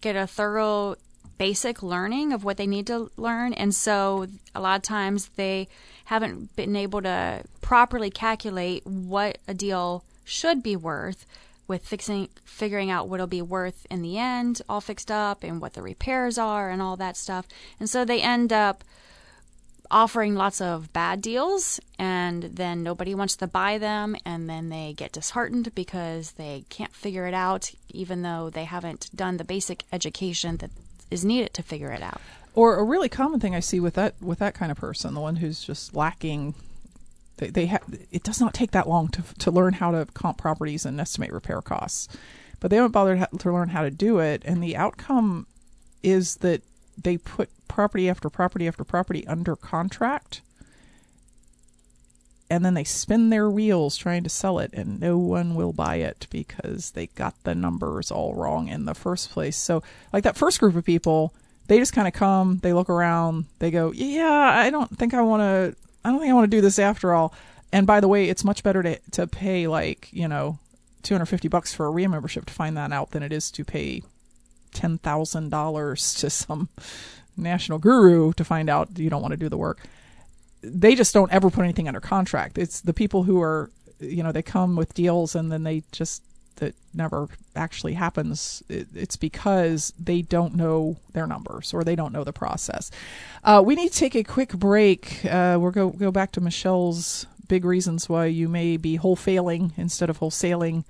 get 0.00 0.14
a 0.14 0.28
thorough 0.28 0.94
basic 1.38 1.82
learning 1.82 2.32
of 2.32 2.44
what 2.44 2.56
they 2.56 2.66
need 2.66 2.86
to 2.86 3.10
learn. 3.16 3.52
And 3.52 3.74
so 3.74 4.28
a 4.54 4.60
lot 4.60 4.76
of 4.76 4.82
times 4.82 5.30
they 5.34 5.66
haven't 6.04 6.54
been 6.54 6.76
able 6.76 7.02
to 7.02 7.42
properly 7.60 8.10
calculate 8.10 8.86
what 8.86 9.38
a 9.48 9.54
deal 9.54 10.04
should 10.24 10.62
be 10.62 10.76
worth 10.76 11.26
with 11.66 11.84
fixing 11.84 12.28
figuring 12.44 12.92
out 12.92 13.08
what 13.08 13.16
it'll 13.16 13.26
be 13.26 13.42
worth 13.42 13.86
in 13.90 14.02
the 14.02 14.18
end 14.18 14.62
all 14.68 14.80
fixed 14.80 15.10
up 15.10 15.42
and 15.42 15.60
what 15.60 15.74
the 15.74 15.82
repairs 15.82 16.38
are 16.38 16.70
and 16.70 16.80
all 16.80 16.96
that 16.96 17.16
stuff. 17.16 17.48
And 17.80 17.90
so 17.90 18.04
they 18.04 18.22
end 18.22 18.52
up 18.52 18.84
offering 19.90 20.34
lots 20.34 20.60
of 20.60 20.92
bad 20.92 21.22
deals 21.22 21.80
and 21.98 22.42
then 22.42 22.82
nobody 22.82 23.14
wants 23.14 23.36
to 23.36 23.46
buy 23.46 23.78
them 23.78 24.16
and 24.24 24.48
then 24.48 24.68
they 24.68 24.94
get 24.96 25.12
disheartened 25.12 25.74
because 25.74 26.32
they 26.32 26.64
can't 26.68 26.94
figure 26.94 27.26
it 27.26 27.34
out 27.34 27.70
even 27.88 28.22
though 28.22 28.50
they 28.50 28.64
haven't 28.64 29.08
done 29.14 29.36
the 29.36 29.44
basic 29.44 29.84
education 29.92 30.58
that 30.58 30.70
is 31.10 31.24
needed 31.24 31.54
to 31.54 31.62
figure 31.62 31.90
it 31.90 32.02
out. 32.02 32.20
Or 32.54 32.76
a 32.76 32.84
really 32.84 33.08
common 33.08 33.40
thing 33.40 33.54
I 33.54 33.60
see 33.60 33.80
with 33.80 33.94
that 33.94 34.14
with 34.20 34.40
that 34.40 34.54
kind 34.54 34.72
of 34.72 34.78
person, 34.78 35.14
the 35.14 35.20
one 35.20 35.36
who's 35.36 35.62
just 35.62 35.94
lacking. 35.94 36.54
They, 37.36 37.50
they 37.50 37.78
it 38.10 38.24
does 38.24 38.40
not 38.40 38.52
take 38.52 38.72
that 38.72 38.88
long 38.88 39.08
to 39.10 39.22
to 39.38 39.50
learn 39.50 39.74
how 39.74 39.92
to 39.92 40.06
comp 40.12 40.38
properties 40.38 40.84
and 40.84 41.00
estimate 41.00 41.30
repair 41.30 41.62
costs, 41.62 42.08
but 42.58 42.70
they 42.70 42.76
haven't 42.76 42.90
bothered 42.90 43.24
to 43.38 43.52
learn 43.52 43.68
how 43.68 43.82
to 43.82 43.90
do 43.90 44.18
it, 44.18 44.42
and 44.44 44.62
the 44.62 44.76
outcome 44.76 45.46
is 46.02 46.36
that 46.36 46.62
they 47.02 47.16
put 47.16 47.50
property 47.68 48.08
after 48.08 48.28
property 48.28 48.66
after 48.66 48.84
property 48.84 49.26
under 49.26 49.54
contract 49.56 50.40
and 52.50 52.64
then 52.64 52.74
they 52.74 52.84
spin 52.84 53.30
their 53.30 53.50
wheels 53.50 53.96
trying 53.96 54.22
to 54.22 54.30
sell 54.30 54.58
it 54.58 54.70
and 54.72 55.00
no 55.00 55.18
one 55.18 55.54
will 55.54 55.72
buy 55.72 55.96
it 55.96 56.26
because 56.30 56.92
they 56.92 57.08
got 57.08 57.34
the 57.44 57.54
numbers 57.54 58.10
all 58.10 58.34
wrong 58.34 58.68
in 58.68 58.84
the 58.84 58.94
first 58.94 59.30
place. 59.30 59.56
So 59.56 59.82
like 60.12 60.24
that 60.24 60.36
first 60.36 60.60
group 60.60 60.74
of 60.74 60.84
people, 60.84 61.34
they 61.66 61.78
just 61.78 61.92
kind 61.92 62.08
of 62.08 62.14
come, 62.14 62.58
they 62.62 62.72
look 62.72 62.88
around, 62.88 63.44
they 63.58 63.70
go, 63.70 63.92
"Yeah, 63.92 64.30
I 64.30 64.70
don't 64.70 64.96
think 64.96 65.12
I 65.12 65.20
want 65.20 65.40
to 65.42 65.76
I 66.04 66.10
don't 66.10 66.20
think 66.20 66.30
I 66.30 66.34
want 66.34 66.50
to 66.50 66.56
do 66.56 66.62
this 66.62 66.78
after 66.78 67.12
all." 67.12 67.34
And 67.70 67.86
by 67.86 68.00
the 68.00 68.08
way, 68.08 68.28
it's 68.30 68.44
much 68.44 68.62
better 68.62 68.82
to 68.82 68.98
to 69.12 69.26
pay 69.26 69.66
like, 69.66 70.08
you 70.10 70.26
know, 70.26 70.58
250 71.02 71.48
bucks 71.48 71.74
for 71.74 71.86
a 71.86 71.90
RIA 71.90 72.08
membership 72.08 72.46
to 72.46 72.52
find 72.52 72.76
that 72.76 72.92
out 72.92 73.10
than 73.10 73.22
it 73.22 73.32
is 73.32 73.50
to 73.52 73.64
pay 73.64 74.02
$10,000 74.78 76.20
to 76.20 76.30
some 76.30 76.68
national 77.36 77.78
guru 77.78 78.32
to 78.32 78.44
find 78.44 78.68
out 78.68 78.98
you 78.98 79.08
don't 79.08 79.22
want 79.22 79.32
to 79.32 79.36
do 79.36 79.48
the 79.48 79.56
work 79.56 79.80
they 80.62 80.94
just 80.94 81.14
don't 81.14 81.32
ever 81.32 81.50
put 81.50 81.64
anything 81.64 81.88
under 81.88 82.00
contract. 82.00 82.58
It's 82.58 82.80
the 82.80 82.92
people 82.92 83.22
who 83.24 83.40
are, 83.40 83.70
you 84.00 84.22
know, 84.22 84.32
they 84.32 84.42
come 84.42 84.76
with 84.76 84.94
deals 84.94 85.34
and 85.34 85.50
then 85.52 85.62
they 85.62 85.82
just 85.92 86.22
that 86.56 86.74
never 86.92 87.28
actually 87.54 87.94
happens. 87.94 88.62
It, 88.68 88.88
it's 88.94 89.16
because 89.16 89.92
they 89.98 90.22
don't 90.22 90.56
know 90.56 90.96
their 91.12 91.26
numbers 91.26 91.72
or 91.72 91.84
they 91.84 91.94
don't 91.94 92.12
know 92.12 92.24
the 92.24 92.32
process. 92.32 92.90
Uh, 93.44 93.62
we 93.64 93.76
need 93.76 93.92
to 93.92 93.98
take 93.98 94.16
a 94.16 94.24
quick 94.24 94.52
break. 94.54 95.24
Uh, 95.24 95.56
we'll 95.60 95.70
go 95.70 95.90
go 95.90 96.10
back 96.10 96.32
to 96.32 96.40
Michelle's 96.40 97.26
big 97.46 97.64
reasons 97.64 98.08
why 98.08 98.26
you 98.26 98.48
may 98.48 98.76
be 98.76 98.98
wholesaling 98.98 99.70
instead 99.76 100.10
of 100.10 100.18
wholesaling. 100.18 100.84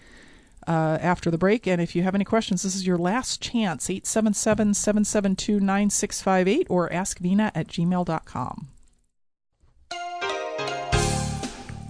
Uh, 0.69 0.99
after 1.01 1.31
the 1.31 1.39
break. 1.39 1.67
And 1.67 1.81
if 1.81 1.97
you 1.97 2.03
have 2.03 2.15
any 2.15 2.27
questions, 2.27 2.63
this 2.63 2.75
is 2.75 2.87
your 2.87 2.99
last 2.99 3.41
chance 3.41 3.89
877 3.89 4.75
772 4.75 5.61
9658 5.61 6.67
or 6.69 6.91
askvena 6.91 7.51
at 7.55 7.69
gmail.com. 7.69 8.69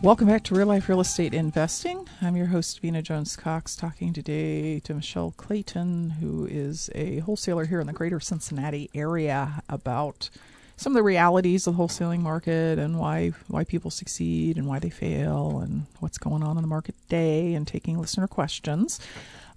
Welcome 0.01 0.29
back 0.29 0.45
to 0.45 0.55
Real 0.55 0.69
Life 0.69 0.89
Real 0.89 1.01
Estate 1.01 1.35
Investing. 1.35 2.09
I'm 2.23 2.37
your 2.37 2.47
host, 2.47 2.79
Vena 2.81 3.03
Jones 3.03 3.35
Cox, 3.35 3.75
talking 3.75 4.13
today 4.13 4.79
to 4.79 4.95
Michelle 4.95 5.35
Clayton, 5.37 6.11
who 6.11 6.47
is 6.47 6.89
a 6.95 7.19
wholesaler 7.19 7.65
here 7.65 7.81
in 7.81 7.89
the 7.89 7.93
greater 7.93 8.21
Cincinnati 8.21 8.91
area, 8.95 9.61
about 9.69 10.31
some 10.79 10.93
of 10.93 10.95
the 10.95 11.03
realities 11.03 11.67
of 11.67 11.77
the 11.77 11.83
wholesaling 11.83 12.21
market 12.21 12.79
and 12.79 12.99
why 12.99 13.33
why 13.49 13.65
people 13.65 13.91
succeed 13.91 14.57
and 14.57 14.67
why 14.67 14.79
they 14.79 14.89
fail 14.89 15.59
and 15.59 15.87
what's 15.99 16.19
going 16.19 16.43
on 16.43 16.57
in 16.57 16.63
the 16.63 16.69
market 16.69 16.95
today 17.03 17.53
and 17.55 17.67
taking 17.67 17.99
listener 17.99 18.29
questions. 18.29 19.01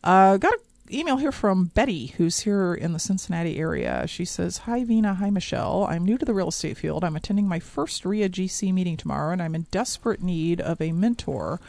Uh, 0.03 0.37
got 0.37 0.53
an 0.53 0.59
email 0.91 1.17
here 1.17 1.31
from 1.31 1.65
Betty, 1.65 2.07
who's 2.17 2.39
here 2.39 2.73
in 2.73 2.93
the 2.93 2.99
Cincinnati 2.99 3.59
area. 3.59 4.05
She 4.07 4.25
says, 4.25 4.59
Hi, 4.59 4.83
Vena. 4.83 5.13
Hi, 5.13 5.29
Michelle. 5.29 5.85
I'm 5.87 6.03
new 6.03 6.17
to 6.17 6.25
the 6.25 6.33
real 6.33 6.49
estate 6.49 6.77
field. 6.77 7.03
I'm 7.03 7.15
attending 7.15 7.47
my 7.47 7.59
first 7.59 8.03
RIA 8.03 8.27
GC 8.27 8.73
meeting 8.73 8.97
tomorrow, 8.97 9.31
and 9.31 9.43
I'm 9.43 9.53
in 9.53 9.67
desperate 9.69 10.23
need 10.23 10.59
of 10.59 10.81
a 10.81 10.91
mentor. 10.91 11.59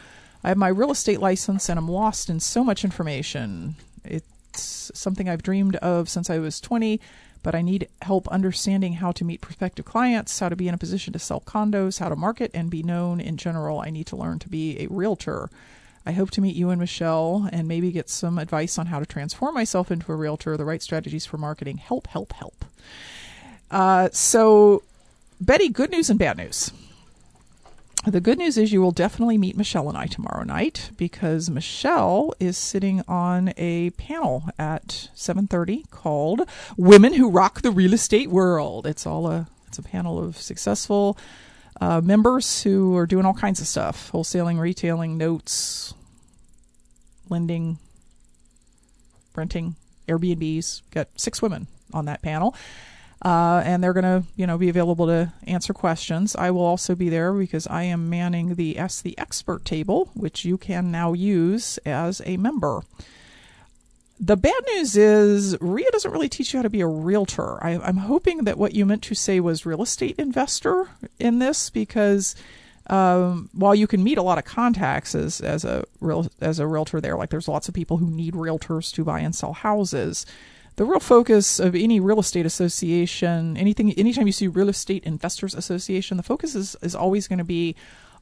I 0.43 0.49
have 0.49 0.57
my 0.57 0.67
real 0.67 0.91
estate 0.91 1.19
license, 1.19 1.69
and 1.69 1.77
I'm 1.77 1.87
lost 1.87 2.27
in 2.27 2.39
so 2.39 2.63
much 2.63 2.83
information. 2.83 3.75
It's 4.03 4.91
something 4.95 5.29
I've 5.29 5.43
dreamed 5.43 5.75
of 5.77 6.09
since 6.09 6.29
I 6.29 6.39
was 6.39 6.59
20, 6.59 6.99
but 7.43 7.53
I 7.53 7.61
need 7.61 7.89
help 8.01 8.27
understanding 8.29 8.93
how 8.93 9.11
to 9.11 9.25
meet 9.25 9.41
prospective 9.41 9.85
clients, 9.85 10.39
how 10.39 10.49
to 10.49 10.55
be 10.55 10.67
in 10.67 10.73
a 10.73 10.77
position 10.77 11.13
to 11.13 11.19
sell 11.19 11.41
condos, 11.41 11.99
how 11.99 12.09
to 12.09 12.15
market 12.15 12.49
and 12.53 12.69
be 12.69 12.81
known 12.81 13.19
in 13.19 13.37
general. 13.37 13.81
I 13.81 13.89
need 13.89 14.07
to 14.07 14.15
learn 14.15 14.39
to 14.39 14.49
be 14.49 14.79
a 14.79 14.87
realtor. 14.87 15.49
I 16.05 16.13
hope 16.13 16.31
to 16.31 16.41
meet 16.41 16.55
you 16.55 16.69
and 16.69 16.79
Michelle 16.79 17.49
and 17.51 17.67
maybe 17.67 17.91
get 17.91 18.09
some 18.09 18.39
advice 18.39 18.77
on 18.77 18.87
how 18.87 18.99
to 18.99 19.05
transform 19.05 19.53
myself 19.53 19.91
into 19.91 20.11
a 20.11 20.15
realtor, 20.15 20.57
the 20.57 20.65
right 20.65 20.81
strategies 20.81 21.25
for 21.25 21.37
marketing. 21.37 21.77
Help, 21.77 22.07
help, 22.07 22.33
help. 22.33 22.65
Uh, 23.69 24.09
so, 24.11 24.83
Betty, 25.39 25.69
good 25.69 25.91
news 25.91 26.09
and 26.09 26.19
bad 26.19 26.37
news. 26.37 26.71
The 28.05 28.19
good 28.19 28.37
news 28.37 28.57
is 28.57 28.73
you 28.73 28.81
will 28.81 28.91
definitely 28.91 29.37
meet 29.37 29.55
Michelle 29.55 29.87
and 29.87 29.97
I 29.97 30.07
tomorrow 30.07 30.43
night 30.43 30.91
because 30.97 31.49
Michelle 31.49 32.33
is 32.37 32.57
sitting 32.57 33.01
on 33.07 33.53
a 33.55 33.91
panel 33.91 34.49
at 34.59 35.09
7:30 35.15 35.89
called 35.89 36.41
Women 36.75 37.13
Who 37.13 37.29
Rock 37.29 37.61
the 37.61 37.71
Real 37.71 37.93
Estate 37.93 38.29
World. 38.29 38.85
It's 38.85 39.07
all 39.07 39.27
a 39.27 39.47
it's 39.69 39.77
a 39.77 39.83
panel 39.83 40.19
of 40.19 40.35
successful 40.35 41.17
uh, 41.79 42.01
members 42.01 42.63
who 42.63 42.93
are 42.97 43.07
doing 43.07 43.25
all 43.25 43.33
kinds 43.33 43.61
of 43.61 43.67
stuff 43.67 44.11
wholesaling, 44.11 44.59
retailing, 44.59 45.17
notes, 45.17 45.93
lending, 47.29 47.79
renting, 49.33 49.77
Airbnbs. 50.09 50.81
Got 50.91 51.07
six 51.15 51.41
women 51.41 51.67
on 51.93 52.03
that 52.05 52.21
panel. 52.21 52.53
Uh, 53.23 53.61
and 53.63 53.81
they're 53.81 53.93
going 53.93 54.03
to, 54.03 54.23
you 54.35 54.45
know, 54.45 54.57
be 54.57 54.67
available 54.67 55.07
to 55.07 55.31
answer 55.47 55.73
questions. 55.73 56.35
I 56.35 56.51
will 56.51 56.65
also 56.65 56.93
be 56.93 57.07
there 57.07 57.31
because 57.31 57.65
I 57.67 57.83
am 57.83 58.09
manning 58.09 58.55
the 58.55 58.77
Ask 58.77 59.01
the 59.01 59.17
Expert 59.17 59.63
table, 59.63 60.11
which 60.13 60.43
you 60.43 60.57
can 60.57 60.91
now 60.91 61.13
use 61.13 61.77
as 61.79 62.21
a 62.25 62.35
member. 62.35 62.81
The 64.19 64.35
bad 64.35 64.61
news 64.75 64.97
is 64.97 65.57
RIA 65.61 65.89
doesn't 65.91 66.11
really 66.11 66.29
teach 66.29 66.53
you 66.53 66.59
how 66.59 66.63
to 66.63 66.69
be 66.69 66.81
a 66.81 66.87
realtor. 66.87 67.63
I, 67.63 67.71
am 67.71 67.97
hoping 67.97 68.39
that 68.39 68.57
what 68.57 68.73
you 68.73 68.85
meant 68.85 69.03
to 69.03 69.15
say 69.15 69.39
was 69.39 69.65
real 69.65 69.81
estate 69.81 70.15
investor 70.17 70.89
in 71.17 71.39
this 71.39 71.69
because 71.69 72.35
um, 72.87 73.49
while 73.53 73.73
you 73.73 73.87
can 73.87 74.03
meet 74.03 74.17
a 74.17 74.21
lot 74.21 74.37
of 74.37 74.43
contacts 74.43 75.15
as, 75.15 75.39
as 75.39 75.63
a 75.63 75.85
real 76.01 76.27
as 76.41 76.59
a 76.59 76.67
realtor 76.67 76.99
there, 76.99 77.17
like 77.17 77.29
there's 77.29 77.47
lots 77.47 77.67
of 77.67 77.73
people 77.73 77.97
who 77.97 78.09
need 78.09 78.33
realtors 78.33 78.93
to 78.93 79.03
buy 79.03 79.19
and 79.19 79.33
sell 79.33 79.53
houses. 79.53 80.25
The 80.75 80.85
real 80.85 80.99
focus 80.99 81.59
of 81.59 81.75
any 81.75 81.99
real 81.99 82.19
estate 82.19 82.45
association, 82.45 83.57
anything, 83.57 83.93
anytime 83.93 84.25
you 84.25 84.33
see 84.33 84.47
real 84.47 84.69
estate 84.69 85.03
investors 85.03 85.53
association, 85.53 86.17
the 86.17 86.23
focus 86.23 86.55
is, 86.55 86.75
is 86.81 86.95
always 86.95 87.27
going 87.27 87.37
to 87.37 87.45
be 87.45 87.75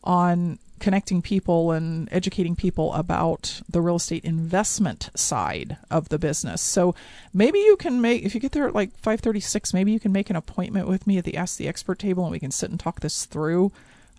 on 0.04 0.60
connecting 0.82 1.22
people 1.22 1.72
and 1.72 2.10
educating 2.12 2.56
people 2.56 2.92
about 2.94 3.62
the 3.70 3.80
real 3.80 3.96
estate 3.96 4.26
investment 4.26 5.12
side 5.16 5.78
of 5.90 6.10
the 6.10 6.20
business. 6.20 6.62
So 6.62 6.96
maybe 7.34 7.60
you 7.60 7.78
can 7.78 8.02
make 8.02 8.24
if 8.24 8.34
you 8.34 8.42
get 8.42 8.52
there 8.52 8.68
at 8.68 8.76
like 8.76 9.00
5:36, 9.02 9.74
maybe 9.74 9.92
you 9.92 10.00
can 10.00 10.12
make 10.12 10.30
an 10.30 10.36
appointment 10.36 10.88
with 10.88 11.08
me 11.08 11.18
at 11.18 11.24
the 11.24 11.38
Ask 11.38 11.58
the 11.58 11.68
Expert 11.68 12.00
table 12.00 12.24
and 12.24 12.32
we 12.32 12.40
can 12.40 12.52
sit 12.52 12.72
and 12.72 12.80
talk 12.80 13.00
this 13.00 13.26
through. 13.26 13.72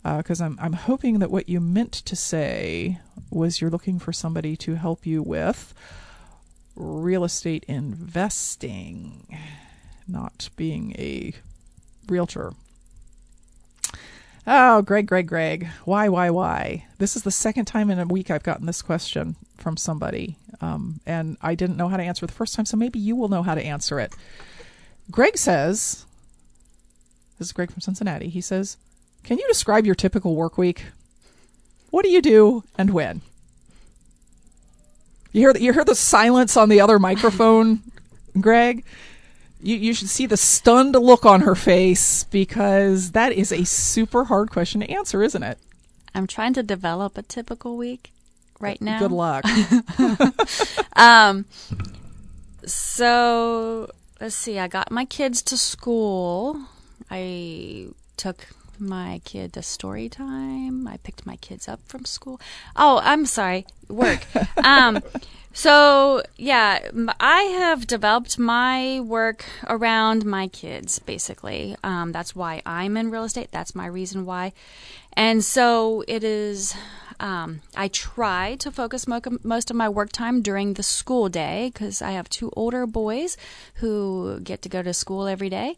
Because 0.04 0.40
uh, 0.40 0.46
I'm 0.46 0.58
I'm 0.60 0.72
hoping 0.72 1.18
that 1.18 1.30
what 1.30 1.48
you 1.48 1.60
meant 1.60 1.92
to 1.92 2.16
say 2.16 2.98
was 3.30 3.60
you're 3.60 3.70
looking 3.70 3.98
for 3.98 4.12
somebody 4.12 4.56
to 4.56 4.76
help 4.76 5.04
you 5.04 5.22
with 5.22 5.74
real 6.82 7.24
estate 7.24 7.64
investing, 7.68 9.38
not 10.06 10.48
being 10.56 10.94
a 10.98 11.32
realtor. 12.08 12.52
Oh, 14.46 14.82
Greg, 14.82 15.06
Greg, 15.06 15.28
Greg. 15.28 15.68
Why, 15.84 16.08
why, 16.08 16.30
why? 16.30 16.86
This 16.98 17.14
is 17.14 17.22
the 17.22 17.30
second 17.30 17.66
time 17.66 17.90
in 17.90 17.98
a 18.00 18.06
week 18.06 18.30
I've 18.30 18.42
gotten 18.42 18.66
this 18.66 18.82
question 18.82 19.36
from 19.56 19.76
somebody, 19.76 20.36
um, 20.60 21.00
and 21.06 21.36
I 21.40 21.54
didn't 21.54 21.76
know 21.76 21.88
how 21.88 21.96
to 21.96 22.02
answer 22.02 22.26
the 22.26 22.32
first 22.32 22.54
time, 22.54 22.66
so 22.66 22.76
maybe 22.76 22.98
you 22.98 23.14
will 23.14 23.28
know 23.28 23.44
how 23.44 23.54
to 23.54 23.64
answer 23.64 24.00
it. 24.00 24.12
Greg 25.10 25.36
says, 25.38 26.06
this 27.42 27.48
is 27.48 27.52
Greg 27.52 27.72
from 27.72 27.80
Cincinnati. 27.80 28.28
He 28.28 28.40
says, 28.40 28.76
Can 29.24 29.36
you 29.36 29.46
describe 29.48 29.84
your 29.84 29.96
typical 29.96 30.36
work 30.36 30.56
week? 30.56 30.86
What 31.90 32.04
do 32.04 32.08
you 32.08 32.22
do 32.22 32.62
and 32.78 32.90
when? 32.90 33.20
You 35.32 35.40
hear 35.40 35.52
the, 35.52 35.62
you 35.62 35.72
hear 35.72 35.84
the 35.84 35.94
silence 35.94 36.56
on 36.56 36.68
the 36.68 36.80
other 36.80 36.98
microphone, 36.98 37.80
Greg? 38.40 38.84
You, 39.62 39.76
you 39.76 39.94
should 39.94 40.08
see 40.08 40.26
the 40.26 40.36
stunned 40.36 40.94
look 40.94 41.24
on 41.24 41.42
her 41.42 41.54
face 41.54 42.24
because 42.24 43.12
that 43.12 43.32
is 43.32 43.52
a 43.52 43.64
super 43.64 44.24
hard 44.24 44.50
question 44.50 44.80
to 44.80 44.90
answer, 44.90 45.22
isn't 45.22 45.42
it? 45.42 45.58
I'm 46.14 46.26
trying 46.26 46.52
to 46.54 46.62
develop 46.62 47.16
a 47.16 47.22
typical 47.22 47.76
week 47.76 48.12
right 48.60 48.80
now. 48.80 48.98
Good 48.98 49.12
luck. 49.12 49.44
Um, 50.94 51.46
so 52.66 53.90
let's 54.20 54.34
see. 54.34 54.58
I 54.58 54.68
got 54.68 54.90
my 54.90 55.04
kids 55.04 55.42
to 55.42 55.56
school. 55.56 56.60
I 57.10 57.88
took 58.16 58.46
my 58.82 59.20
kid 59.24 59.52
to 59.54 59.62
story 59.62 60.08
time. 60.08 60.86
I 60.86 60.98
picked 60.98 61.24
my 61.24 61.36
kids 61.36 61.68
up 61.68 61.80
from 61.86 62.04
school. 62.04 62.40
Oh, 62.76 63.00
I'm 63.02 63.26
sorry, 63.26 63.66
work. 63.88 64.26
um, 64.64 65.00
so 65.52 66.22
yeah, 66.36 66.80
I 67.20 67.42
have 67.42 67.86
developed 67.86 68.38
my 68.38 69.00
work 69.00 69.44
around 69.68 70.24
my 70.24 70.48
kids. 70.48 70.98
Basically, 70.98 71.76
um, 71.84 72.12
that's 72.12 72.34
why 72.34 72.62
I'm 72.64 72.96
in 72.96 73.10
real 73.10 73.24
estate. 73.24 73.50
That's 73.52 73.74
my 73.74 73.86
reason 73.86 74.24
why. 74.24 74.52
And 75.12 75.44
so 75.44 76.04
it 76.08 76.24
is. 76.24 76.74
Um, 77.20 77.60
I 77.76 77.86
try 77.86 78.56
to 78.58 78.72
focus 78.72 79.06
mo- 79.06 79.20
most 79.44 79.70
of 79.70 79.76
my 79.76 79.88
work 79.88 80.10
time 80.10 80.42
during 80.42 80.74
the 80.74 80.82
school 80.82 81.28
day 81.28 81.70
because 81.72 82.02
I 82.02 82.12
have 82.12 82.28
two 82.28 82.50
older 82.56 82.84
boys 82.84 83.36
who 83.74 84.40
get 84.40 84.62
to 84.62 84.68
go 84.68 84.82
to 84.82 84.92
school 84.92 85.28
every 85.28 85.48
day. 85.48 85.76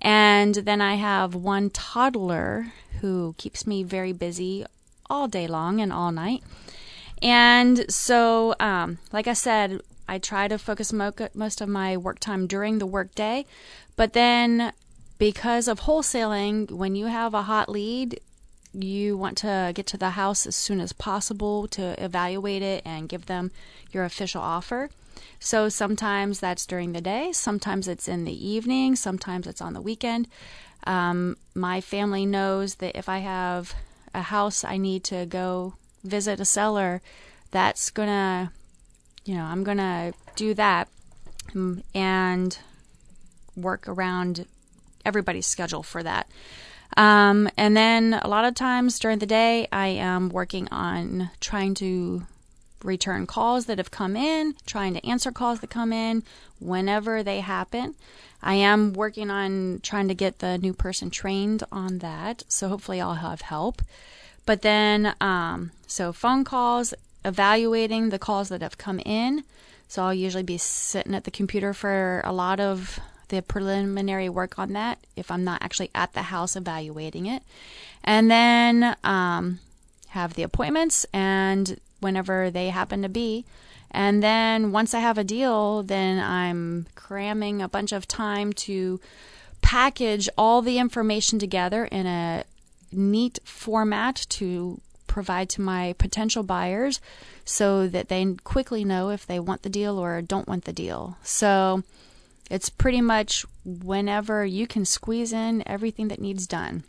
And 0.00 0.54
then 0.54 0.80
I 0.80 0.94
have 0.94 1.34
one 1.34 1.70
toddler 1.70 2.72
who 3.00 3.34
keeps 3.38 3.66
me 3.66 3.82
very 3.82 4.12
busy 4.12 4.64
all 5.10 5.28
day 5.28 5.46
long 5.46 5.80
and 5.80 5.92
all 5.92 6.12
night. 6.12 6.42
And 7.20 7.90
so, 7.92 8.54
um, 8.60 8.98
like 9.12 9.26
I 9.26 9.32
said, 9.32 9.80
I 10.08 10.18
try 10.18 10.48
to 10.48 10.58
focus 10.58 10.92
mo- 10.92 11.12
most 11.34 11.60
of 11.60 11.68
my 11.68 11.96
work 11.96 12.20
time 12.20 12.46
during 12.46 12.78
the 12.78 12.86
workday. 12.86 13.44
But 13.96 14.12
then, 14.12 14.72
because 15.18 15.66
of 15.66 15.80
wholesaling, 15.80 16.70
when 16.70 16.94
you 16.94 17.06
have 17.06 17.34
a 17.34 17.42
hot 17.42 17.68
lead, 17.68 18.20
you 18.84 19.16
want 19.16 19.38
to 19.38 19.72
get 19.74 19.86
to 19.88 19.96
the 19.96 20.10
house 20.10 20.46
as 20.46 20.56
soon 20.56 20.80
as 20.80 20.92
possible 20.92 21.68
to 21.68 22.02
evaluate 22.02 22.62
it 22.62 22.82
and 22.84 23.08
give 23.08 23.26
them 23.26 23.50
your 23.92 24.04
official 24.04 24.42
offer. 24.42 24.90
So 25.40 25.68
sometimes 25.68 26.40
that's 26.40 26.66
during 26.66 26.92
the 26.92 27.00
day, 27.00 27.32
sometimes 27.32 27.88
it's 27.88 28.08
in 28.08 28.24
the 28.24 28.46
evening, 28.46 28.96
sometimes 28.96 29.46
it's 29.46 29.60
on 29.60 29.72
the 29.72 29.80
weekend. 29.80 30.28
Um, 30.84 31.36
my 31.54 31.80
family 31.80 32.24
knows 32.24 32.76
that 32.76 32.96
if 32.96 33.08
I 33.08 33.18
have 33.18 33.74
a 34.14 34.22
house 34.22 34.64
I 34.64 34.76
need 34.76 35.04
to 35.04 35.26
go 35.26 35.74
visit 36.04 36.40
a 36.40 36.44
seller, 36.44 37.02
that's 37.50 37.90
gonna, 37.90 38.52
you 39.24 39.34
know, 39.34 39.44
I'm 39.44 39.64
gonna 39.64 40.12
do 40.36 40.54
that 40.54 40.88
mm, 41.52 41.82
and 41.94 42.58
work 43.56 43.88
around 43.88 44.46
everybody's 45.04 45.46
schedule 45.46 45.82
for 45.82 46.02
that. 46.02 46.28
Um, 46.96 47.48
and 47.56 47.76
then 47.76 48.14
a 48.14 48.28
lot 48.28 48.44
of 48.44 48.54
times 48.54 48.98
during 48.98 49.18
the 49.18 49.26
day, 49.26 49.68
I 49.70 49.88
am 49.88 50.30
working 50.30 50.68
on 50.70 51.30
trying 51.40 51.74
to 51.74 52.26
return 52.82 53.26
calls 53.26 53.66
that 53.66 53.78
have 53.78 53.90
come 53.90 54.16
in, 54.16 54.54
trying 54.66 54.94
to 54.94 55.06
answer 55.06 55.30
calls 55.32 55.60
that 55.60 55.70
come 55.70 55.92
in 55.92 56.22
whenever 56.60 57.22
they 57.22 57.40
happen. 57.40 57.94
I 58.42 58.54
am 58.54 58.92
working 58.92 59.30
on 59.30 59.80
trying 59.82 60.08
to 60.08 60.14
get 60.14 60.38
the 60.38 60.58
new 60.58 60.72
person 60.72 61.10
trained 61.10 61.64
on 61.72 61.98
that, 61.98 62.44
so 62.48 62.68
hopefully 62.68 63.00
I'll 63.00 63.14
have 63.14 63.40
help. 63.40 63.82
But 64.46 64.62
then, 64.62 65.14
um, 65.20 65.72
so 65.86 66.12
phone 66.12 66.44
calls, 66.44 66.94
evaluating 67.24 68.08
the 68.08 68.18
calls 68.18 68.48
that 68.48 68.62
have 68.62 68.78
come 68.78 69.00
in. 69.00 69.44
So 69.88 70.02
I'll 70.02 70.14
usually 70.14 70.42
be 70.42 70.58
sitting 70.58 71.14
at 71.14 71.24
the 71.24 71.30
computer 71.30 71.72
for 71.72 72.22
a 72.24 72.32
lot 72.32 72.60
of 72.60 73.00
the 73.28 73.42
preliminary 73.42 74.28
work 74.28 74.58
on 74.58 74.72
that 74.72 74.98
if 75.16 75.30
I'm 75.30 75.44
not 75.44 75.62
actually 75.62 75.90
at 75.94 76.12
the 76.12 76.22
house 76.22 76.56
evaluating 76.56 77.26
it. 77.26 77.42
And 78.04 78.30
then 78.30 78.96
um, 79.04 79.60
have 80.08 80.34
the 80.34 80.42
appointments 80.42 81.06
and 81.12 81.78
whenever 82.00 82.50
they 82.50 82.68
happen 82.68 83.02
to 83.02 83.08
be. 83.08 83.44
And 83.90 84.22
then 84.22 84.72
once 84.72 84.94
I 84.94 85.00
have 85.00 85.18
a 85.18 85.24
deal, 85.24 85.82
then 85.82 86.18
I'm 86.18 86.86
cramming 86.94 87.62
a 87.62 87.68
bunch 87.68 87.92
of 87.92 88.06
time 88.06 88.52
to 88.54 89.00
package 89.62 90.28
all 90.36 90.62
the 90.62 90.78
information 90.78 91.38
together 91.38 91.84
in 91.86 92.06
a 92.06 92.44
neat 92.92 93.38
format 93.44 94.26
to 94.28 94.80
provide 95.06 95.48
to 95.48 95.60
my 95.60 95.94
potential 95.98 96.42
buyers 96.42 97.00
so 97.44 97.88
that 97.88 98.08
they 98.08 98.34
quickly 98.44 98.84
know 98.84 99.10
if 99.10 99.26
they 99.26 99.40
want 99.40 99.62
the 99.62 99.68
deal 99.68 99.98
or 99.98 100.20
don't 100.22 100.46
want 100.46 100.64
the 100.64 100.72
deal. 100.72 101.16
So 101.22 101.82
it's 102.50 102.68
pretty 102.68 103.00
much 103.00 103.44
whenever 103.64 104.44
you 104.44 104.66
can 104.66 104.84
squeeze 104.84 105.32
in 105.32 105.62
everything 105.66 106.08
that 106.08 106.20
needs 106.20 106.46
done. 106.46 106.84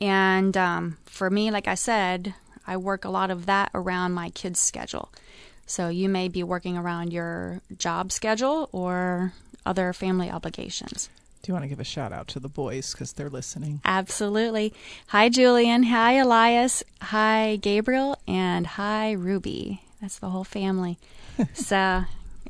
And 0.00 0.56
um, 0.56 0.98
for 1.06 1.30
me, 1.30 1.50
like 1.50 1.68
I 1.68 1.74
said, 1.74 2.34
I 2.66 2.76
work 2.76 3.04
a 3.04 3.10
lot 3.10 3.30
of 3.30 3.46
that 3.46 3.70
around 3.74 4.12
my 4.12 4.30
kids' 4.30 4.60
schedule. 4.60 5.10
So 5.66 5.88
you 5.88 6.08
may 6.08 6.28
be 6.28 6.42
working 6.42 6.76
around 6.76 7.12
your 7.12 7.60
job 7.78 8.12
schedule 8.12 8.68
or 8.72 9.32
other 9.64 9.92
family 9.92 10.30
obligations. 10.30 11.08
Do 11.42 11.50
you 11.50 11.54
want 11.54 11.64
to 11.64 11.68
give 11.68 11.80
a 11.80 11.84
shout 11.84 12.12
out 12.12 12.28
to 12.28 12.40
the 12.40 12.48
boys 12.48 12.92
because 12.92 13.14
they're 13.14 13.30
listening? 13.30 13.80
Absolutely. 13.84 14.72
Hi, 15.08 15.28
Julian. 15.28 15.84
Hi, 15.84 16.12
Elias. 16.12 16.84
Hi, 17.00 17.56
Gabriel. 17.56 18.16
And 18.28 18.66
hi, 18.66 19.12
Ruby. 19.12 19.82
That's 20.00 20.18
the 20.18 20.28
whole 20.28 20.44
family. 20.44 20.98
so 21.54 22.04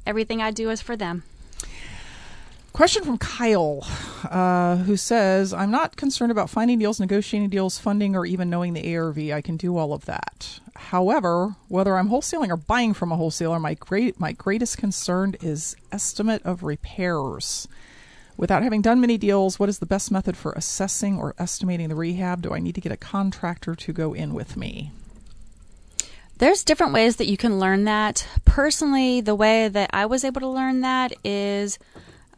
everything 0.06 0.42
I 0.42 0.50
do 0.50 0.68
is 0.68 0.82
for 0.82 0.96
them. 0.96 1.22
Question 2.72 3.04
from 3.04 3.18
Kyle, 3.18 3.86
uh, 4.30 4.76
who 4.76 4.96
says, 4.96 5.52
I'm 5.52 5.70
not 5.70 5.96
concerned 5.96 6.32
about 6.32 6.48
finding 6.48 6.78
deals, 6.78 6.98
negotiating 6.98 7.50
deals, 7.50 7.78
funding, 7.78 8.16
or 8.16 8.24
even 8.24 8.48
knowing 8.48 8.72
the 8.72 8.96
ARV. 8.96 9.18
I 9.18 9.42
can 9.42 9.58
do 9.58 9.76
all 9.76 9.92
of 9.92 10.06
that. 10.06 10.58
However, 10.74 11.56
whether 11.68 11.98
I'm 11.98 12.08
wholesaling 12.08 12.48
or 12.48 12.56
buying 12.56 12.94
from 12.94 13.12
a 13.12 13.16
wholesaler, 13.16 13.60
my 13.60 13.74
great 13.74 14.18
my 14.18 14.32
greatest 14.32 14.78
concern 14.78 15.36
is 15.42 15.76
estimate 15.92 16.42
of 16.44 16.62
repairs. 16.62 17.68
Without 18.38 18.62
having 18.62 18.80
done 18.80 19.02
many 19.02 19.18
deals, 19.18 19.58
what 19.58 19.68
is 19.68 19.78
the 19.78 19.86
best 19.86 20.10
method 20.10 20.34
for 20.34 20.52
assessing 20.52 21.18
or 21.18 21.34
estimating 21.38 21.90
the 21.90 21.94
rehab? 21.94 22.40
Do 22.40 22.54
I 22.54 22.58
need 22.58 22.74
to 22.76 22.80
get 22.80 22.90
a 22.90 22.96
contractor 22.96 23.74
to 23.74 23.92
go 23.92 24.14
in 24.14 24.32
with 24.32 24.56
me? 24.56 24.92
There's 26.38 26.64
different 26.64 26.94
ways 26.94 27.16
that 27.16 27.28
you 27.28 27.36
can 27.36 27.60
learn 27.60 27.84
that. 27.84 28.26
Personally, 28.46 29.20
the 29.20 29.34
way 29.34 29.68
that 29.68 29.90
I 29.92 30.06
was 30.06 30.24
able 30.24 30.40
to 30.40 30.48
learn 30.48 30.80
that 30.80 31.12
is 31.22 31.78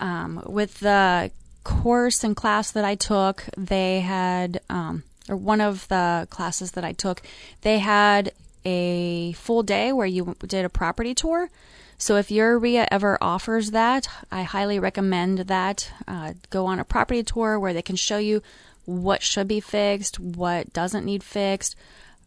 um, 0.05 0.42
with 0.46 0.80
the 0.80 1.30
course 1.64 2.22
and 2.24 2.36
class 2.36 2.70
that 2.72 2.84
I 2.84 2.94
took, 2.94 3.44
they 3.57 4.00
had, 4.00 4.61
um, 4.68 5.02
or 5.30 5.36
one 5.36 5.62
of 5.62 5.88
the 5.88 6.28
classes 6.28 6.72
that 6.72 6.84
I 6.84 6.92
took, 6.92 7.22
they 7.62 7.78
had 7.78 8.32
a 8.66 9.32
full 9.32 9.62
day 9.62 9.92
where 9.92 10.07
you 10.07 10.36
did 10.46 10.66
a 10.66 10.68
property 10.68 11.14
tour. 11.14 11.48
So 11.96 12.16
if 12.16 12.30
your 12.30 12.59
RIA 12.59 12.86
ever 12.90 13.16
offers 13.22 13.70
that, 13.70 14.07
I 14.30 14.42
highly 14.42 14.78
recommend 14.78 15.38
that. 15.38 15.90
Uh, 16.07 16.34
go 16.50 16.66
on 16.66 16.80
a 16.80 16.84
property 16.84 17.22
tour 17.22 17.59
where 17.59 17.72
they 17.72 17.80
can 17.80 17.96
show 17.96 18.18
you 18.18 18.42
what 18.84 19.22
should 19.22 19.48
be 19.48 19.61
fixed, 19.61 20.20
what 20.20 20.70
doesn't 20.74 21.07
need 21.07 21.22
fixed, 21.22 21.76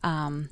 um, 0.04 0.50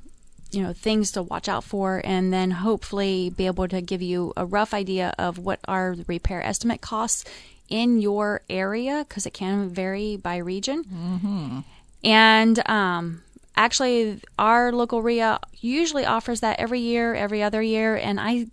you 0.52 0.62
know, 0.64 0.74
things 0.74 1.12
to 1.12 1.24
watch 1.24 1.50
out 1.50 1.64
for, 1.64 2.02
and 2.04 2.32
then 2.32 2.52
hopefully 2.52 3.30
be 3.30 3.46
able 3.46 3.68
to 3.68 3.82
give 3.82 4.02
you 4.02 4.34
a 4.38 4.46
rough 4.46 4.74
idea 4.74 5.14
of 5.18 5.38
what 5.38 5.60
are 5.68 5.96
the 5.96 6.06
repair 6.08 6.44
estimate 6.44 6.82
costs 6.82 7.26
in 7.70 8.00
your 8.00 8.42
area 8.50 9.06
because 9.08 9.26
it 9.26 9.34
can 9.34 9.70
vary 9.70 10.18
by 10.18 10.38
region. 10.38 10.84
Mm-hmm. 10.84 11.60
And 12.04 12.70
um, 12.70 13.24
actually, 13.56 14.22
our 14.38 14.72
local 14.72 15.02
RIA 15.02 15.40
usually 15.60 16.06
offers 16.06 16.42
that 16.42 16.60
every 16.60 16.80
year, 16.80 17.16
every 17.16 17.42
other 17.42 17.62
year, 17.62 17.96
and 17.96 18.20
I 18.20 18.48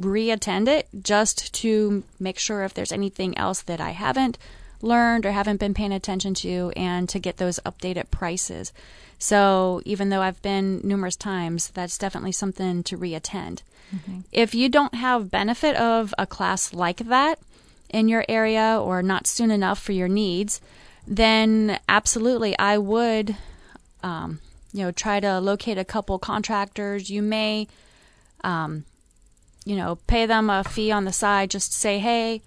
reattend 0.00 0.68
it 0.68 0.88
just 1.02 1.54
to 1.54 2.04
make 2.20 2.38
sure 2.38 2.62
if 2.64 2.74
there's 2.74 2.92
anything 2.92 3.36
else 3.38 3.62
that 3.62 3.80
I 3.80 3.90
haven't 3.90 4.36
learned 4.82 5.24
or 5.24 5.32
haven't 5.32 5.60
been 5.60 5.72
paying 5.72 5.92
attention 5.92 6.34
to 6.34 6.72
and 6.76 7.08
to 7.08 7.18
get 7.18 7.38
those 7.38 7.60
updated 7.64 8.10
prices. 8.10 8.72
So 9.18 9.80
even 9.84 10.10
though 10.10 10.20
I've 10.20 10.42
been 10.42 10.80
numerous 10.84 11.16
times, 11.16 11.68
that's 11.68 11.98
definitely 11.98 12.32
something 12.32 12.82
to 12.84 12.98
reattend. 12.98 13.62
Mm-hmm. 13.94 14.20
If 14.32 14.54
you 14.54 14.68
don't 14.68 14.94
have 14.94 15.30
benefit 15.30 15.76
of 15.76 16.12
a 16.18 16.26
class 16.26 16.74
like 16.74 16.98
that 16.98 17.38
in 17.88 18.08
your 18.08 18.24
area 18.28 18.78
or 18.82 19.02
not 19.02 19.26
soon 19.26 19.50
enough 19.50 19.80
for 19.80 19.92
your 19.92 20.08
needs, 20.08 20.60
then 21.06 21.78
absolutely 21.88 22.58
I 22.58 22.78
would, 22.78 23.36
um, 24.02 24.40
you 24.72 24.82
know, 24.82 24.90
try 24.90 25.20
to 25.20 25.38
locate 25.38 25.78
a 25.78 25.84
couple 25.84 26.18
contractors. 26.18 27.08
You 27.08 27.22
may, 27.22 27.68
um, 28.42 28.84
you 29.64 29.76
know, 29.76 29.96
pay 30.06 30.26
them 30.26 30.50
a 30.50 30.64
fee 30.64 30.90
on 30.90 31.04
the 31.04 31.12
side. 31.12 31.50
Just 31.50 31.72
to 31.72 31.78
say, 31.78 31.98
hey, 31.98 32.42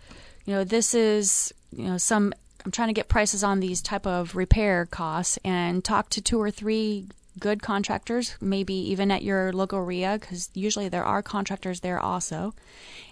you 0.45 0.53
know, 0.53 0.63
this 0.63 0.93
is, 0.93 1.53
you 1.71 1.85
know, 1.85 1.97
some. 1.97 2.33
I'm 2.65 2.71
trying 2.71 2.89
to 2.89 2.93
get 2.93 3.07
prices 3.07 3.43
on 3.43 3.59
these 3.59 3.81
type 3.81 4.05
of 4.05 4.35
repair 4.35 4.85
costs, 4.85 5.39
and 5.43 5.83
talk 5.83 6.09
to 6.11 6.21
two 6.21 6.41
or 6.41 6.51
three 6.51 7.07
good 7.39 7.61
contractors, 7.61 8.35
maybe 8.41 8.73
even 8.73 9.11
at 9.11 9.23
your 9.23 9.53
local 9.53 9.81
RIA, 9.81 10.17
because 10.19 10.49
usually 10.53 10.89
there 10.89 11.05
are 11.05 11.21
contractors 11.21 11.79
there 11.79 11.99
also, 11.99 12.53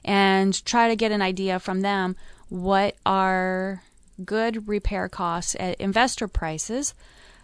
and 0.03 0.65
try 0.65 0.89
to 0.89 0.95
get 0.95 1.11
an 1.11 1.21
idea 1.21 1.59
from 1.59 1.81
them 1.81 2.15
what 2.49 2.95
are 3.05 3.83
good 4.23 4.67
repair 4.67 5.07
costs 5.07 5.55
at 5.59 5.79
investor 5.79 6.27
prices, 6.27 6.93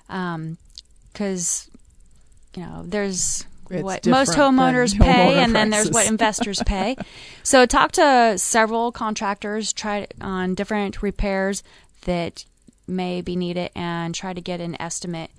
um, 0.09 0.57
because 1.11 1.69
you 2.55 2.63
know 2.63 2.83
there's 2.85 3.45
It's 3.69 3.83
what 3.83 4.05
most 4.05 4.33
homeowners 4.33 4.97
pay, 4.99 5.05
homeowner 5.05 5.43
and 5.43 5.55
then 5.55 5.69
there's 5.69 5.91
what 5.91 6.07
investors 6.09 6.61
pay. 6.65 6.97
so 7.43 7.65
talk 7.65 7.93
to 7.93 8.37
several 8.37 8.91
contractors, 8.91 9.71
try 9.71 10.07
on 10.19 10.55
different 10.55 11.01
repairs 11.01 11.63
that 12.05 12.45
may 12.87 13.21
be 13.21 13.35
needed, 13.35 13.71
and 13.75 14.13
try 14.13 14.33
to 14.33 14.41
get 14.41 14.59
an 14.59 14.79
estimate 14.81 15.31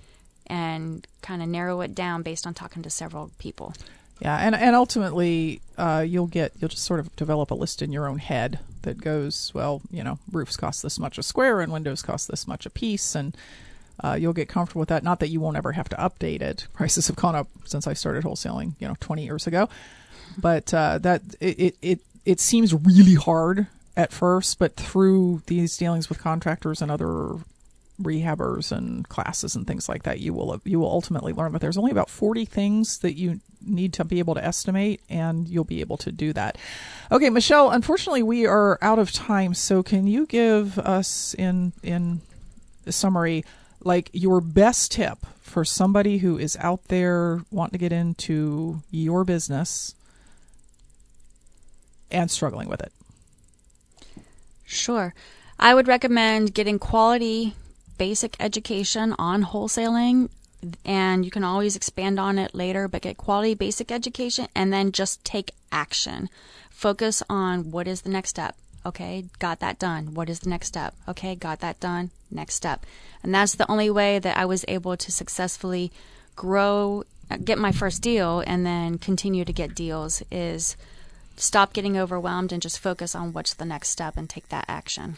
and 0.47 1.07
kind 1.21 1.41
of 1.41 1.47
narrow 1.47 1.81
it 1.81 1.95
down 1.95 2.21
based 2.21 2.45
on 2.45 2.53
talking 2.53 2.83
to 2.83 2.89
several 2.89 3.31
people. 3.39 3.73
Yeah, 4.21 4.37
and 4.37 4.55
and 4.55 4.75
ultimately, 4.75 5.61
uh, 5.77 6.05
you'll 6.07 6.27
get 6.27 6.53
you'll 6.59 6.69
just 6.69 6.85
sort 6.85 6.99
of 6.99 7.13
develop 7.15 7.51
a 7.51 7.55
list 7.55 7.81
in 7.81 7.91
your 7.91 8.07
own 8.07 8.19
head 8.19 8.59
that 8.83 9.01
goes, 9.01 9.51
well, 9.53 9.81
you 9.91 10.03
know, 10.03 10.19
roofs 10.31 10.55
cost 10.55 10.83
this 10.83 10.97
much 10.99 11.17
a 11.17 11.23
square 11.23 11.59
and 11.59 11.71
windows 11.71 12.01
cost 12.01 12.29
this 12.29 12.47
much 12.47 12.65
a 12.65 12.69
piece, 12.69 13.13
and 13.13 13.35
uh, 14.03 14.13
you'll 14.13 14.33
get 14.33 14.47
comfortable 14.47 14.79
with 14.79 14.89
that. 14.89 15.03
Not 15.03 15.19
that 15.19 15.29
you 15.29 15.41
won't 15.41 15.57
ever 15.57 15.73
have 15.73 15.89
to 15.89 15.95
update 15.97 16.41
it. 16.41 16.67
Prices 16.73 17.07
have 17.07 17.17
gone 17.17 17.35
up 17.35 17.47
since 17.65 17.87
I 17.87 17.93
started 17.93 18.23
wholesaling, 18.23 18.73
you 18.79 18.87
know, 18.87 18.95
20 19.01 19.25
years 19.25 19.47
ago, 19.47 19.67
but 20.37 20.73
uh, 20.73 20.97
that 20.99 21.21
it, 21.41 21.59
it 21.59 21.77
it 21.81 21.99
it 22.25 22.39
seems 22.39 22.73
really 22.73 23.15
hard 23.15 23.67
at 23.97 24.11
first, 24.11 24.59
but 24.59 24.75
through 24.75 25.41
these 25.47 25.77
dealings 25.77 26.09
with 26.09 26.19
contractors 26.19 26.81
and 26.81 26.91
other 26.91 27.37
rehabbers 28.01 28.71
and 28.71 29.07
classes 29.07 29.55
and 29.55 29.65
things 29.65 29.87
like 29.87 30.03
that, 30.03 30.19
you 30.19 30.33
will 30.33 30.61
you 30.65 30.79
will 30.79 30.89
ultimately 30.89 31.33
learn 31.33 31.53
that 31.53 31.61
there's 31.61 31.77
only 31.77 31.91
about 31.91 32.09
40 32.09 32.45
things 32.45 32.99
that 32.99 33.13
you 33.13 33.39
need 33.65 33.93
to 33.93 34.03
be 34.03 34.19
able 34.19 34.35
to 34.35 34.43
estimate, 34.43 35.01
and 35.09 35.47
you'll 35.47 35.63
be 35.63 35.81
able 35.81 35.97
to 35.97 36.11
do 36.11 36.33
that. 36.33 36.57
Okay, 37.11 37.29
Michelle. 37.29 37.71
Unfortunately, 37.71 38.23
we 38.23 38.45
are 38.45 38.77
out 38.81 38.99
of 38.99 39.11
time. 39.11 39.53
So, 39.53 39.81
can 39.81 40.07
you 40.07 40.25
give 40.25 40.77
us 40.79 41.33
in 41.35 41.73
in 41.83 42.21
summary, 42.89 43.43
like 43.81 44.09
your 44.13 44.41
best 44.41 44.91
tip 44.91 45.25
for 45.41 45.63
somebody 45.63 46.17
who 46.17 46.37
is 46.37 46.57
out 46.59 46.83
there 46.85 47.41
wanting 47.49 47.73
to 47.73 47.77
get 47.77 47.93
into 47.93 48.81
your 48.91 49.23
business 49.23 49.95
and 52.11 52.29
struggling 52.29 52.67
with 52.67 52.81
it? 52.81 52.91
Sure. 54.65 55.13
I 55.59 55.73
would 55.73 55.87
recommend 55.87 56.53
getting 56.53 56.79
quality 56.79 57.53
basic 57.97 58.35
education 58.39 59.15
on 59.17 59.45
wholesaling 59.45 60.29
and 60.83 61.23
you 61.23 61.31
can 61.31 61.43
always 61.43 61.75
expand 61.75 62.19
on 62.19 62.39
it 62.39 62.55
later, 62.55 62.87
but 62.87 63.03
get 63.03 63.17
quality 63.17 63.53
basic 63.53 63.91
education 63.91 64.47
and 64.55 64.73
then 64.73 64.91
just 64.91 65.23
take 65.23 65.51
action. 65.71 66.29
Focus 66.69 67.21
on 67.29 67.71
what 67.71 67.87
is 67.87 68.01
the 68.01 68.09
next 68.09 68.31
step. 68.31 68.55
Okay, 68.85 69.25
got 69.39 69.59
that 69.61 69.79
done. 69.79 70.13
What 70.13 70.29
is 70.29 70.41
the 70.41 70.49
next 70.49 70.67
step? 70.67 70.93
Okay, 71.07 71.35
got 71.35 71.59
that 71.61 71.79
done. 71.79 72.11
Next 72.29 72.55
step. 72.55 72.85
And 73.23 73.33
that's 73.33 73.55
the 73.55 73.69
only 73.69 73.89
way 73.89 74.19
that 74.19 74.37
I 74.37 74.45
was 74.45 74.65
able 74.67 74.95
to 74.97 75.11
successfully 75.11 75.91
grow, 76.35 77.03
get 77.43 77.57
my 77.57 77.71
first 77.71 78.01
deal, 78.01 78.43
and 78.45 78.65
then 78.65 78.97
continue 78.97 79.45
to 79.45 79.53
get 79.53 79.73
deals 79.73 80.21
is 80.31 80.75
stop 81.37 81.73
getting 81.73 81.97
overwhelmed 81.97 82.51
and 82.51 82.61
just 82.61 82.79
focus 82.79 83.15
on 83.15 83.33
what's 83.33 83.53
the 83.53 83.65
next 83.65 83.89
step 83.89 84.17
and 84.17 84.29
take 84.29 84.49
that 84.49 84.65
action. 84.67 85.17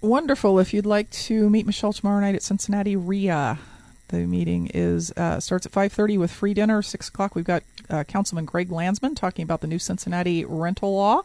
Wonderful. 0.00 0.58
If 0.58 0.74
you'd 0.74 0.86
like 0.86 1.10
to 1.10 1.48
meet 1.50 1.66
Michelle 1.66 1.92
tomorrow 1.92 2.20
night 2.20 2.34
at 2.34 2.42
Cincinnati 2.42 2.96
RIA, 2.96 3.58
the 4.08 4.26
meeting 4.26 4.70
is 4.72 5.10
uh, 5.12 5.40
starts 5.40 5.66
at 5.66 5.72
five 5.72 5.92
thirty 5.92 6.18
with 6.18 6.30
free 6.30 6.54
dinner. 6.54 6.82
Six 6.82 7.08
o'clock, 7.08 7.34
we've 7.34 7.44
got 7.44 7.62
uh, 7.90 8.04
Councilman 8.04 8.44
Greg 8.44 8.70
Landsman 8.70 9.14
talking 9.14 9.42
about 9.42 9.62
the 9.62 9.66
new 9.66 9.78
Cincinnati 9.78 10.44
rental 10.44 10.94
law, 10.94 11.22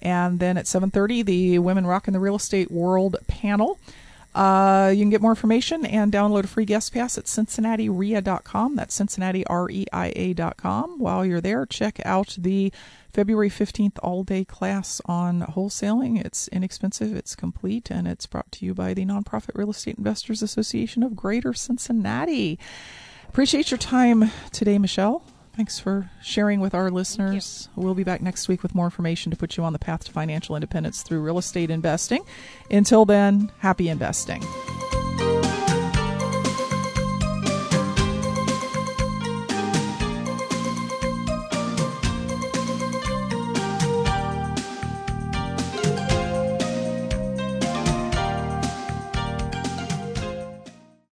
and 0.00 0.40
then 0.40 0.56
at 0.56 0.66
seven 0.66 0.90
thirty, 0.90 1.22
the 1.22 1.58
Women 1.58 1.86
Rock 1.86 2.08
in 2.08 2.14
the 2.14 2.20
Real 2.20 2.36
Estate 2.36 2.70
World 2.70 3.16
panel. 3.26 3.78
Uh, 4.34 4.92
you 4.92 5.02
can 5.02 5.10
get 5.10 5.20
more 5.20 5.30
information 5.30 5.86
and 5.86 6.12
download 6.12 6.44
a 6.44 6.48
free 6.48 6.64
guest 6.64 6.92
pass 6.92 7.16
at 7.16 7.24
cincinnatireia.com. 7.24 8.74
That's 8.74 8.98
cincinnatireia.com. 8.98 10.98
While 10.98 11.24
you're 11.24 11.40
there, 11.40 11.66
check 11.66 12.00
out 12.04 12.34
the 12.36 12.72
February 13.14 13.48
15th 13.48 13.96
all 14.02 14.24
day 14.24 14.44
class 14.44 15.00
on 15.04 15.42
wholesaling. 15.42 16.22
It's 16.24 16.48
inexpensive, 16.48 17.14
it's 17.14 17.36
complete, 17.36 17.88
and 17.88 18.08
it's 18.08 18.26
brought 18.26 18.50
to 18.52 18.66
you 18.66 18.74
by 18.74 18.92
the 18.92 19.04
Nonprofit 19.04 19.54
Real 19.54 19.70
Estate 19.70 19.96
Investors 19.96 20.42
Association 20.42 21.04
of 21.04 21.14
Greater 21.14 21.52
Cincinnati. 21.52 22.58
Appreciate 23.28 23.70
your 23.70 23.78
time 23.78 24.32
today, 24.50 24.78
Michelle. 24.78 25.22
Thanks 25.54 25.78
for 25.78 26.10
sharing 26.20 26.58
with 26.58 26.74
our 26.74 26.90
listeners. 26.90 27.68
We'll 27.76 27.94
be 27.94 28.02
back 28.02 28.20
next 28.20 28.48
week 28.48 28.64
with 28.64 28.74
more 28.74 28.86
information 28.86 29.30
to 29.30 29.36
put 29.36 29.56
you 29.56 29.62
on 29.62 29.72
the 29.72 29.78
path 29.78 30.04
to 30.06 30.10
financial 30.10 30.56
independence 30.56 31.04
through 31.04 31.20
real 31.20 31.38
estate 31.38 31.70
investing. 31.70 32.24
Until 32.68 33.04
then, 33.04 33.52
happy 33.60 33.88
investing. 33.90 34.42